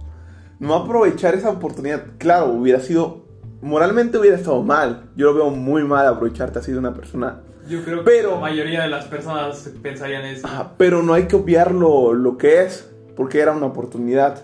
no 0.59 0.73
aprovechar 0.75 1.35
esa 1.35 1.49
oportunidad? 1.49 2.03
Claro, 2.17 2.47
hubiera 2.47 2.79
sido, 2.79 3.25
moralmente 3.61 4.17
hubiera 4.17 4.37
estado 4.37 4.61
mal. 4.63 5.09
Yo 5.15 5.27
lo 5.27 5.33
veo 5.33 5.49
muy 5.49 5.83
mal 5.83 6.05
aprovecharte 6.07 6.59
así 6.59 6.71
de 6.71 6.77
una 6.79 6.93
persona. 6.93 7.41
Yo 7.67 7.83
creo 7.83 7.99
que 7.99 8.03
Pero- 8.05 8.31
la 8.35 8.39
mayoría 8.41 8.81
de 8.81 8.89
las 8.89 9.05
personas 9.05 9.69
pensarían 9.81 10.25
eso. 10.25 10.47
Ajá, 10.47 10.71
pero 10.77 11.03
no 11.03 11.13
hay 11.13 11.27
que 11.27 11.35
obviar 11.35 11.71
lo, 11.71 12.13
lo 12.13 12.37
que 12.37 12.63
es, 12.63 12.89
porque 13.15 13.39
era 13.41 13.51
una 13.51 13.67
oportunidad. 13.67 14.43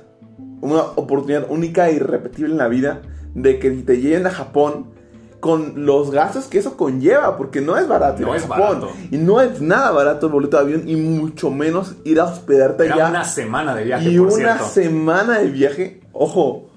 Una 0.61 0.82
oportunidad 0.95 1.45
única 1.49 1.89
e 1.89 1.93
irrepetible 1.95 2.51
en 2.51 2.57
la 2.57 2.68
vida 2.68 3.01
de 3.34 3.59
que 3.59 3.72
te 3.72 3.99
lleven 3.99 4.26
a 4.28 4.32
Japón 4.32 4.93
con 5.39 5.86
los 5.86 6.09
gastos 6.11 6.45
que 6.45 6.57
eso 6.59 6.76
conlleva, 6.78 7.38
porque 7.38 7.61
no 7.61 7.78
es 7.78 7.88
barato 7.88 8.22
ir 8.22 8.28
No 8.28 8.34
a 8.34 8.38
es 8.38 8.43
Japón. 8.43 8.59
barato. 8.82 8.89
Y 9.11 9.18
no 9.18 9.41
es 9.41 9.61
nada 9.61 9.91
barato 9.91 10.26
el 10.28 10.32
boleto 10.32 10.57
de 10.57 10.63
avión 10.63 10.89
y 10.89 10.95
mucho 10.95 11.51
menos 11.51 11.95
ir 12.03 12.20
a 12.20 12.26
hospedarte 12.26 12.86
Era 12.86 12.95
allá. 12.95 13.09
una 13.09 13.24
semana 13.26 13.76
de 13.76 13.84
viaje, 13.84 14.09
y 14.09 14.18
por 14.18 14.28
una 14.28 14.36
cierto. 14.38 14.66
semana 14.66 15.39
de 15.39 15.47
viaje. 15.51 16.01
Ojo, 16.18 16.70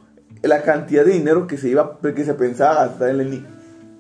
la 0.43 0.62
cantidad 0.62 1.05
de 1.05 1.12
dinero 1.12 1.47
que 1.47 1.57
se 1.57 1.68
iba, 1.68 1.99
que 2.01 2.24
se 2.24 2.34
pensaba 2.34 2.86
gastar 2.86 3.11
en 3.11 3.18
Lenny 3.18 3.45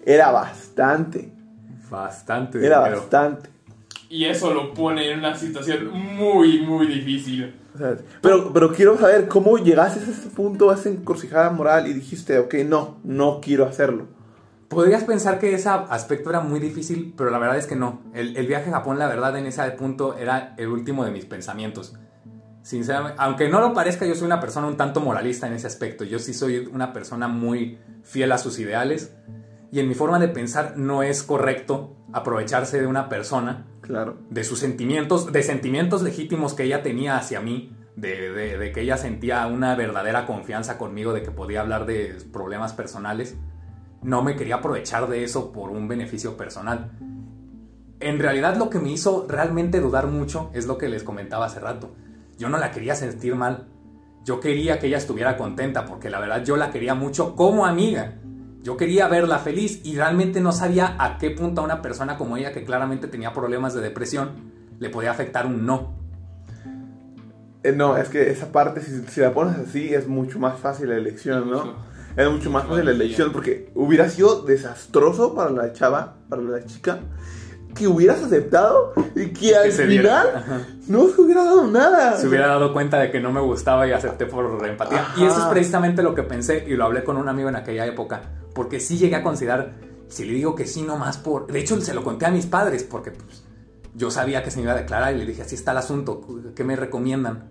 era 0.04 0.32
bastante. 0.32 1.32
Bastante 1.88 2.58
Era 2.58 2.80
dinero. 2.80 3.00
bastante. 3.02 3.48
Y 4.10 4.24
eso 4.24 4.52
lo 4.52 4.74
pone 4.74 5.12
en 5.12 5.20
una 5.20 5.36
situación 5.36 5.90
muy, 5.92 6.60
muy 6.62 6.88
difícil. 6.88 7.54
O 7.72 7.78
sea, 7.78 7.96
Pero, 8.20 8.52
pero 8.52 8.72
quiero 8.72 8.98
saber 8.98 9.28
cómo 9.28 9.58
llegaste 9.58 10.00
a 10.00 10.02
ese 10.02 10.28
punto, 10.30 10.70
a 10.70 10.74
esa 10.74 10.88
encrucijada 10.88 11.50
moral 11.50 11.86
y 11.86 11.92
dijiste, 11.92 12.36
ok, 12.38 12.54
no, 12.66 12.96
no 13.04 13.40
quiero 13.40 13.64
hacerlo. 13.64 14.06
Podrías 14.68 15.04
pensar 15.04 15.38
que 15.38 15.54
ese 15.54 15.68
aspecto 15.68 16.30
era 16.30 16.40
muy 16.40 16.58
difícil, 16.58 17.14
pero 17.16 17.30
la 17.30 17.38
verdad 17.38 17.58
es 17.58 17.66
que 17.66 17.76
no. 17.76 18.02
El, 18.12 18.36
el 18.36 18.46
viaje 18.48 18.70
a 18.70 18.74
Japón, 18.74 18.98
la 18.98 19.06
verdad, 19.06 19.36
en 19.36 19.46
ese 19.46 19.62
punto 19.70 20.16
era 20.18 20.54
el 20.58 20.66
último 20.68 21.04
de 21.04 21.12
mis 21.12 21.26
pensamientos. 21.26 21.94
Sinceramente, 22.68 23.16
aunque 23.18 23.48
no 23.48 23.60
lo 23.60 23.72
parezca, 23.72 24.04
yo 24.04 24.14
soy 24.14 24.26
una 24.26 24.40
persona 24.40 24.66
un 24.66 24.76
tanto 24.76 25.00
moralista 25.00 25.46
en 25.46 25.54
ese 25.54 25.66
aspecto. 25.66 26.04
Yo 26.04 26.18
sí 26.18 26.34
soy 26.34 26.68
una 26.70 26.92
persona 26.92 27.26
muy 27.26 27.78
fiel 28.02 28.30
a 28.30 28.36
sus 28.36 28.58
ideales. 28.58 29.16
Y 29.72 29.80
en 29.80 29.88
mi 29.88 29.94
forma 29.94 30.18
de 30.18 30.28
pensar 30.28 30.74
no 30.76 31.02
es 31.02 31.22
correcto 31.22 31.96
aprovecharse 32.12 32.78
de 32.78 32.86
una 32.86 33.08
persona 33.08 33.64
Claro. 33.80 34.18
de 34.28 34.44
sus 34.44 34.58
sentimientos, 34.58 35.32
de 35.32 35.42
sentimientos 35.42 36.02
legítimos 36.02 36.52
que 36.52 36.64
ella 36.64 36.82
tenía 36.82 37.16
hacia 37.16 37.40
mí, 37.40 37.74
de, 37.96 38.32
de- 38.32 38.58
de 38.58 38.70
que 38.72 38.82
ella 38.82 38.98
sentía 38.98 39.46
una 39.46 39.74
verdadera 39.74 40.26
confianza 40.26 40.76
conmigo, 40.76 41.14
de 41.14 41.22
que 41.22 41.30
podía 41.30 41.62
hablar 41.62 41.86
de 41.86 42.18
problemas 42.34 42.74
personales, 42.74 43.34
no 44.02 44.22
me 44.22 44.36
quería 44.36 44.56
aprovechar 44.56 45.08
de 45.08 45.24
eso 45.24 45.52
por 45.52 45.70
un 45.70 45.88
beneficio 45.88 46.36
personal. 46.36 46.90
En 48.00 48.18
realidad 48.18 48.56
lo 48.58 48.68
que 48.68 48.78
me 48.78 48.90
hizo 48.92 49.24
realmente 49.26 49.80
dudar 49.80 50.06
mucho 50.06 50.50
es 50.52 50.66
lo 50.66 50.76
que 50.76 50.90
les 50.90 51.02
comentaba 51.02 51.46
hace 51.46 51.60
rato. 51.60 51.92
Yo 52.38 52.48
no 52.48 52.56
la 52.56 52.70
quería 52.70 52.94
sentir 52.94 53.34
mal. 53.34 53.68
Yo 54.24 54.40
quería 54.40 54.78
que 54.78 54.86
ella 54.86 54.98
estuviera 54.98 55.36
contenta 55.36 55.84
porque 55.84 56.08
la 56.08 56.20
verdad 56.20 56.44
yo 56.44 56.56
la 56.56 56.70
quería 56.70 56.94
mucho 56.94 57.34
como 57.36 57.66
amiga. 57.66 58.14
Yo 58.62 58.76
quería 58.76 59.08
verla 59.08 59.38
feliz 59.38 59.80
y 59.84 59.96
realmente 59.96 60.40
no 60.40 60.52
sabía 60.52 60.96
a 60.98 61.18
qué 61.18 61.30
punto 61.30 61.60
a 61.60 61.64
una 61.64 61.82
persona 61.82 62.16
como 62.16 62.36
ella 62.36 62.52
que 62.52 62.64
claramente 62.64 63.08
tenía 63.08 63.32
problemas 63.32 63.74
de 63.74 63.80
depresión 63.80 64.56
le 64.78 64.90
podía 64.90 65.10
afectar 65.10 65.46
un 65.46 65.66
no. 65.66 65.96
Eh, 67.62 67.72
no, 67.72 67.96
es 67.96 68.08
que 68.08 68.30
esa 68.30 68.52
parte, 68.52 68.80
si, 68.80 69.02
si 69.08 69.20
la 69.20 69.32
pones 69.32 69.56
así, 69.58 69.92
es 69.92 70.06
mucho 70.06 70.38
más 70.38 70.58
fácil 70.58 70.88
la 70.90 70.96
elección, 70.96 71.50
¿no? 71.50 71.74
Es 72.16 72.30
mucho 72.30 72.50
más 72.50 72.66
fácil 72.66 72.84
la 72.84 72.92
elección 72.92 73.32
porque 73.32 73.70
hubiera 73.74 74.08
sido 74.08 74.42
desastroso 74.42 75.34
para 75.34 75.50
la 75.50 75.72
chava, 75.72 76.16
para 76.28 76.42
la 76.42 76.64
chica, 76.64 77.00
que 77.78 77.86
hubieras 77.86 78.22
aceptado 78.22 78.92
y 79.14 79.28
que 79.28 79.54
al 79.54 79.70
final 79.70 80.72
no 80.88 81.08
se 81.08 81.20
hubiera 81.20 81.44
dado 81.44 81.66
nada. 81.68 82.16
Se 82.16 82.26
hubiera 82.26 82.48
dado 82.48 82.72
cuenta 82.72 82.98
de 82.98 83.10
que 83.10 83.20
no 83.20 83.32
me 83.32 83.40
gustaba 83.40 83.86
y 83.86 83.92
acepté 83.92 84.26
por 84.26 84.66
empatía. 84.66 85.06
Y 85.16 85.24
eso 85.24 85.38
es 85.38 85.44
precisamente 85.46 86.02
lo 86.02 86.14
que 86.14 86.24
pensé 86.24 86.64
y 86.66 86.74
lo 86.74 86.84
hablé 86.84 87.04
con 87.04 87.16
un 87.16 87.28
amigo 87.28 87.48
en 87.48 87.56
aquella 87.56 87.86
época. 87.86 88.22
Porque 88.52 88.80
sí 88.80 88.98
llegué 88.98 89.16
a 89.16 89.22
considerar, 89.22 89.74
si 90.08 90.24
le 90.24 90.32
digo 90.32 90.54
que 90.54 90.66
sí, 90.66 90.82
no 90.82 90.96
más 90.96 91.18
por... 91.18 91.46
De 91.46 91.60
hecho, 91.60 91.80
se 91.80 91.94
lo 91.94 92.02
conté 92.02 92.26
a 92.26 92.30
mis 92.30 92.46
padres 92.46 92.82
porque 92.82 93.12
pues, 93.12 93.44
yo 93.94 94.10
sabía 94.10 94.42
que 94.42 94.50
se 94.50 94.56
me 94.56 94.64
iba 94.64 94.72
a 94.72 94.76
declarar 94.76 95.14
y 95.14 95.18
le 95.18 95.26
dije, 95.26 95.42
así 95.42 95.54
está 95.54 95.70
el 95.70 95.78
asunto, 95.78 96.20
¿qué 96.56 96.64
me 96.64 96.74
recomiendan? 96.74 97.50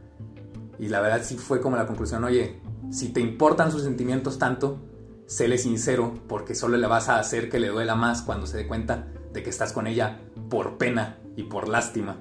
Y 0.77 0.89
la 0.89 0.99
verdad 0.99 1.21
sí 1.23 1.37
fue 1.37 1.61
como 1.61 1.77
la 1.77 1.87
conclusión, 1.87 2.23
oye, 2.23 2.59
si 2.91 3.09
te 3.09 3.21
importan 3.21 3.71
sus 3.71 3.83
sentimientos 3.83 4.37
tanto, 4.37 4.79
séle 5.25 5.57
sincero 5.57 6.13
porque 6.27 6.53
solo 6.53 6.77
le 6.77 6.87
vas 6.87 7.09
a 7.09 7.19
hacer 7.19 7.49
que 7.49 7.59
le 7.59 7.69
duela 7.69 7.95
más 7.95 8.21
cuando 8.21 8.45
se 8.45 8.57
dé 8.57 8.67
cuenta 8.67 9.07
de 9.37 9.43
que 9.43 9.51
estás 9.51 9.71
con 9.71 9.85
ella 9.85 10.17
por 10.49 10.77
pena 10.77 11.17
y 11.35 11.43
por 11.43 11.69
lástima. 11.69 12.17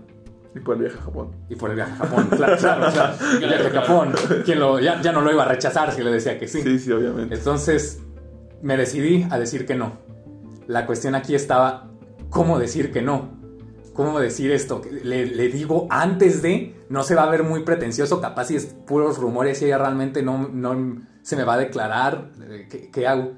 Y 0.55 0.61
por 0.61 0.77
el 0.77 0.83
viaje 0.83 0.99
a 0.99 1.03
Japón. 1.03 1.31
Y 1.49 1.57
por 1.57 1.71
el 1.71 1.77
viaje 1.77 1.93
a 1.93 1.97
Japón, 1.97 2.29
claro, 2.31 2.57
claro, 2.59 2.93
claro. 2.93 3.15
El 3.41 3.49
viaje 3.49 3.67
a 3.67 3.81
Japón. 3.81 4.13
Quien 4.45 4.61
lo, 4.61 4.79
ya, 4.79 5.01
ya, 5.01 5.13
no 5.13 5.23
lo 5.23 5.33
iba 5.33 5.43
a 5.43 5.49
rechazar 5.49 5.93
si 5.93 6.03
le 6.03 6.11
decía 6.11 6.39
que 6.39 6.47
sí. 6.47 6.63
Sí, 6.63 6.79
sí, 6.79 6.93
obviamente. 6.93 7.35
Entonces, 7.35 8.03
me 8.63 8.77
decidí 8.77 9.27
a 9.31 9.39
decir 9.39 9.67
que 9.67 9.75
no. 9.75 9.99
La 10.67 10.87
cuestión 10.87 11.15
aquí 11.15 11.35
estaba, 11.35 11.91
¿cómo 12.31 12.59
decir 12.59 12.93
que 12.93 13.01
no? 13.01 13.35
¿Cómo 13.95 14.19
decir 14.21 14.51
esto? 14.51 14.83
Le, 15.03 15.27
le, 15.27 15.49
digo 15.49 15.87
antes 15.89 16.43
de, 16.43 16.85
no 16.91 17.03
se 17.03 17.15
va 17.15 17.23
a 17.23 17.31
ver 17.31 17.45
muy 17.45 17.65
pretencioso, 17.65 18.21
capaz 18.21 18.47
si 18.47 18.57
es 18.57 18.67
puros 18.67 19.17
rumores 19.17 19.63
y 19.63 19.67
ella 19.67 19.79
realmente 19.79 20.23
no, 20.23 20.49
no 20.49 21.03
se 21.23 21.37
me 21.37 21.45
va 21.45 21.55
a 21.55 21.59
declarar, 21.59 22.33
eh, 22.43 22.67
¿qué, 22.71 22.91
¿qué 22.91 23.07
hago? 23.07 23.33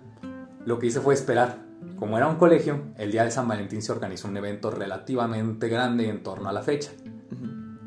Lo 0.64 0.80
que 0.80 0.88
hice 0.88 1.00
fue 1.00 1.14
esperar 1.14 1.67
como 1.98 2.16
era 2.16 2.28
un 2.28 2.36
colegio, 2.36 2.82
el 2.96 3.10
día 3.10 3.24
de 3.24 3.30
San 3.30 3.48
Valentín 3.48 3.82
se 3.82 3.92
organizó 3.92 4.28
un 4.28 4.36
evento 4.36 4.70
relativamente 4.70 5.68
grande 5.68 6.08
en 6.08 6.22
torno 6.22 6.48
a 6.48 6.52
la 6.52 6.62
fecha. 6.62 6.92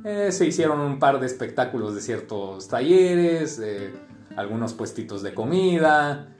Eh, 0.03 0.31
se 0.31 0.47
hicieron 0.47 0.79
un 0.79 0.99
par 0.99 1.19
de 1.19 1.27
espectáculos 1.27 1.95
de 1.95 2.01
ciertos 2.01 2.67
talleres, 2.67 3.59
eh, 3.63 3.93
algunos 4.35 4.73
puestitos 4.73 5.21
de 5.21 5.33
comida, 5.33 6.35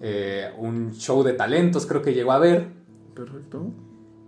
eh, 0.00 0.52
un 0.58 0.92
show 0.92 1.22
de 1.22 1.32
talentos 1.32 1.86
creo 1.86 2.02
que 2.02 2.14
llegó 2.14 2.32
a 2.32 2.38
ver. 2.38 2.68
Perfecto. 3.14 3.72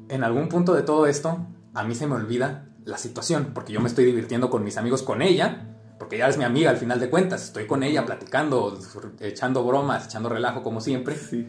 En 0.08 0.24
algún 0.24 0.48
punto 0.48 0.74
de 0.74 0.82
todo 0.82 1.06
esto, 1.06 1.46
a 1.74 1.84
mí 1.84 1.94
se 1.94 2.06
me 2.06 2.14
olvida 2.14 2.70
la 2.84 2.96
situación, 2.96 3.50
porque 3.54 3.72
yo 3.72 3.80
me 3.80 3.88
estoy 3.88 4.06
divirtiendo 4.06 4.48
con 4.48 4.64
mis 4.64 4.78
amigos, 4.78 5.02
con 5.02 5.20
ella, 5.20 5.76
porque 5.98 6.16
ella 6.16 6.28
es 6.28 6.38
mi 6.38 6.44
amiga 6.44 6.70
al 6.70 6.78
final 6.78 6.98
de 6.98 7.10
cuentas, 7.10 7.44
estoy 7.44 7.66
con 7.66 7.82
ella 7.82 8.06
platicando, 8.06 8.78
echando 9.20 9.64
bromas, 9.64 10.06
echando 10.06 10.30
relajo 10.30 10.62
como 10.62 10.80
siempre. 10.80 11.14
Sí. 11.16 11.46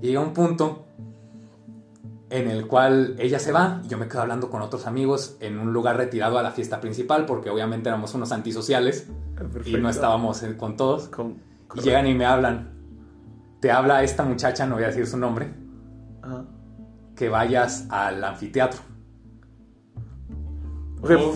Y 0.00 0.08
llega 0.08 0.20
un 0.20 0.32
punto 0.32 0.86
en 2.30 2.48
el 2.48 2.66
cual 2.66 3.16
ella 3.18 3.38
se 3.38 3.52
va 3.52 3.82
y 3.84 3.88
yo 3.88 3.98
me 3.98 4.06
quedo 4.08 4.22
hablando 4.22 4.50
con 4.50 4.62
otros 4.62 4.86
amigos 4.86 5.36
en 5.40 5.58
un 5.58 5.72
lugar 5.72 5.96
retirado 5.96 6.38
a 6.38 6.42
la 6.42 6.52
fiesta 6.52 6.80
principal 6.80 7.26
porque 7.26 7.50
obviamente 7.50 7.88
éramos 7.88 8.14
unos 8.14 8.30
antisociales 8.30 9.08
y 9.64 9.74
no 9.74 9.90
estábamos 9.90 10.42
con 10.56 10.76
todos. 10.76 11.10
y 11.74 11.80
llegan 11.80 12.06
y 12.06 12.14
me 12.14 12.24
hablan. 12.24 12.70
Te 13.60 13.70
habla 13.70 14.02
esta 14.02 14.24
muchacha, 14.24 14.64
no 14.64 14.76
voy 14.76 14.84
a 14.84 14.86
decir 14.86 15.06
su 15.06 15.18
nombre, 15.18 15.52
que 17.14 17.28
vayas 17.28 17.86
al 17.90 18.22
anfiteatro. 18.22 18.80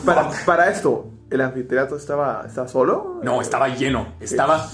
para, 0.06 0.30
para 0.46 0.70
esto, 0.70 1.10
¿El 1.34 1.40
anfiteatro 1.40 1.96
estaba, 1.96 2.44
estaba 2.46 2.68
solo? 2.68 3.18
No, 3.24 3.42
estaba 3.42 3.66
lleno. 3.68 4.06
Estaba 4.20 4.70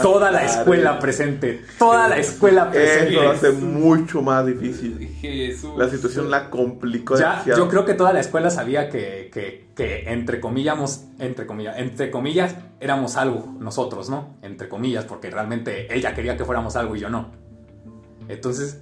toda 0.00 0.30
la 0.30 0.44
escuela 0.44 1.00
presente. 1.00 1.64
Toda 1.80 2.06
la 2.06 2.16
escuela 2.16 2.70
presente. 2.70 3.12
Eso 3.14 3.22
lo 3.22 3.30
hace 3.30 3.50
mucho 3.50 4.22
más 4.22 4.46
difícil. 4.46 5.16
Jesús. 5.20 5.72
La 5.76 5.88
situación 5.88 6.30
la 6.30 6.48
complicó 6.48 7.18
ya, 7.18 7.42
Yo 7.44 7.68
creo 7.68 7.84
que 7.84 7.94
toda 7.94 8.12
la 8.12 8.20
escuela 8.20 8.50
sabía 8.50 8.88
que, 8.88 9.30
que, 9.32 9.70
que, 9.74 10.12
entre 10.12 10.38
comillas, 10.38 11.08
entre 11.18 11.44
comillas, 11.44 11.76
entre 11.76 12.12
comillas, 12.12 12.54
éramos 12.78 13.16
algo 13.16 13.56
nosotros, 13.58 14.08
¿no? 14.08 14.36
Entre 14.42 14.68
comillas, 14.68 15.06
porque 15.06 15.28
realmente 15.28 15.92
ella 15.92 16.14
quería 16.14 16.36
que 16.36 16.44
fuéramos 16.44 16.76
algo 16.76 16.94
y 16.94 17.00
yo 17.00 17.10
no. 17.10 17.32
Entonces, 18.28 18.80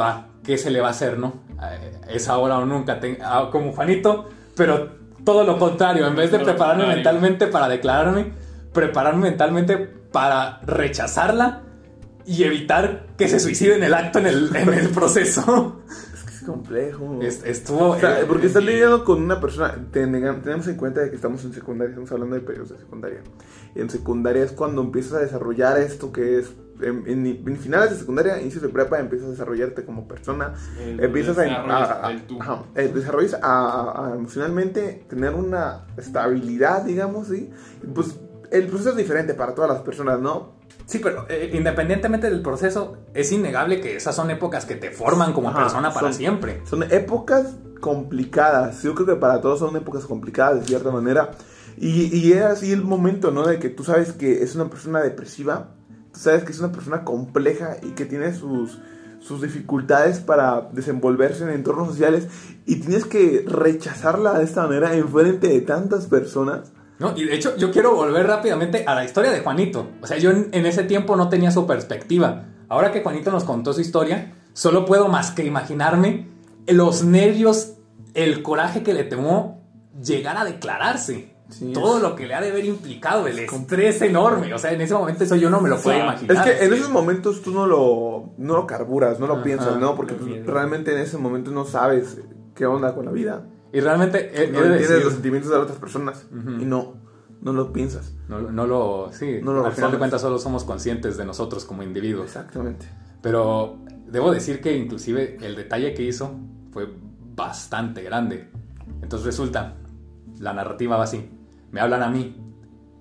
va, 0.00 0.28
¿qué 0.44 0.56
se 0.56 0.70
le 0.70 0.80
va 0.80 0.86
a 0.86 0.90
hacer, 0.92 1.18
no? 1.18 1.42
Eh, 1.60 2.00
es 2.10 2.28
ahora 2.28 2.58
o 2.58 2.64
nunca. 2.64 3.00
Ah, 3.24 3.48
como 3.50 3.72
Juanito, 3.72 4.28
pero 4.54 5.02
todo 5.24 5.44
lo 5.44 5.58
contrario, 5.58 6.06
en 6.06 6.16
vez 6.16 6.30
de 6.30 6.38
prepararme 6.38 6.86
mentalmente 6.86 7.46
para 7.46 7.68
declararme, 7.68 8.32
prepararme 8.72 9.30
mentalmente 9.30 9.76
para 9.78 10.60
rechazarla 10.66 11.62
y 12.26 12.44
evitar 12.44 13.06
que 13.16 13.28
se 13.28 13.40
suicide 13.40 13.76
en 13.76 13.84
el 13.84 13.94
acto, 13.94 14.18
en 14.18 14.26
el, 14.26 14.54
en 14.54 14.72
el 14.72 14.88
proceso. 14.90 15.80
Es 16.44 17.38
que 17.38 17.50
es 17.50 17.60
complejo. 17.60 17.84
estuvo... 17.92 17.96
porque 18.28 18.46
estás 18.46 18.64
lidiando 18.64 19.04
con 19.04 19.22
una 19.22 19.40
persona, 19.40 19.74
tenemos 19.90 20.66
en 20.66 20.76
cuenta 20.76 21.00
de 21.00 21.10
que 21.10 21.16
estamos 21.16 21.44
en 21.44 21.52
secundaria, 21.52 21.90
estamos 21.90 22.12
hablando 22.12 22.36
de 22.36 22.42
periodos 22.42 22.70
de 22.70 22.78
secundaria. 22.78 23.20
Y 23.74 23.80
en 23.80 23.90
secundaria 23.90 24.44
es 24.44 24.52
cuando 24.52 24.82
empiezas 24.82 25.14
a 25.14 25.18
desarrollar 25.20 25.78
esto 25.78 26.12
que 26.12 26.38
es 26.38 26.52
en, 26.80 27.56
finales 27.58 27.90
de 27.90 27.96
secundaria, 27.96 28.40
inicios 28.40 28.62
de 28.62 28.68
prepa, 28.68 28.98
empiezas 28.98 29.28
a 29.28 29.30
desarrollarte 29.30 29.84
como 29.84 30.08
persona, 30.08 30.54
empiezas 30.98 31.38
a, 31.38 32.08
a, 32.08 32.12
eh, 32.74 32.88
desarrollas 32.88 33.38
a, 33.42 34.12
emocionalmente 34.14 35.04
tener 35.08 35.34
una 35.34 35.86
estabilidad, 35.96 36.84
digamos, 36.84 37.28
¿sí? 37.28 37.50
Pues 37.94 38.18
el 38.50 38.66
proceso 38.66 38.90
es 38.90 38.96
diferente 38.96 39.34
para 39.34 39.54
todas 39.54 39.70
las 39.70 39.82
personas, 39.82 40.20
¿no? 40.20 40.53
Sí, 40.86 40.98
pero 40.98 41.26
eh, 41.28 41.50
independientemente 41.54 42.28
del 42.28 42.42
proceso, 42.42 42.98
es 43.14 43.32
innegable 43.32 43.80
que 43.80 43.96
esas 43.96 44.14
son 44.14 44.30
épocas 44.30 44.66
que 44.66 44.74
te 44.74 44.90
forman 44.90 45.32
como 45.32 45.52
persona 45.54 45.92
para 45.92 46.12
siempre. 46.12 46.60
Son 46.64 46.82
épocas 46.82 47.56
complicadas. 47.80 48.82
Yo 48.82 48.94
creo 48.94 49.06
que 49.06 49.16
para 49.16 49.40
todos 49.40 49.60
son 49.60 49.74
épocas 49.76 50.04
complicadas 50.04 50.60
de 50.60 50.66
cierta 50.66 50.90
manera. 50.90 51.30
Y, 51.76 52.14
y 52.16 52.32
es 52.32 52.42
así 52.42 52.72
el 52.72 52.84
momento, 52.84 53.30
¿no? 53.30 53.46
De 53.46 53.58
que 53.58 53.70
tú 53.70 53.82
sabes 53.82 54.12
que 54.12 54.42
es 54.42 54.54
una 54.54 54.68
persona 54.68 55.00
depresiva 55.00 55.70
sabes 56.14 56.44
que 56.44 56.52
es 56.52 56.60
una 56.60 56.72
persona 56.72 57.04
compleja 57.04 57.76
y 57.82 57.90
que 57.90 58.06
tiene 58.06 58.34
sus, 58.34 58.78
sus 59.20 59.42
dificultades 59.42 60.20
para 60.20 60.68
desenvolverse 60.72 61.44
en 61.44 61.50
entornos 61.50 61.88
sociales 61.88 62.28
y 62.66 62.76
tienes 62.76 63.04
que 63.04 63.44
rechazarla 63.46 64.38
de 64.38 64.44
esta 64.44 64.66
manera 64.66 64.94
en 64.94 65.08
frente 65.08 65.48
de 65.48 65.60
tantas 65.60 66.06
personas. 66.06 66.72
No, 66.98 67.12
y 67.16 67.24
de 67.24 67.34
hecho 67.34 67.56
yo 67.56 67.70
quiero 67.70 67.94
volver 67.94 68.26
rápidamente 68.26 68.84
a 68.86 68.94
la 68.94 69.04
historia 69.04 69.30
de 69.30 69.40
Juanito. 69.40 69.88
O 70.00 70.06
sea, 70.06 70.18
yo 70.18 70.30
en, 70.30 70.48
en 70.52 70.66
ese 70.66 70.84
tiempo 70.84 71.16
no 71.16 71.28
tenía 71.28 71.50
su 71.50 71.66
perspectiva. 71.66 72.46
Ahora 72.68 72.92
que 72.92 73.02
Juanito 73.02 73.30
nos 73.30 73.44
contó 73.44 73.72
su 73.72 73.80
historia, 73.80 74.32
solo 74.52 74.84
puedo 74.84 75.08
más 75.08 75.30
que 75.32 75.44
imaginarme 75.44 76.28
los 76.66 77.04
nervios, 77.04 77.74
el 78.14 78.42
coraje 78.42 78.82
que 78.82 78.94
le 78.94 79.04
tomó 79.04 79.62
llegar 80.02 80.36
a 80.36 80.44
declararse 80.44 81.34
todo 81.72 82.00
lo 82.00 82.16
que 82.16 82.26
le 82.26 82.34
ha 82.34 82.40
de 82.40 82.50
haber 82.50 82.64
implicado, 82.64 83.26
el 83.26 83.38
estrés 83.38 84.02
enorme. 84.02 84.52
O 84.54 84.58
sea, 84.58 84.72
en 84.72 84.80
ese 84.80 84.94
momento 84.94 85.24
eso 85.24 85.36
yo 85.36 85.50
no 85.50 85.60
me 85.60 85.68
lo 85.68 85.80
puedo 85.80 85.98
imaginar. 85.98 86.36
Es 86.36 86.42
que 86.42 86.64
en 86.64 86.72
esos 86.72 86.90
momentos 86.90 87.42
tú 87.42 87.52
no 87.52 87.66
lo, 87.66 88.32
no 88.38 88.56
lo 88.56 88.66
carburas, 88.66 89.20
no 89.20 89.26
lo 89.26 89.42
piensas, 89.42 89.78
¿no? 89.78 89.94
Porque 89.94 90.42
realmente 90.44 90.92
en 90.92 90.98
ese 90.98 91.18
momento 91.18 91.50
no 91.50 91.64
sabes 91.64 92.18
qué 92.54 92.66
onda 92.66 92.94
con 92.94 93.04
la 93.04 93.12
vida. 93.12 93.46
Y 93.74 93.80
realmente... 93.80 94.30
no 94.52 94.62
entiendes 94.62 95.04
los 95.04 95.12
sentimientos 95.12 95.50
de 95.50 95.56
otras 95.58 95.78
personas. 95.78 96.26
Y 96.32 96.64
no, 96.64 96.94
no 97.42 97.52
lo 97.52 97.72
piensas. 97.72 98.14
No, 98.28 98.40
no 98.40 98.66
lo... 98.66 99.10
Sí, 99.12 99.40
al 99.44 99.72
final 99.72 99.92
de 99.92 99.98
cuentas 99.98 100.22
solo 100.22 100.38
somos 100.38 100.64
conscientes 100.64 101.16
de 101.16 101.26
nosotros 101.26 101.64
como 101.64 101.82
individuos. 101.82 102.26
Exactamente. 102.26 102.86
Pero 103.20 103.78
debo 104.06 104.30
decir 104.30 104.60
que 104.60 104.76
inclusive 104.76 105.38
el 105.42 105.56
detalle 105.56 105.92
que 105.92 106.04
hizo 106.04 106.30
fue 106.72 106.88
bastante 107.34 108.02
grande. 108.02 108.48
Entonces 109.02 109.26
resulta, 109.26 109.76
la 110.38 110.52
narrativa 110.54 110.96
va 110.96 111.04
así 111.04 111.28
me 111.74 111.80
hablan 111.80 112.04
a 112.04 112.08
mí, 112.08 112.36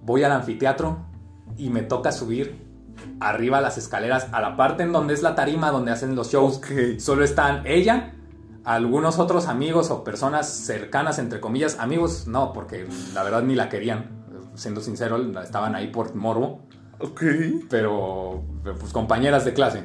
voy 0.02 0.24
al 0.24 0.32
anfiteatro 0.32 1.06
y 1.58 1.70
me 1.70 1.84
toca 1.84 2.12
subir 2.12 2.56
arriba 3.20 3.62
las 3.62 3.78
escaleras 3.78 4.30
a 4.32 4.42
la 4.42 4.58
parte 4.58 4.82
en 4.82 4.92
donde 4.92 5.14
es 5.14 5.22
la 5.22 5.36
tarima 5.36 5.70
donde 5.70 5.92
hacen 5.92 6.16
los 6.16 6.32
shows. 6.32 6.60
Solo 6.98 7.24
están 7.24 7.68
ella, 7.68 8.16
algunos 8.64 9.20
otros 9.20 9.48
amigos 9.48 9.92
o 9.92 10.04
personas 10.04 10.48
cercanas, 10.48 11.20
entre 11.20 11.40
comillas, 11.40 11.80
amigos, 11.80 12.28
no, 12.28 12.54
porque 12.54 12.88
la 13.14 13.24
verdad 13.24 13.44
ni 13.44 13.56
la 13.56 13.70
querían, 13.70 14.26
siendo 14.56 14.82
sincero, 14.82 15.18
estaban 15.42 15.76
ahí 15.76 15.88
por 15.88 16.16
morbo. 16.16 16.62
Ok. 17.00 17.24
Pero, 17.70 18.44
pues 18.64 18.94
compañeras 18.94 19.46
de 19.46 19.54
clase. 19.54 19.84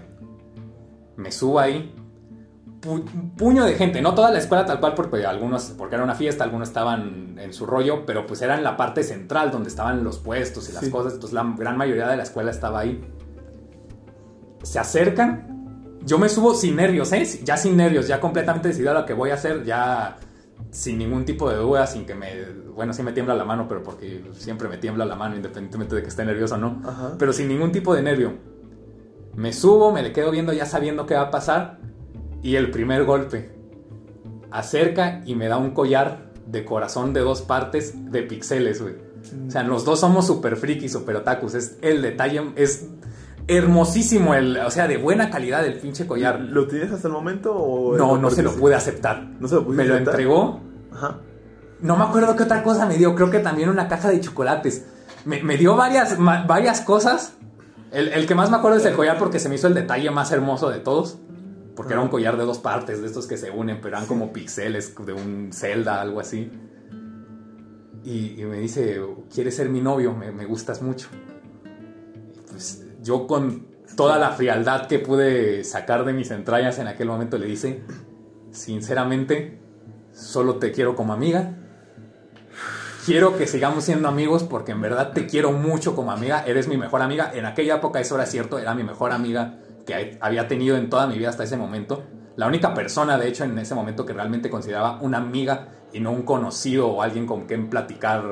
Me 1.16 1.33
subo 1.33 1.59
ahí, 1.59 1.95
puño 3.37 3.64
de 3.64 3.74
gente, 3.74 4.01
no 4.01 4.14
toda 4.14 4.31
la 4.31 4.39
escuela 4.39 4.64
tal 4.64 4.79
cual, 4.79 4.95
porque 4.95 5.26
algunos, 5.26 5.74
porque 5.76 5.97
era 5.97 6.05
una 6.05 6.14
fiesta, 6.14 6.45
algunos 6.45 6.68
estaban 6.68 7.37
en 7.39 7.53
su 7.53 7.66
rollo, 7.66 8.07
pero 8.07 8.26
pues 8.26 8.41
era 8.43 8.57
en 8.57 8.62
la 8.62 8.76
parte 8.76 9.03
central 9.03 9.51
donde 9.51 9.68
estaban 9.68 10.05
los 10.05 10.18
puestos 10.18 10.68
y 10.68 10.72
las 10.72 10.89
cosas, 10.89 11.14
entonces 11.14 11.35
la 11.35 11.55
gran 11.57 11.76
mayoría 11.76 12.07
de 12.07 12.16
la 12.16 12.22
escuela 12.22 12.51
estaba 12.51 12.81
ahí. 12.81 13.05
Se 14.62 14.79
acercan, 14.79 15.58
yo 16.09 16.19
me 16.19 16.29
subo 16.31 16.55
sin 16.55 16.77
nervios, 16.77 17.13
¿eh? 17.13 17.25
Ya 17.45 17.57
sin 17.59 17.77
nervios, 17.77 18.09
ya 18.09 18.19
completamente 18.19 18.69
decidido 18.69 18.93
a 18.93 18.95
lo 18.95 19.07
que 19.07 19.13
voy 19.13 19.31
a 19.31 19.35
hacer, 19.35 19.65
ya 19.65 20.17
sin 20.71 20.99
ningún 20.99 21.27
tipo 21.27 21.51
de 21.51 21.57
duda, 21.57 21.87
sin 21.87 22.07
que 22.07 22.15
me, 22.15 22.47
bueno, 22.75 22.95
sí 22.95 23.03
me 23.03 23.13
tiembla 23.13 23.35
la 23.35 23.45
mano, 23.45 23.67
pero 23.69 23.83
porque 23.83 24.25
siempre 24.33 24.69
me 24.69 24.79
tiembla 24.79 25.05
la 25.05 25.17
mano 25.17 25.37
independientemente 25.37 25.95
de 25.95 26.03
que 26.03 26.09
esté 26.09 26.25
nervioso 26.25 26.55
o 26.55 26.59
no, 26.59 26.81
pero 27.19 27.33
sin 27.35 27.49
ningún 27.49 27.73
tipo 27.73 27.95
de 27.95 28.03
nervio. 28.03 28.33
Me 29.37 29.53
subo, 29.53 29.93
me 29.93 30.03
le 30.03 30.13
quedo 30.13 30.31
viendo 30.31 30.53
ya 30.53 30.65
sabiendo 30.65 31.05
qué 31.05 31.15
va 31.15 31.23
a 31.23 31.31
pasar 31.31 31.79
y 32.43 32.57
el 32.57 32.71
primer 32.71 33.05
golpe. 33.05 33.51
acerca 34.51 35.21
y 35.27 35.35
me 35.35 35.49
da 35.49 35.59
un 35.59 35.73
collar 35.73 36.33
de 36.47 36.65
corazón 36.65 37.13
de 37.13 37.21
dos 37.21 37.43
partes 37.43 38.11
de 38.11 38.23
pixeles, 38.23 38.81
güey. 38.81 38.95
O 39.47 39.51
sea, 39.51 39.63
los 39.63 39.85
dos 39.85 40.01
somos 40.01 40.27
super 40.27 40.57
frikis, 40.57 40.93
super 40.93 41.17
otakus. 41.17 41.55
Es 41.55 41.79
el 41.83 42.01
detalle, 42.01 42.41
es 42.57 42.89
hermosísimo, 43.49 44.35
el, 44.35 44.59
o 44.59 44.71
sea, 44.71 44.87
de 44.87 44.99
buena 44.99 45.31
calidad 45.31 45.67
el 45.67 45.75
pinche 45.81 46.07
collar. 46.07 46.41
¿Lo 46.41 46.69
tienes 46.69 46.93
hasta 46.93 47.09
el 47.09 47.15
momento 47.15 47.55
o.? 47.57 47.97
No, 47.97 48.19
no 48.19 48.31
se 48.31 48.43
lo 48.43 48.55
pude 48.55 48.75
aceptar. 48.75 49.25
¿No 49.41 49.49
se 49.49 49.57
lo 49.57 49.65
Me 49.65 49.85
lo 49.85 49.97
entregó. 49.97 50.61
Ajá. 50.93 51.19
No 51.81 51.97
me 51.97 52.05
acuerdo 52.05 52.37
qué 52.37 52.43
otra 52.43 52.63
cosa 52.63 52.87
me 52.87 52.97
dio. 52.97 53.15
Creo 53.15 53.31
que 53.31 53.39
también 53.41 53.71
una 53.71 53.89
caja 53.89 54.11
de 54.11 54.21
chocolates. 54.21 54.87
Me, 55.25 55.57
dio 55.57 55.77
varias, 55.77 56.17
varias 56.19 56.81
cosas. 56.83 57.35
El, 57.91 58.09
el, 58.09 58.27
que 58.27 58.35
más 58.35 58.51
me 58.51 58.57
acuerdo 58.57 58.79
es 58.79 58.85
el 58.85 58.95
collar 58.95 59.19
porque 59.19 59.39
se 59.39 59.49
me 59.49 59.57
hizo 59.57 59.67
el 59.67 59.75
detalle 59.75 60.11
más 60.11 60.31
hermoso 60.31 60.69
de 60.71 60.79
todos. 60.79 61.19
Porque 61.75 61.93
era 61.93 62.03
un 62.03 62.09
collar 62.09 62.37
de 62.37 62.45
dos 62.45 62.59
partes, 62.59 63.01
de 63.01 63.07
estos 63.07 63.27
que 63.27 63.37
se 63.37 63.51
unen, 63.51 63.81
pero 63.81 63.97
eran 63.97 64.07
como 64.07 64.33
pixeles 64.33 64.95
de 65.07 65.13
un 65.13 65.51
Zelda, 65.53 66.01
algo 66.01 66.21
así. 66.21 66.51
Y, 68.05 68.43
me 68.45 68.59
dice, 68.59 69.01
¿quieres 69.33 69.57
ser 69.57 69.69
mi 69.69 69.81
novio? 69.81 70.15
Me, 70.15 70.45
gustas 70.45 70.83
mucho. 70.83 71.09
pues 72.51 72.88
yo 73.09 73.27
con 73.27 73.67
toda 73.97 74.19
la 74.19 74.33
frialdad 74.33 74.87
que 74.87 74.99
pude 74.99 75.65
sacar 75.65 76.05
de 76.05 76.13
mis 76.13 76.31
entrañas 76.31 76.79
en 76.79 76.89
aquel 76.89 77.09
momento 77.09 77.39
le 77.39 77.47
dice, 77.47 77.83
sinceramente, 78.51 79.59
solo 80.13 80.57
te 80.57 80.73
quiero 80.73 80.95
como 80.95 81.15
amiga. 81.15 81.55
Quiero 83.07 83.39
que 83.39 83.47
sigamos 83.47 83.85
siendo 83.85 84.09
amigos 84.09 84.43
porque 84.43 84.73
en 84.73 84.83
verdad 84.83 85.13
te 85.13 85.27
quiero 85.27 85.53
mucho 85.53 85.97
como 85.97 86.13
amiga. 86.13 86.45
Eres 86.47 86.69
mi 86.69 86.77
mejor 86.77 87.01
amiga. 87.01 87.31
En 87.33 87.47
aquella 87.47 87.77
época 87.77 87.99
eso 87.99 88.17
era 88.17 88.27
cierto, 88.27 88.59
era 88.59 88.75
mi 88.75 88.83
mejor 88.83 89.13
amiga 89.13 89.59
que 89.87 90.19
había 90.21 90.47
tenido 90.47 90.77
en 90.77 90.91
toda 90.91 91.07
mi 91.07 91.17
vida 91.17 91.31
hasta 91.31 91.45
ese 91.45 91.57
momento. 91.57 92.03
La 92.37 92.47
única 92.47 92.75
persona, 92.75 93.17
de 93.17 93.29
hecho, 93.29 93.45
en 93.45 93.59
ese 93.59 93.75
momento 93.75 94.05
que 94.05 94.13
realmente 94.13 94.51
consideraba 94.51 94.99
una 95.01 95.17
amiga 95.17 95.69
y 95.95 96.01
no 96.01 96.11
un 96.11 96.25
conocido 96.25 96.89
o 96.89 97.01
alguien 97.01 97.25
con 97.25 97.47
quien 97.47 97.71
platicar 97.71 98.23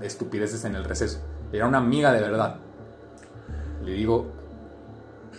estupideces 0.00 0.64
en 0.64 0.76
el 0.76 0.84
receso. 0.84 1.20
Era 1.52 1.66
una 1.68 1.76
amiga 1.76 2.10
de 2.10 2.22
verdad. 2.22 2.63
Le 3.84 3.92
digo, 3.92 4.26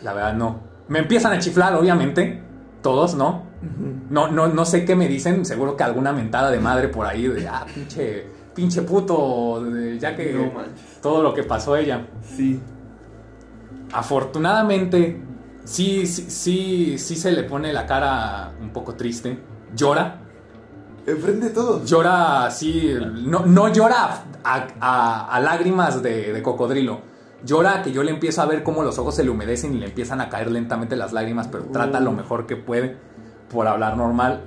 la 0.04 0.14
verdad 0.14 0.34
no. 0.34 0.60
Me 0.88 1.00
empiezan 1.00 1.34
a 1.34 1.40
chiflar, 1.40 1.76
obviamente, 1.76 2.42
todos, 2.82 3.16
¿no? 3.16 3.44
No, 4.10 4.28
no, 4.30 4.48
no 4.48 4.66
sé 4.66 4.86
qué 4.86 4.96
me 4.96 5.08
dicen, 5.08 5.44
seguro 5.44 5.76
que 5.76 5.84
alguna 5.84 6.14
mentada 6.14 6.52
de 6.52 6.60
madre 6.60 6.88
por 6.90 7.08
ahí 7.08 7.28
de, 7.28 7.48
ah, 7.48 7.66
pinche, 7.74 8.28
pinche 8.54 8.84
puto, 8.84 9.64
ya 9.98 10.16
que 10.16 10.52
todo 11.02 11.24
lo 11.24 11.34
que 11.34 11.44
pasó 11.44 11.76
ella. 11.76 12.06
Sí. 12.24 12.60
Afortunadamente, 13.92 15.20
sí, 15.64 16.06
sí, 16.06 16.30
sí, 16.30 16.98
sí 16.98 17.16
se 17.16 17.32
le 17.32 17.44
pone 17.44 17.74
la 17.74 17.86
cara 17.86 18.52
un 18.62 18.70
poco 18.70 18.94
triste. 18.94 19.40
Llora. 19.76 20.22
Enfrente 21.08 21.48
de 21.48 21.52
todos. 21.54 21.90
Llora 21.90 22.46
así. 22.46 22.94
No, 23.26 23.46
no 23.46 23.72
llora 23.72 24.24
a, 24.44 25.40
lágrimas 25.42 26.02
de, 26.02 26.42
cocodrilo. 26.44 27.15
Llora 27.46 27.84
que 27.84 27.92
yo 27.92 28.04
le 28.04 28.12
empiezo 28.12 28.42
a 28.42 28.46
ver 28.46 28.64
cómo 28.64 28.84
los 28.84 28.98
ojos 28.98 29.16
se 29.16 29.24
le 29.24 29.30
humedecen 29.30 29.76
y 29.76 29.78
le 29.78 29.86
empiezan 29.86 30.20
a 30.20 30.30
caer 30.30 30.50
lentamente 30.50 30.96
las 30.96 31.14
lágrimas, 31.14 31.48
pero 31.48 31.66
trata 31.66 32.00
lo 32.00 32.12
mejor 32.12 32.48
que 32.48 32.56
puede 32.56 32.98
por 33.50 33.68
hablar 33.68 33.96
normal. 33.96 34.42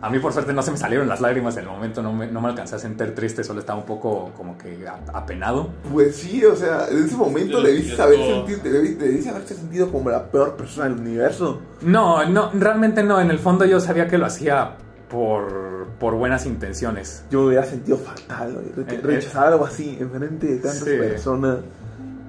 A 0.00 0.10
mí 0.10 0.18
por 0.18 0.32
suerte 0.32 0.52
no 0.52 0.62
se 0.62 0.72
me 0.72 0.76
salieron 0.76 1.08
las 1.08 1.20
lágrimas 1.20 1.56
en 1.56 1.64
el 1.64 1.70
momento, 1.70 2.02
no 2.02 2.12
me, 2.12 2.26
no 2.26 2.40
me 2.40 2.48
alcancé 2.48 2.74
a 2.74 2.78
sentir 2.78 3.14
triste, 3.14 3.44
solo 3.44 3.60
estaba 3.60 3.78
un 3.78 3.86
poco 3.86 4.32
como 4.36 4.58
que 4.58 4.84
apenado. 5.12 5.70
Pues 5.92 6.16
sí, 6.16 6.44
o 6.44 6.56
sea, 6.56 6.88
en 6.90 7.04
ese 7.04 7.16
momento 7.16 7.60
le 7.60 7.72
dices 7.72 7.98
haber 8.00 8.18
sentido, 8.18 9.30
haberte 9.30 9.54
sentido 9.54 9.92
como 9.92 10.10
la 10.10 10.28
peor 10.28 10.56
persona 10.56 10.88
del 10.88 10.98
universo. 10.98 11.60
No, 11.82 12.24
no, 12.28 12.50
realmente 12.52 13.04
no, 13.04 13.20
en 13.20 13.30
el 13.30 13.38
fondo 13.38 13.64
yo 13.64 13.78
sabía 13.78 14.08
que 14.08 14.18
lo 14.18 14.26
hacía 14.26 14.76
por, 15.08 15.86
por 16.00 16.14
buenas 16.14 16.46
intenciones. 16.46 17.24
Yo 17.30 17.42
me 17.42 17.46
hubiera 17.48 17.64
sentido 17.64 17.96
fatal, 17.98 18.58
eh, 18.76 18.84
eh, 18.88 19.00
rechazar 19.02 19.52
algo 19.52 19.66
así 19.66 19.98
en 20.00 20.10
frente 20.10 20.46
de 20.48 20.56
tantas 20.56 20.82
personas. 20.82 21.58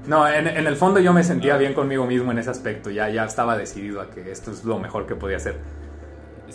No, 0.07 0.27
en, 0.27 0.47
en, 0.47 0.67
el 0.67 0.75
fondo 0.75 0.99
yo 0.99 1.13
me 1.13 1.23
sentía 1.23 1.55
bien 1.57 1.73
conmigo 1.73 2.05
mismo 2.05 2.31
en 2.31 2.39
ese 2.39 2.49
aspecto, 2.49 2.89
ya, 2.89 3.09
ya 3.09 3.23
estaba 3.23 3.57
decidido 3.57 4.01
a 4.01 4.09
que 4.09 4.31
esto 4.31 4.51
es 4.51 4.65
lo 4.65 4.77
mejor 4.77 5.05
que 5.05 5.15
podía 5.15 5.37
hacer. 5.37 5.59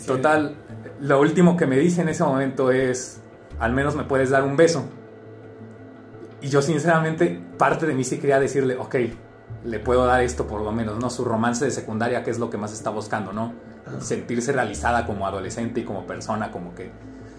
Total, 0.05 0.55
lo 1.01 1.19
último 1.19 1.57
que 1.57 1.65
me 1.65 1.77
dice 1.77 2.01
en 2.01 2.09
ese 2.09 2.23
momento 2.23 2.71
es, 2.71 3.21
al 3.59 3.73
menos 3.73 3.95
me 3.95 4.03
puedes 4.03 4.29
dar 4.29 4.43
un 4.43 4.55
beso. 4.55 4.85
Y 6.41 6.49
yo 6.49 6.61
sinceramente, 6.61 7.41
parte 7.57 7.85
de 7.85 7.93
mí 7.93 8.03
sí 8.03 8.17
quería 8.19 8.39
decirle, 8.39 8.77
ok, 8.77 8.95
le 9.65 9.79
puedo 9.79 10.05
dar 10.05 10.21
esto 10.21 10.47
por 10.47 10.61
lo 10.61 10.71
menos, 10.71 10.99
¿no? 10.99 11.09
Su 11.09 11.25
romance 11.25 11.65
de 11.65 11.71
secundaria, 11.71 12.23
que 12.23 12.29
es 12.29 12.39
lo 12.39 12.49
que 12.49 12.57
más 12.57 12.71
está 12.71 12.91
buscando, 12.91 13.33
¿no? 13.33 13.53
Sentirse 13.99 14.51
realizada 14.53 15.05
como 15.05 15.25
adolescente 15.25 15.81
y 15.81 15.83
como 15.83 16.05
persona, 16.05 16.51
como 16.51 16.75
que 16.75 16.91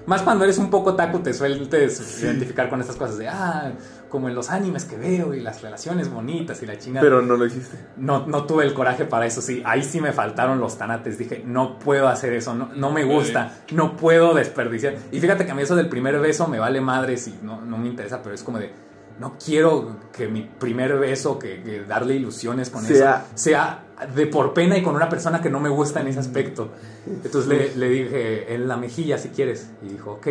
más 0.06 0.22
cuando 0.22 0.44
eres 0.44 0.58
un 0.58 0.70
poco 0.70 0.94
taco 0.94 1.20
te 1.20 1.32
sueltes 1.32 2.22
identificar 2.22 2.68
con 2.68 2.80
estas 2.80 2.96
cosas 2.96 3.18
de, 3.18 3.28
ah, 3.28 3.72
como 4.11 4.28
en 4.28 4.34
los 4.34 4.50
animes 4.50 4.84
que 4.84 4.96
veo 4.96 5.32
y 5.32 5.40
las 5.40 5.62
relaciones 5.62 6.11
bonitas 6.12 6.62
y 6.62 6.66
la 6.66 6.76
chingada. 6.76 7.02
Pero 7.02 7.22
no 7.22 7.36
lo 7.36 7.46
hiciste. 7.46 7.78
No, 7.96 8.26
no 8.26 8.44
tuve 8.44 8.64
el 8.64 8.74
coraje 8.74 9.04
para 9.04 9.24
eso, 9.24 9.40
sí. 9.40 9.62
Ahí 9.64 9.82
sí 9.82 10.00
me 10.00 10.12
faltaron 10.12 10.61
los 10.61 10.76
tanates. 10.76 11.16
Dije, 11.16 11.42
no 11.46 11.78
puedo 11.78 12.08
hacer 12.08 12.32
eso, 12.34 12.54
no, 12.54 12.70
no 12.74 12.90
me 12.90 13.04
gusta, 13.04 13.61
no 13.72 13.96
puedo 13.96 14.34
desperdiciar. 14.34 14.96
Y 15.12 15.20
fíjate 15.20 15.46
que 15.46 15.52
a 15.52 15.54
mí 15.54 15.62
eso 15.62 15.76
del 15.76 15.88
primer 15.88 16.18
beso 16.18 16.48
me 16.48 16.58
vale 16.58 16.80
madre 16.80 17.16
si 17.16 17.38
no, 17.42 17.62
no 17.62 17.78
me 17.78 17.88
interesa, 17.88 18.20
pero 18.22 18.34
es 18.34 18.42
como 18.42 18.58
de, 18.58 18.72
no 19.20 19.36
quiero 19.42 19.96
que 20.12 20.26
mi 20.28 20.42
primer 20.42 20.98
beso, 20.98 21.38
que, 21.38 21.84
darle 21.88 22.16
ilusiones 22.16 22.68
con 22.68 22.84
eso, 22.84 23.04
sea 23.34 23.84
de 24.14 24.26
por 24.26 24.52
pena 24.52 24.76
y 24.76 24.82
con 24.82 24.96
una 24.96 25.08
persona 25.08 25.40
que 25.40 25.50
no 25.50 25.61
me 25.61 25.68
gusta 25.68 26.00
en 26.00 26.08
ese 26.08 26.18
aspecto. 26.18 26.72
Entonces 27.06 27.76
le, 27.76 27.88
dije, 27.88 28.54
en 28.54 28.66
la 28.66 28.76
mejilla 28.76 29.18
si 29.18 29.28
quieres. 29.28 29.70
Y 29.82 29.88
dijo, 29.88 30.12
ok. 30.12 30.26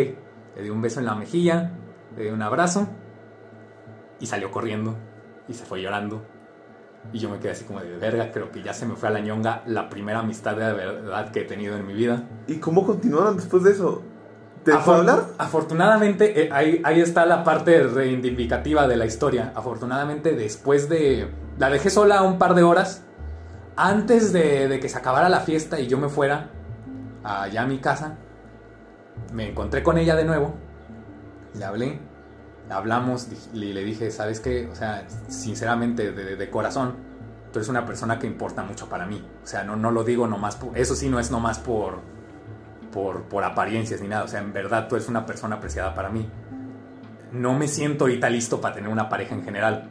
Le 0.57 0.63
di 0.63 0.69
un 0.69 0.81
beso 0.81 0.99
en 0.99 1.05
la 1.05 1.15
mejilla, 1.15 1.71
le 2.17 2.23
di 2.25 2.29
un 2.29 2.41
abrazo 2.41 2.89
y 4.19 4.25
salió 4.25 4.51
corriendo 4.51 4.95
y 5.47 5.53
se 5.53 5.65
fue 5.65 5.81
llorando. 5.81 6.23
Y 7.13 7.19
yo 7.19 7.29
me 7.29 7.39
quedé 7.39 7.51
así 7.51 7.63
como 7.63 7.79
de 7.79 7.97
verga, 7.97 8.31
creo 8.31 8.51
que 8.51 8.61
ya 8.61 8.73
se 8.73 8.85
me 8.85 8.95
fue 8.95 9.09
a 9.09 9.11
la 9.11 9.19
ñonga 9.19 9.63
la 9.65 9.89
primera 9.89 10.19
amistad 10.19 10.55
de 10.55 10.73
verdad 10.73 11.31
que 11.31 11.41
he 11.41 11.45
tenido 11.45 11.77
en 11.77 11.87
mi 11.87 11.93
vida. 11.93 12.23
¿Y 12.47 12.57
cómo 12.57 12.85
continuaron 12.85 13.37
después 13.37 13.63
de 13.63 13.71
eso? 13.71 14.03
¿Te 14.63 14.73
hablar? 14.73 15.27
Afortunadamente, 15.37 16.43
eh, 16.43 16.49
ahí, 16.51 16.81
ahí 16.83 16.99
está 16.99 17.25
la 17.25 17.45
parte 17.45 17.81
reivindicativa 17.83 18.87
de 18.87 18.97
la 18.97 19.05
historia. 19.05 19.53
Afortunadamente, 19.55 20.33
después 20.33 20.89
de... 20.89 21.31
La 21.57 21.69
dejé 21.69 21.89
sola 21.89 22.21
un 22.23 22.37
par 22.37 22.55
de 22.55 22.63
horas 22.63 23.03
antes 23.79 24.33
de, 24.33 24.77
que 24.81 24.89
se 24.89 24.97
acabara 24.97 25.29
la 25.29 25.39
fiesta 25.39 25.79
y 25.79 25.87
yo 25.87 25.97
me 25.97 26.09
fuera 26.09 26.49
allá 27.23 27.61
a 27.61 27.65
mi 27.65 27.77
casa, 27.77 28.17
me 29.33 29.49
encontré 29.49 29.83
con 29.83 29.97
ella 29.97 30.17
de 30.17 30.25
nuevo, 30.25 30.55
le 31.53 31.63
hablé, 31.63 31.99
hablamos 32.69 33.27
y 33.53 33.57
le 33.57 33.83
dije, 33.83 34.11
¿sabes 34.11 34.39
qué? 34.39 34.67
O 34.71 34.75
sea, 34.75 35.07
sinceramente, 35.27 36.11
de, 36.11 36.49
corazón, 36.49 36.95
tú 37.51 37.59
eres 37.59 37.69
una 37.69 37.85
persona 37.85 38.19
que 38.19 38.27
importa 38.27 38.63
mucho 38.63 38.87
para 38.87 39.05
mí. 39.05 39.23
O 39.43 39.47
sea, 39.47 39.63
no, 39.63 39.75
no 39.75 39.91
lo 39.91 40.03
digo 40.03 40.27
nomás, 40.27 40.55
por, 40.55 40.77
eso 40.77 40.95
sí 40.95 41.09
no 41.09 41.19
es 41.19 41.31
nomás 41.31 41.59
por, 41.59 41.99
por, 42.91 43.23
por 43.23 43.43
apariencias 43.43 44.01
ni 44.01 44.07
nada. 44.07 44.23
O 44.23 44.27
sea, 44.27 44.41
en 44.41 44.53
verdad 44.53 44.87
tú 44.87 44.95
eres 44.95 45.07
una 45.07 45.25
persona 45.25 45.57
apreciada 45.57 45.93
para 45.95 46.09
mí. 46.09 46.29
No 47.31 47.53
me 47.53 47.67
siento 47.67 48.05
ahorita 48.05 48.29
listo 48.29 48.59
para 48.59 48.75
tener 48.75 48.89
una 48.89 49.09
pareja 49.09 49.35
en 49.35 49.43
general 49.43 49.89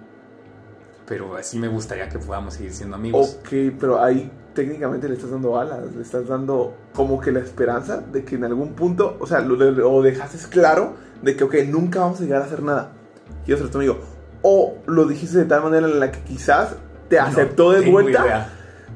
pero 1.09 1.37
así 1.37 1.59
me 1.59 1.68
gustaría 1.68 2.09
que 2.09 2.18
podamos 2.18 2.55
seguir 2.55 2.72
siendo 2.72 2.97
amigos. 2.97 3.39
Ok, 3.41 3.49
pero 3.81 4.03
ahí 4.03 4.31
técnicamente 4.55 5.09
le 5.09 5.14
estás 5.14 5.31
dando 5.31 5.59
alas, 5.59 5.95
le 5.95 6.03
estás 6.03 6.29
dando 6.29 6.74
como 6.95 7.18
que 7.18 7.33
la 7.33 7.41
esperanza 7.41 7.99
de 7.99 8.24
que 8.24 8.35
en 8.35 8.45
algún 8.45 8.74
punto, 8.74 9.16
o 9.18 9.26
sea, 9.26 9.41
lo, 9.41 9.57
lo 9.57 10.03
dejaste 10.03 10.37
claro 10.51 11.08
de 11.23 11.37
que, 11.37 11.45
ok, 11.45 11.55
nunca 11.69 12.01
vamos 12.01 12.21
a 12.21 12.25
llegar 12.25 12.43
a 12.43 12.45
hacer 12.45 12.62
nada. 12.62 12.93
Quiero 13.45 13.61
ser 13.61 13.71
tu 13.71 13.79
amigo. 13.79 13.99
O 14.43 14.79
lo 14.87 15.07
dijiste 15.07 15.39
de 15.39 15.45
tal 15.45 15.62
manera 15.62 15.87
en 15.87 15.99
la 15.99 16.12
que 16.12 16.21
quizás 16.21 16.77
te 17.09 17.19
aceptó 17.19 17.73
de 17.73 17.91
vuelta. 17.91 18.51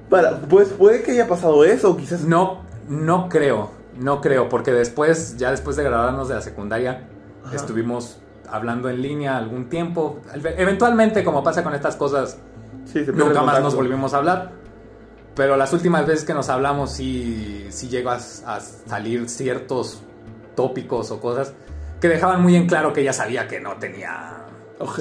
Para, 0.09 0.39
pues 0.39 0.68
puede 0.68 1.03
que 1.03 1.12
haya 1.12 1.27
pasado 1.27 1.64
eso, 1.64 1.97
quizás. 1.97 2.25
No, 2.25 2.62
no 2.89 3.29
creo, 3.29 3.70
no 3.99 4.20
creo, 4.20 4.49
porque 4.49 4.73
después, 4.73 5.37
ya 5.37 5.51
después 5.51 5.77
de 5.77 5.85
graduarnos 5.85 6.29
de 6.29 6.35
la 6.35 6.43
secundaria, 6.43 7.09
estuvimos 7.53 8.18
hablando 8.49 8.89
en 8.89 9.03
línea 9.03 9.37
algún 9.37 9.68
tiempo. 9.68 10.20
Eventualmente, 10.35 11.25
como 11.25 11.43
pasa 11.43 11.64
con 11.64 11.75
estas 11.75 11.97
cosas, 11.97 12.39
nunca 13.14 13.43
más 13.43 13.62
nos 13.62 13.75
volvimos 13.75 14.14
a 14.14 14.18
hablar. 14.18 14.62
Pero 15.35 15.57
las 15.57 15.73
últimas 15.73 16.07
veces 16.07 16.25
que 16.25 16.35
nos 16.35 16.51
hablamos 16.51 16.93
sí, 16.93 17.66
sí 17.70 17.89
llegó 17.89 18.11
a, 18.11 18.20
salir 18.20 19.29
ciertos 19.31 20.03
tópicos 20.55 21.11
o 21.11 21.20
cosas 21.20 21.55
que 22.03 22.09
dejaban 22.09 22.42
muy 22.42 22.57
en 22.57 22.66
claro 22.66 22.92
que 22.92 23.00
ella 23.00 23.12
sabía 23.12 23.46
que 23.46 23.61
no 23.61 23.76
tenía 23.76 24.44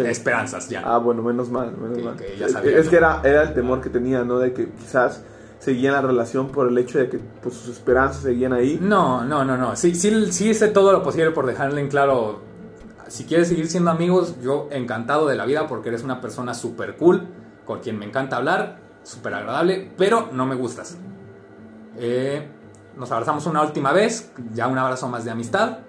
esperanzas 0.06 0.70
ya. 0.70 0.84
Ah, 0.86 1.00
bueno, 1.00 1.24
menos 1.24 1.50
mal, 1.50 1.76
menos 1.76 1.98
mal. 2.04 2.16
es 2.22 2.88
que 2.88 2.96
era, 2.96 3.22
era 3.24 3.42
el 3.42 3.54
temor 3.56 3.82
que 3.82 3.90
tenía, 3.90 4.24
¿no? 4.24 4.38
De 4.38 4.54
que 4.54 4.70
quizás 4.70 5.24
seguían 5.58 5.94
la 5.94 6.02
relación 6.02 6.50
por 6.50 6.68
el 6.68 6.78
hecho 6.78 7.00
de 7.00 7.10
que 7.10 7.18
pues, 7.18 7.56
sus 7.56 7.70
esperanzas 7.70 8.22
seguían 8.22 8.54
ahí. 8.54 8.78
No, 8.80 9.26
no, 9.26 9.44
no, 9.44 9.58
no. 9.58 9.76
Sí, 9.76 9.96
sí, 9.96 10.32
sí 10.32 10.52
hice 10.52 10.68
todo 10.68 10.92
lo 10.92 11.02
posible 11.02 11.32
por 11.32 11.48
dejarle 11.48 11.82
en 11.82 11.88
claro 11.88 12.42
si 13.08 13.26
quieres 13.26 13.48
seguir 13.48 13.68
siendo 13.68 13.90
amigos, 13.90 14.36
yo 14.42 14.70
encantado 14.72 15.28
de 15.28 15.36
la 15.36 15.46
vida 15.46 15.68
porque 15.68 15.90
eres 15.90 16.04
una 16.04 16.22
persona 16.22 16.54
súper 16.54 16.96
cool, 16.98 17.28
con 17.66 17.80
quien 17.80 17.98
me 17.98 18.06
encanta 18.06 18.38
hablar, 18.38 18.78
súper 19.04 19.34
agradable, 19.34 19.92
pero 19.98 20.30
no 20.32 20.46
me 20.46 20.56
gustas. 20.56 20.98
Eh, 21.98 22.48
nos 22.96 23.12
abrazamos 23.12 23.48
una 23.48 23.64
última 23.64 23.92
vez, 23.92 24.32
ya 24.54 24.68
un 24.68 24.78
abrazo 24.78 25.10
más 25.10 25.26
de 25.26 25.32
amistad. 25.32 25.80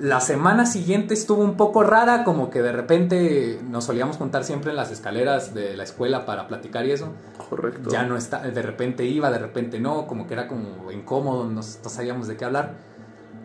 La 0.00 0.20
semana 0.20 0.64
siguiente 0.64 1.14
estuvo 1.14 1.42
un 1.42 1.56
poco 1.56 1.82
rara, 1.82 2.22
como 2.22 2.50
que 2.50 2.62
de 2.62 2.70
repente 2.70 3.60
nos 3.68 3.84
solíamos 3.84 4.16
juntar 4.16 4.44
siempre 4.44 4.70
en 4.70 4.76
las 4.76 4.92
escaleras 4.92 5.54
de 5.54 5.76
la 5.76 5.82
escuela 5.82 6.24
para 6.24 6.46
platicar 6.46 6.86
y 6.86 6.92
eso. 6.92 7.12
Correcto. 7.50 7.90
Ya 7.90 8.04
no 8.04 8.16
está, 8.16 8.40
de 8.40 8.62
repente 8.62 9.04
iba, 9.04 9.30
de 9.30 9.38
repente 9.38 9.80
no, 9.80 10.06
como 10.06 10.28
que 10.28 10.34
era 10.34 10.46
como 10.46 10.92
incómodo, 10.92 11.44
no, 11.46 11.54
no 11.54 11.62
sabíamos 11.62 12.28
de 12.28 12.36
qué 12.36 12.44
hablar. 12.44 12.74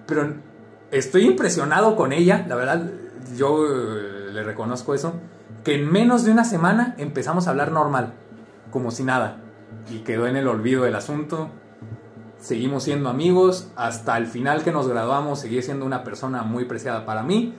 Pero 0.06 0.32
estoy 0.92 1.26
impresionado 1.26 1.96
con 1.96 2.14
ella, 2.14 2.46
la 2.48 2.56
verdad, 2.56 2.84
yo 3.36 3.66
eh, 3.66 4.32
le 4.32 4.44
reconozco 4.44 4.94
eso, 4.94 5.14
que 5.64 5.76
en 5.76 5.92
menos 5.92 6.24
de 6.24 6.32
una 6.32 6.46
semana 6.46 6.94
empezamos 6.98 7.48
a 7.48 7.52
hablar 7.52 7.72
normal, 7.72 8.14
como 8.72 8.92
si 8.92 9.04
nada, 9.04 9.38
y 9.90 10.00
quedó 10.00 10.28
en 10.28 10.36
el 10.36 10.48
olvido 10.48 10.86
el 10.86 10.96
asunto. 10.96 11.50
Seguimos 12.44 12.84
siendo 12.84 13.08
amigos, 13.10 13.72
hasta 13.78 14.18
el 14.18 14.28
final 14.28 14.66
que 14.66 14.74
nos 14.74 14.86
graduamos 14.90 15.40
seguí 15.40 15.62
siendo 15.62 15.86
una 15.86 16.04
persona 16.04 16.44
muy 16.44 16.66
preciada 16.66 17.06
para 17.06 17.24
mí. 17.24 17.56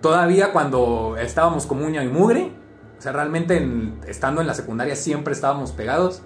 Todavía 0.00 0.52
cuando 0.52 1.16
estábamos 1.18 1.66
como 1.66 1.84
uña 1.84 2.04
y 2.04 2.08
mugre, 2.08 2.52
o 2.96 3.02
sea, 3.02 3.10
realmente 3.10 3.56
en- 3.56 3.98
estando 4.06 4.40
en 4.40 4.46
la 4.46 4.54
secundaria 4.54 4.94
siempre 4.94 5.32
estábamos 5.34 5.72
pegados. 5.72 6.22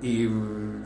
Y 0.00 0.28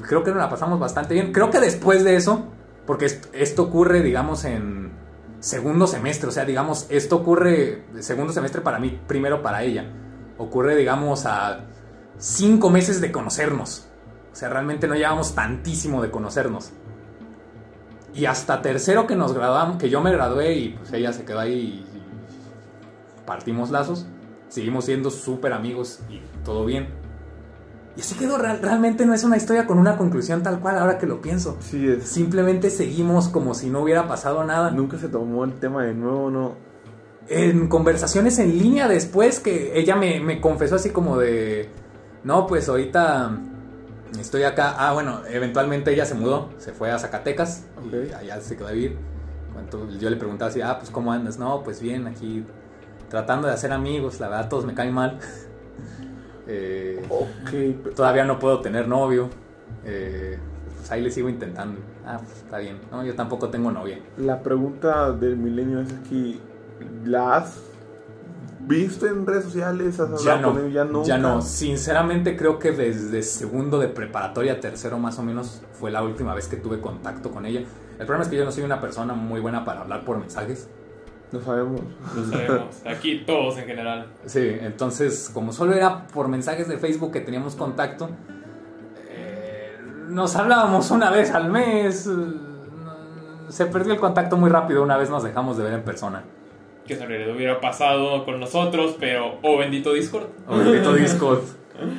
creo 0.08 0.24
que 0.24 0.30
nos 0.30 0.38
la 0.38 0.48
pasamos 0.48 0.80
bastante 0.80 1.12
bien. 1.12 1.30
Creo 1.30 1.50
que 1.50 1.60
después 1.60 2.04
de 2.04 2.16
eso, 2.16 2.46
porque 2.86 3.04
est- 3.04 3.26
esto 3.34 3.64
ocurre, 3.64 4.00
digamos, 4.02 4.46
en 4.46 4.92
segundo 5.40 5.86
semestre. 5.86 6.30
O 6.30 6.32
sea, 6.32 6.46
digamos, 6.46 6.86
esto 6.88 7.16
ocurre 7.16 7.84
segundo 8.00 8.32
semestre 8.32 8.62
para 8.62 8.78
mí, 8.78 8.98
primero 9.06 9.42
para 9.42 9.62
ella. 9.62 9.84
Ocurre, 10.38 10.74
digamos, 10.74 11.26
a 11.26 11.66
cinco 12.16 12.70
meses 12.70 13.02
de 13.02 13.12
conocernos. 13.12 13.90
O 14.34 14.36
sea, 14.36 14.48
realmente 14.48 14.88
no 14.88 14.96
llevamos 14.96 15.32
tantísimo 15.36 16.02
de 16.02 16.10
conocernos. 16.10 16.72
Y 18.14 18.26
hasta 18.26 18.60
tercero 18.62 19.06
que 19.06 19.14
nos 19.14 19.32
graduamos, 19.32 19.76
que 19.78 19.88
yo 19.88 20.00
me 20.00 20.10
gradué 20.10 20.54
y 20.54 20.68
pues 20.70 20.92
ella 20.92 21.12
se 21.12 21.24
quedó 21.24 21.38
ahí 21.38 21.84
y 21.94 23.24
partimos 23.26 23.70
lazos. 23.70 24.06
Seguimos 24.48 24.86
siendo 24.86 25.10
súper 25.10 25.52
amigos 25.52 26.00
y 26.10 26.20
todo 26.44 26.64
bien. 26.64 26.88
Y 27.96 28.00
así 28.00 28.16
quedó, 28.16 28.36
real- 28.38 28.58
realmente 28.60 29.06
no 29.06 29.14
es 29.14 29.22
una 29.22 29.36
historia 29.36 29.66
con 29.66 29.78
una 29.78 29.96
conclusión 29.96 30.42
tal 30.42 30.58
cual 30.58 30.78
ahora 30.78 30.98
que 30.98 31.06
lo 31.06 31.20
pienso. 31.20 31.56
Sí, 31.60 31.88
es. 31.88 32.08
Simplemente 32.08 32.70
seguimos 32.70 33.28
como 33.28 33.54
si 33.54 33.70
no 33.70 33.82
hubiera 33.82 34.08
pasado 34.08 34.42
nada. 34.42 34.72
Nunca 34.72 34.98
se 34.98 35.08
tomó 35.08 35.44
el 35.44 35.54
tema 35.54 35.84
de 35.84 35.94
nuevo, 35.94 36.28
no. 36.30 36.54
En 37.28 37.68
conversaciones 37.68 38.38
en 38.40 38.58
línea 38.58 38.88
después 38.88 39.38
que 39.38 39.78
ella 39.78 39.94
me, 39.96 40.18
me 40.20 40.40
confesó 40.40 40.74
así 40.74 40.90
como 40.90 41.18
de, 41.18 41.70
no, 42.24 42.46
pues 42.48 42.68
ahorita 42.68 43.30
estoy 44.20 44.44
acá. 44.44 44.74
Ah, 44.76 44.92
bueno, 44.92 45.20
eventualmente 45.28 45.92
ella 45.92 46.04
se 46.06 46.14
mudó, 46.14 46.50
se 46.58 46.72
fue 46.72 46.90
a 46.90 46.98
Zacatecas 46.98 47.66
y 47.92 48.12
allá 48.12 48.40
se 48.40 48.56
quedó 48.56 48.68
a 48.68 48.72
vivir. 48.72 48.98
Cuando 49.52 49.88
yo 49.98 50.10
le 50.10 50.16
preguntaba 50.16 50.50
así, 50.50 50.60
ah, 50.60 50.78
pues 50.78 50.90
¿cómo 50.90 51.12
andas? 51.12 51.38
No, 51.38 51.62
pues 51.62 51.80
bien, 51.80 52.06
aquí 52.06 52.44
tratando 53.08 53.46
de 53.46 53.54
hacer 53.54 53.72
amigos, 53.72 54.18
la 54.20 54.28
verdad 54.28 54.48
todos 54.48 54.64
me 54.64 54.74
caen 54.74 54.92
mal. 54.92 55.18
Eh, 56.46 57.02
todavía 57.96 58.26
no 58.26 58.38
puedo 58.38 58.60
tener 58.60 58.86
novio. 58.86 59.30
Eh, 59.82 60.38
pues 60.76 60.92
ahí 60.92 61.00
le 61.00 61.10
sigo 61.10 61.30
intentando. 61.30 61.80
Ah, 62.04 62.18
pues 62.22 62.36
está 62.36 62.58
bien. 62.58 62.80
No, 62.90 63.02
yo 63.02 63.14
tampoco 63.14 63.48
tengo 63.48 63.72
novia. 63.72 63.98
La 64.18 64.42
pregunta 64.42 65.12
del 65.12 65.38
milenio 65.38 65.80
es 65.80 65.90
aquí, 65.94 66.42
¿la 67.06 67.36
has 67.36 67.73
visto 68.66 69.06
en 69.06 69.26
redes 69.26 69.44
sociales? 69.44 70.00
¿Has 70.00 70.08
hablado 70.08 70.24
Ya 70.24 70.36
no, 70.36 70.52
con 70.52 70.64
él? 70.64 70.72
Ya 70.72 70.84
no. 70.84 71.04
ya 71.04 71.18
no. 71.18 71.42
Sinceramente 71.42 72.36
creo 72.36 72.58
que 72.58 72.72
desde 72.72 73.22
segundo 73.22 73.78
de 73.78 73.88
preparatoria, 73.88 74.60
tercero 74.60 74.98
más 74.98 75.18
o 75.18 75.22
menos, 75.22 75.62
fue 75.72 75.90
la 75.90 76.02
última 76.02 76.34
vez 76.34 76.48
que 76.48 76.56
tuve 76.56 76.80
contacto 76.80 77.30
con 77.30 77.46
ella. 77.46 77.60
El 77.98 78.06
problema 78.06 78.24
es 78.24 78.28
que 78.28 78.36
yo 78.36 78.44
no 78.44 78.52
soy 78.52 78.64
una 78.64 78.80
persona 78.80 79.14
muy 79.14 79.40
buena 79.40 79.64
para 79.64 79.82
hablar 79.82 80.04
por 80.04 80.18
mensajes. 80.18 80.68
No 81.32 81.40
sabemos. 81.40 81.80
No 82.14 82.24
sabemos. 82.30 82.76
Aquí 82.86 83.24
todos 83.26 83.58
en 83.58 83.66
general. 83.66 84.06
Sí, 84.26 84.56
entonces 84.60 85.30
como 85.32 85.52
solo 85.52 85.72
era 85.74 86.06
por 86.08 86.28
mensajes 86.28 86.68
de 86.68 86.78
Facebook 86.78 87.12
que 87.12 87.20
teníamos 87.20 87.56
contacto, 87.56 88.08
eh, 89.08 89.76
nos 90.08 90.36
hablábamos 90.36 90.90
una 90.90 91.10
vez 91.10 91.32
al 91.32 91.50
mes. 91.50 92.08
se 93.48 93.66
perdió 93.66 93.94
el 93.94 94.00
contacto 94.00 94.36
muy 94.36 94.50
rápido 94.50 94.82
una 94.82 94.96
vez 94.96 95.10
nos 95.10 95.22
dejamos 95.22 95.56
de 95.56 95.64
ver 95.64 95.72
en 95.74 95.82
persona. 95.82 96.24
Que 96.86 96.94
en 96.94 97.08
realidad 97.08 97.34
hubiera 97.34 97.60
pasado 97.60 98.24
con 98.24 98.40
nosotros, 98.40 98.96
pero. 99.00 99.38
Oh, 99.42 99.56
bendito 99.58 99.92
Discord. 99.92 100.26
O 100.46 100.56
bendito 100.58 100.92
Discord. 100.94 101.40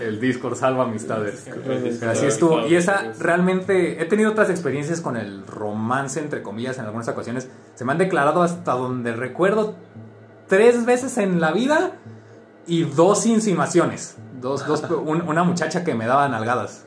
El 0.01 0.19
Discord 0.21 0.55
salva 0.55 0.83
amistades. 0.83 1.49
Pero 1.99 2.11
así 2.11 2.25
estuvo. 2.25 2.65
Y 2.67 2.75
esa 2.75 3.11
realmente. 3.19 4.01
He 4.01 4.05
tenido 4.05 4.31
otras 4.31 4.49
experiencias 4.49 5.01
con 5.01 5.17
el 5.17 5.45
romance, 5.45 6.19
entre 6.19 6.41
comillas, 6.41 6.77
en 6.77 6.85
algunas 6.85 7.07
ocasiones. 7.09 7.49
Se 7.75 7.83
me 7.83 7.91
han 7.91 7.97
declarado 7.97 8.41
hasta 8.41 8.71
donde 8.73 9.13
recuerdo 9.13 9.75
tres 10.47 10.85
veces 10.85 11.17
en 11.17 11.41
la 11.41 11.51
vida 11.51 11.93
y 12.67 12.83
dos 12.83 13.25
insinuaciones. 13.25 14.17
Dos, 14.39 14.65
dos, 14.67 14.83
un- 15.05 15.23
una 15.27 15.43
muchacha 15.43 15.83
que 15.83 15.93
me 15.95 16.05
daba 16.07 16.29
nalgadas. 16.29 16.85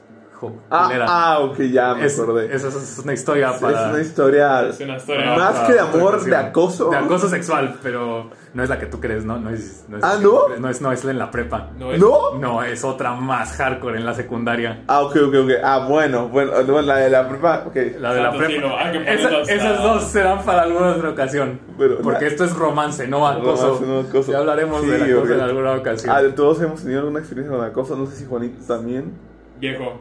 Ah, 0.70 0.90
ah, 1.08 1.38
ok, 1.40 1.58
ya 1.62 1.94
me 1.94 2.06
Es- 2.06 2.18
acordé. 2.18 2.54
esa 2.54 2.68
es 2.68 3.00
una 3.02 3.12
historia 3.12 3.50
Es 3.50 3.60
para. 3.60 3.88
una 3.90 4.00
historia. 4.00 4.62
Es 4.68 4.80
una 4.80 4.96
historia. 4.96 5.36
Más 5.36 5.52
para- 5.54 5.66
que 5.66 5.72
de 5.74 5.80
amor, 5.80 6.24
de 6.24 6.36
acoso. 6.36 6.90
De 6.90 6.96
acoso 6.96 7.28
sexual, 7.28 7.76
pero 7.82 8.30
no 8.54 8.62
es 8.62 8.68
la 8.68 8.78
que 8.78 8.86
tú 8.86 9.00
crees, 9.00 9.24
¿no? 9.24 9.38
No 9.38 9.50
es, 9.50 9.84
no 9.88 9.98
es- 9.98 10.04
Ah, 10.04 10.16
¿no? 10.22 10.48
No 10.58 10.68
es, 10.68 10.80
no 10.80 10.92
es 10.92 11.04
en 11.04 11.18
la 11.18 11.30
prepa. 11.30 11.70
No 11.78 11.92
es. 11.92 12.00
¿No? 12.00 12.34
No, 12.38 12.62
es 12.62 12.84
otra 12.84 13.14
más 13.14 13.52
hardcore 13.52 13.98
en 13.98 14.06
la 14.06 14.14
secundaria. 14.14 14.82
Ah, 14.86 15.00
ok, 15.02 15.16
ok, 15.28 15.34
ok. 15.44 15.50
Ah, 15.62 15.86
bueno, 15.88 16.28
bueno, 16.28 16.52
la 16.82 16.96
de 16.96 17.10
la 17.10 17.28
prepa, 17.28 17.64
ok. 17.66 17.76
La 17.98 18.14
de 18.14 18.22
la 18.22 18.30
Santo 18.30 18.46
cielo, 18.46 18.68
prepa. 18.92 19.10
Esa- 19.12 19.40
esas 19.52 19.82
dos 19.82 20.04
serán 20.04 20.42
para 20.44 20.62
alguna 20.62 20.88
otra 20.92 21.10
ocasión. 21.10 21.60
Pero- 21.76 21.98
porque 21.98 22.26
esto 22.26 22.44
es 22.44 22.54
romance, 22.56 23.06
no 23.08 23.26
acoso. 23.26 23.66
Romance, 23.78 23.86
no 23.86 24.00
acoso. 24.00 24.32
Ya 24.32 24.38
hablaremos 24.38 24.80
Sí, 24.82 24.86
de 24.88 24.98
la 24.98 25.04
cosa 25.06 25.18
porque- 25.18 25.34
en 25.34 25.40
alguna 25.40 25.72
ocasión. 25.72 26.14
Ah, 26.16 26.22
todos 26.34 26.60
hemos 26.62 26.80
tenido 26.82 27.00
alguna 27.00 27.18
experiencia 27.20 27.56
con 27.56 27.64
acoso. 27.66 27.96
No 27.96 28.06
sé 28.06 28.16
si 28.16 28.24
Juanito 28.26 28.64
también. 28.66 29.12
Viejo. 29.60 30.00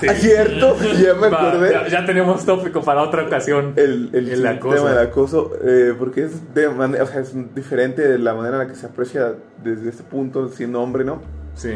Sí. 0.00 0.08
Cierto, 0.08 0.76
ya 1.02 1.14
me 1.14 1.28
Va, 1.30 1.48
acordé. 1.48 1.72
ya, 1.72 1.88
ya 1.88 2.04
tenemos 2.06 2.44
tópico 2.44 2.82
para 2.82 3.02
otra 3.02 3.24
ocasión. 3.24 3.72
el, 3.76 4.10
el, 4.12 4.28
El 4.28 4.46
acoso. 4.46 4.74
tema 4.76 4.90
del 4.90 4.98
acoso, 5.08 5.52
eh, 5.64 5.94
porque 5.98 6.24
es, 6.24 6.54
de 6.54 6.68
manera, 6.68 7.04
o 7.04 7.06
sea, 7.06 7.20
es 7.20 7.32
diferente 7.54 8.06
de 8.06 8.18
la 8.18 8.34
manera 8.34 8.56
en 8.56 8.68
la 8.68 8.68
que 8.68 8.78
se 8.78 8.86
aprecia 8.86 9.34
desde 9.62 9.88
este 9.88 10.02
punto, 10.02 10.48
siendo 10.48 10.82
hombre, 10.82 11.04
¿no? 11.04 11.22
Sí. 11.54 11.74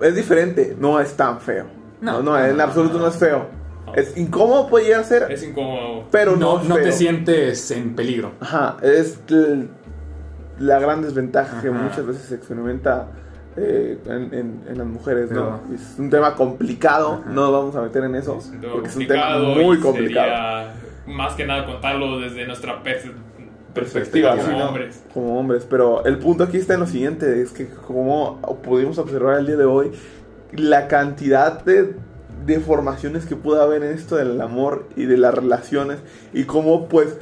Es 0.00 0.14
diferente, 0.14 0.76
no 0.78 1.00
es 1.00 1.14
tan 1.14 1.40
feo. 1.40 1.64
No, 2.00 2.12
No, 2.12 2.22
no, 2.22 2.30
no, 2.38 2.44
en 2.44 2.60
absoluto 2.60 2.94
no, 2.94 3.00
no, 3.00 3.06
no. 3.06 3.12
es 3.12 3.18
feo. 3.18 3.46
Es 3.96 4.16
incómodo 4.16 4.68
puede 4.68 4.84
llegar 4.84 5.00
a 5.00 5.04
ser, 5.04 5.32
Es 5.32 5.42
incómodo. 5.42 6.04
pero 6.12 6.36
no, 6.36 6.56
No, 6.58 6.62
es 6.62 6.68
no 6.68 6.76
te 6.76 6.92
sientes 6.92 7.70
en 7.72 7.96
peligro. 7.96 8.32
Ajá, 8.38 8.76
es 8.82 9.18
la 10.58 10.78
gran 10.78 11.02
desventaja 11.02 11.60
que 11.62 11.70
muchas 11.70 12.06
veces 12.06 12.22
se 12.24 12.34
experimenta 12.36 13.08
eh, 13.60 13.98
en, 14.06 14.34
en- 14.34 14.60
en 14.68 14.78
las 14.78 14.86
mujeres, 14.86 15.30
¿no? 15.30 15.60
Es 15.74 15.96
un 15.98 16.10
tema 16.10 16.34
complicado, 16.34 17.20
Ajá. 17.22 17.30
no 17.30 17.42
nos 17.42 17.52
vamos 17.52 17.76
a 17.76 17.82
meter 17.82 18.04
en 18.04 18.14
eso, 18.14 18.38
Es 18.38 18.50
porque 18.72 18.88
es 18.88 18.96
un 18.96 19.06
tema 19.06 19.38
muy 19.38 19.78
complicado. 19.80 20.68
más 21.06 21.34
que 21.34 21.46
nada 21.46 21.66
contarlo 21.66 22.20
desde 22.20 22.46
nuestra 22.46 22.82
pers- 22.82 23.12
Perspectiva, 23.74 24.32
perspectiva 24.32 24.36
sí, 24.36 24.46
como 24.46 24.58
¿no? 24.58 24.68
hombres. 24.68 25.04
como 25.14 25.38
hombres, 25.40 25.66
pero 25.68 26.04
el 26.04 26.18
punto 26.18 26.44
aquí 26.44 26.56
está 26.56 26.74
en 26.74 26.80
lo 26.80 26.86
siguiente, 26.86 27.42
es 27.42 27.50
que 27.52 27.66
como 27.68 28.40
pudimos 28.64 28.98
observar 28.98 29.38
el 29.38 29.46
día 29.46 29.56
de 29.56 29.64
hoy, 29.66 29.92
la 30.52 30.88
cantidad 30.88 31.62
de 31.64 31.94
deformaciones 32.46 33.26
que 33.26 33.36
pudo 33.36 33.60
haber 33.62 33.82
en 33.84 33.92
esto 33.92 34.16
del 34.16 34.40
amor 34.40 34.88
y 34.96 35.04
de 35.04 35.16
las 35.18 35.34
relaciones 35.34 35.98
y 36.32 36.44
cómo 36.44 36.88
pues... 36.88 37.16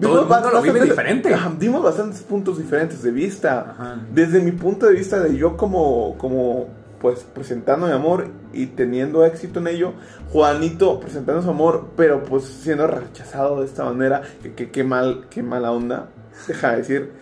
Todo 0.00 0.22
el 0.22 0.26
dimos 0.26 0.40
mundo 0.42 0.50
lo 0.50 0.62
vive 0.62 0.80
diferente. 0.82 1.34
Ajá, 1.34 1.52
dimos 1.58 1.82
bastantes 1.82 2.22
puntos 2.22 2.58
diferentes 2.58 3.02
de 3.02 3.10
vista. 3.10 3.70
Ajá. 3.70 3.96
Desde 4.12 4.40
mi 4.40 4.52
punto 4.52 4.86
de 4.86 4.94
vista 4.94 5.20
de 5.20 5.36
yo 5.36 5.56
como, 5.56 6.16
como 6.18 6.68
pues 7.04 7.20
presentando 7.34 7.86
mi 7.86 7.92
amor 7.92 8.28
y 8.54 8.64
teniendo 8.64 9.26
éxito 9.26 9.60
en 9.60 9.66
ello, 9.66 9.92
Juanito 10.32 10.98
presentando 11.00 11.42
su 11.42 11.50
amor, 11.50 11.88
pero 11.98 12.22
pues 12.22 12.44
siendo 12.44 12.86
rechazado 12.86 13.60
de 13.60 13.66
esta 13.66 13.84
manera, 13.84 14.22
que, 14.56 14.84
mal, 14.84 15.26
qué 15.28 15.42
mala 15.42 15.70
onda, 15.70 16.08
deja 16.48 16.70
de 16.70 16.76
decir, 16.78 17.12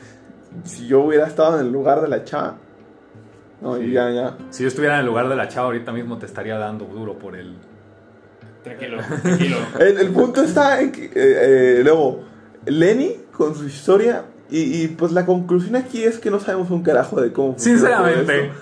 si 0.63 0.87
yo 0.87 1.01
hubiera 1.01 1.27
estado 1.27 1.59
en 1.59 1.67
el 1.67 1.73
lugar 1.73 2.01
de 2.01 2.07
la 2.07 2.23
chava, 2.23 2.59
no, 3.61 3.77
Sí. 3.77 3.91
ya, 3.91 4.09
ya, 4.11 4.37
Si 4.51 4.63
yo 4.63 4.69
estuviera 4.69 4.95
en 4.95 5.01
el 5.01 5.07
lugar 5.07 5.29
de 5.29 5.35
la 5.35 5.49
chava 5.49 5.67
ahorita 5.67 5.91
mismo 5.91 6.17
te 6.17 6.27
estaría 6.27 6.59
dando 6.59 6.85
duro 6.85 7.19
por 7.19 7.35
el... 7.35 7.57
Tranquilo, 8.63 8.99
tranquilo. 9.23 9.57
El, 9.81 9.99
el 9.99 10.09
punto 10.11 10.45
está 10.45 10.81
en 10.81 10.93
que, 10.93 11.07
eh, 11.07 11.11
eh, 11.17 11.81
luego, 11.83 12.21
Lenny 12.67 13.17
con 13.33 13.55
su 13.55 13.67
historia, 13.67 14.25
y, 14.51 14.83
y, 14.83 14.89
pues 14.89 15.13
la 15.13 15.25
conclusión 15.25 15.77
aquí 15.77 16.05
es 16.05 16.19
que 16.19 16.31
no 16.31 16.39
sabemos 16.39 16.71
un 16.71 16.83
carajo 16.83 17.21
de 17.21 17.33
cómo 17.33 17.55
Sinceramente. 17.57 18.53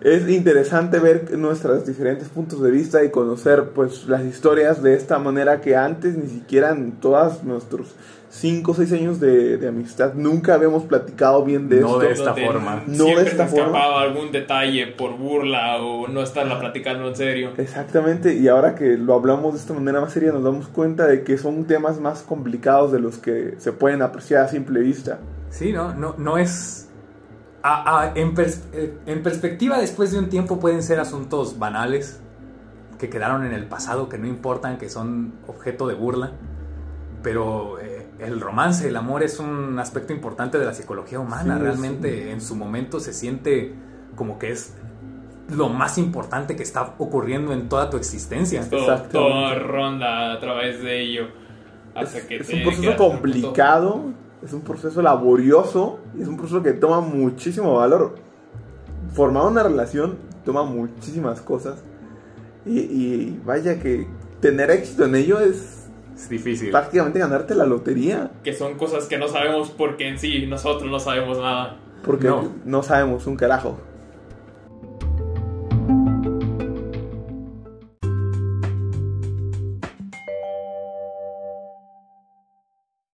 es 0.00 0.28
interesante 0.28 1.00
ver 1.00 1.36
nuestros 1.36 1.84
diferentes 1.84 2.28
puntos 2.28 2.62
de 2.62 2.70
vista 2.70 3.02
y 3.02 3.10
conocer 3.10 3.70
pues 3.74 4.06
las 4.06 4.24
historias 4.24 4.80
de 4.80 4.94
esta 4.94 5.18
manera 5.18 5.60
que 5.60 5.74
antes 5.74 6.16
ni 6.16 6.28
siquiera 6.28 6.70
en 6.70 6.92
todos 6.92 7.42
nuestros 7.42 7.88
5 8.30 8.70
o 8.70 8.74
6 8.74 8.92
años 8.92 9.18
de, 9.18 9.56
de, 9.56 9.68
amistad 9.68 10.14
nunca 10.14 10.54
habíamos 10.54 10.84
platicado 10.84 11.44
bien 11.44 11.68
de 11.68 11.80
no 11.80 11.88
esto. 11.88 11.98
de 11.98 12.12
esta 12.12 12.34
forma. 12.34 12.84
No 12.86 13.06
de 13.06 13.22
esta 13.22 13.48
se 13.48 13.56
forma. 13.56 14.00
algún 14.00 14.30
detalle 14.30 14.86
por 14.86 15.18
burla 15.18 15.82
o 15.82 16.06
no 16.06 16.22
estarla 16.22 16.60
platicando 16.60 17.08
en 17.08 17.16
serio. 17.16 17.50
Exactamente, 17.56 18.34
y 18.34 18.46
ahora 18.46 18.76
que 18.76 18.96
lo 18.96 19.14
hablamos 19.14 19.54
de 19.54 19.58
esta 19.58 19.74
manera 19.74 20.00
más 20.00 20.12
seria 20.12 20.30
nos 20.30 20.44
damos 20.44 20.68
cuenta 20.68 21.08
de 21.08 21.24
que 21.24 21.38
son 21.38 21.64
temas 21.64 21.98
más 21.98 22.22
complicados 22.22 22.92
de 22.92 23.00
los 23.00 23.18
que 23.18 23.56
se 23.58 23.72
pueden 23.72 24.00
apreciar 24.00 24.44
a 24.44 24.48
simple 24.48 24.78
vista. 24.78 25.18
Sí, 25.50 25.72
no, 25.72 25.92
no, 25.92 26.14
no 26.16 26.38
es 26.38 26.88
en, 28.14 28.34
eh, 28.72 28.98
en, 29.06 29.22
perspectiva, 29.22 29.78
después 29.78 30.12
de 30.12 30.18
un 30.18 30.28
tiempo 30.28 30.58
pueden 30.60 30.82
ser 30.82 31.00
asuntos 31.00 31.58
banales 31.58 32.20
que 32.98 33.10
quedaron 33.10 33.44
en 33.44 33.52
el 33.52 33.66
pasado, 33.66 34.08
que 34.08 34.18
no 34.18 34.26
importan, 34.26 34.78
que 34.78 34.88
son 34.88 35.34
objeto 35.46 35.86
de 35.86 35.94
burla. 35.94 36.32
Pero 37.22 37.78
eh, 37.78 37.89
el 38.20 38.40
romance, 38.40 38.88
el 38.88 38.96
amor 38.96 39.22
es 39.22 39.38
un 39.38 39.78
aspecto 39.78 40.12
importante 40.12 40.58
de 40.58 40.64
la 40.64 40.74
psicología 40.74 41.20
humana. 41.20 41.58
Realmente 41.58 42.30
en 42.30 42.40
su 42.40 42.56
momento 42.56 43.00
se 43.00 43.12
siente 43.12 43.74
como 44.16 44.38
que 44.38 44.52
es 44.52 44.74
lo 45.48 45.68
más 45.68 45.98
importante 45.98 46.56
que 46.56 46.62
está 46.62 46.94
ocurriendo 46.98 47.52
en 47.52 47.68
toda 47.68 47.90
tu 47.90 47.96
existencia. 47.96 48.68
Todo, 48.68 49.58
ronda 49.58 50.32
a 50.32 50.40
través 50.40 50.82
de 50.82 51.00
ello. 51.00 51.28
Hasta 51.94 52.26
que 52.26 52.36
es 52.36 52.48
un 52.48 52.62
proceso 52.62 52.96
complicado 52.96 54.12
es 54.42 54.52
un 54.52 54.62
proceso 54.62 55.02
laborioso 55.02 56.00
y 56.16 56.22
es 56.22 56.28
un 56.28 56.36
proceso 56.36 56.62
que 56.62 56.72
toma 56.72 57.00
muchísimo 57.00 57.74
valor. 57.74 58.16
Formar 59.12 59.46
una 59.46 59.62
relación 59.62 60.18
toma 60.44 60.62
muchísimas 60.64 61.40
cosas 61.40 61.82
y, 62.64 63.38
vaya 63.44 63.78
que 63.80 64.06
tener 64.40 64.70
éxito 64.70 65.04
en 65.04 65.14
ello 65.14 65.38
es, 66.22 66.28
difícil. 66.28 66.70
Prácticamente 66.70 67.18
ganarte 67.18 67.54
la 67.54 67.66
lotería. 67.66 68.30
Que 68.44 68.52
son 68.52 68.76
cosas 68.76 69.06
que 69.06 69.18
no 69.18 69.28
sabemos 69.28 69.70
porque 69.70 70.08
en 70.08 70.18
sí 70.18 70.46
nosotros 70.46 70.90
no 70.90 71.00
sabemos 71.00 71.38
nada. 71.38 71.76
Porque 72.04 72.28
no, 72.28 72.52
no 72.64 72.82
sabemos 72.82 73.26
un 73.26 73.36
carajo. 73.36 73.78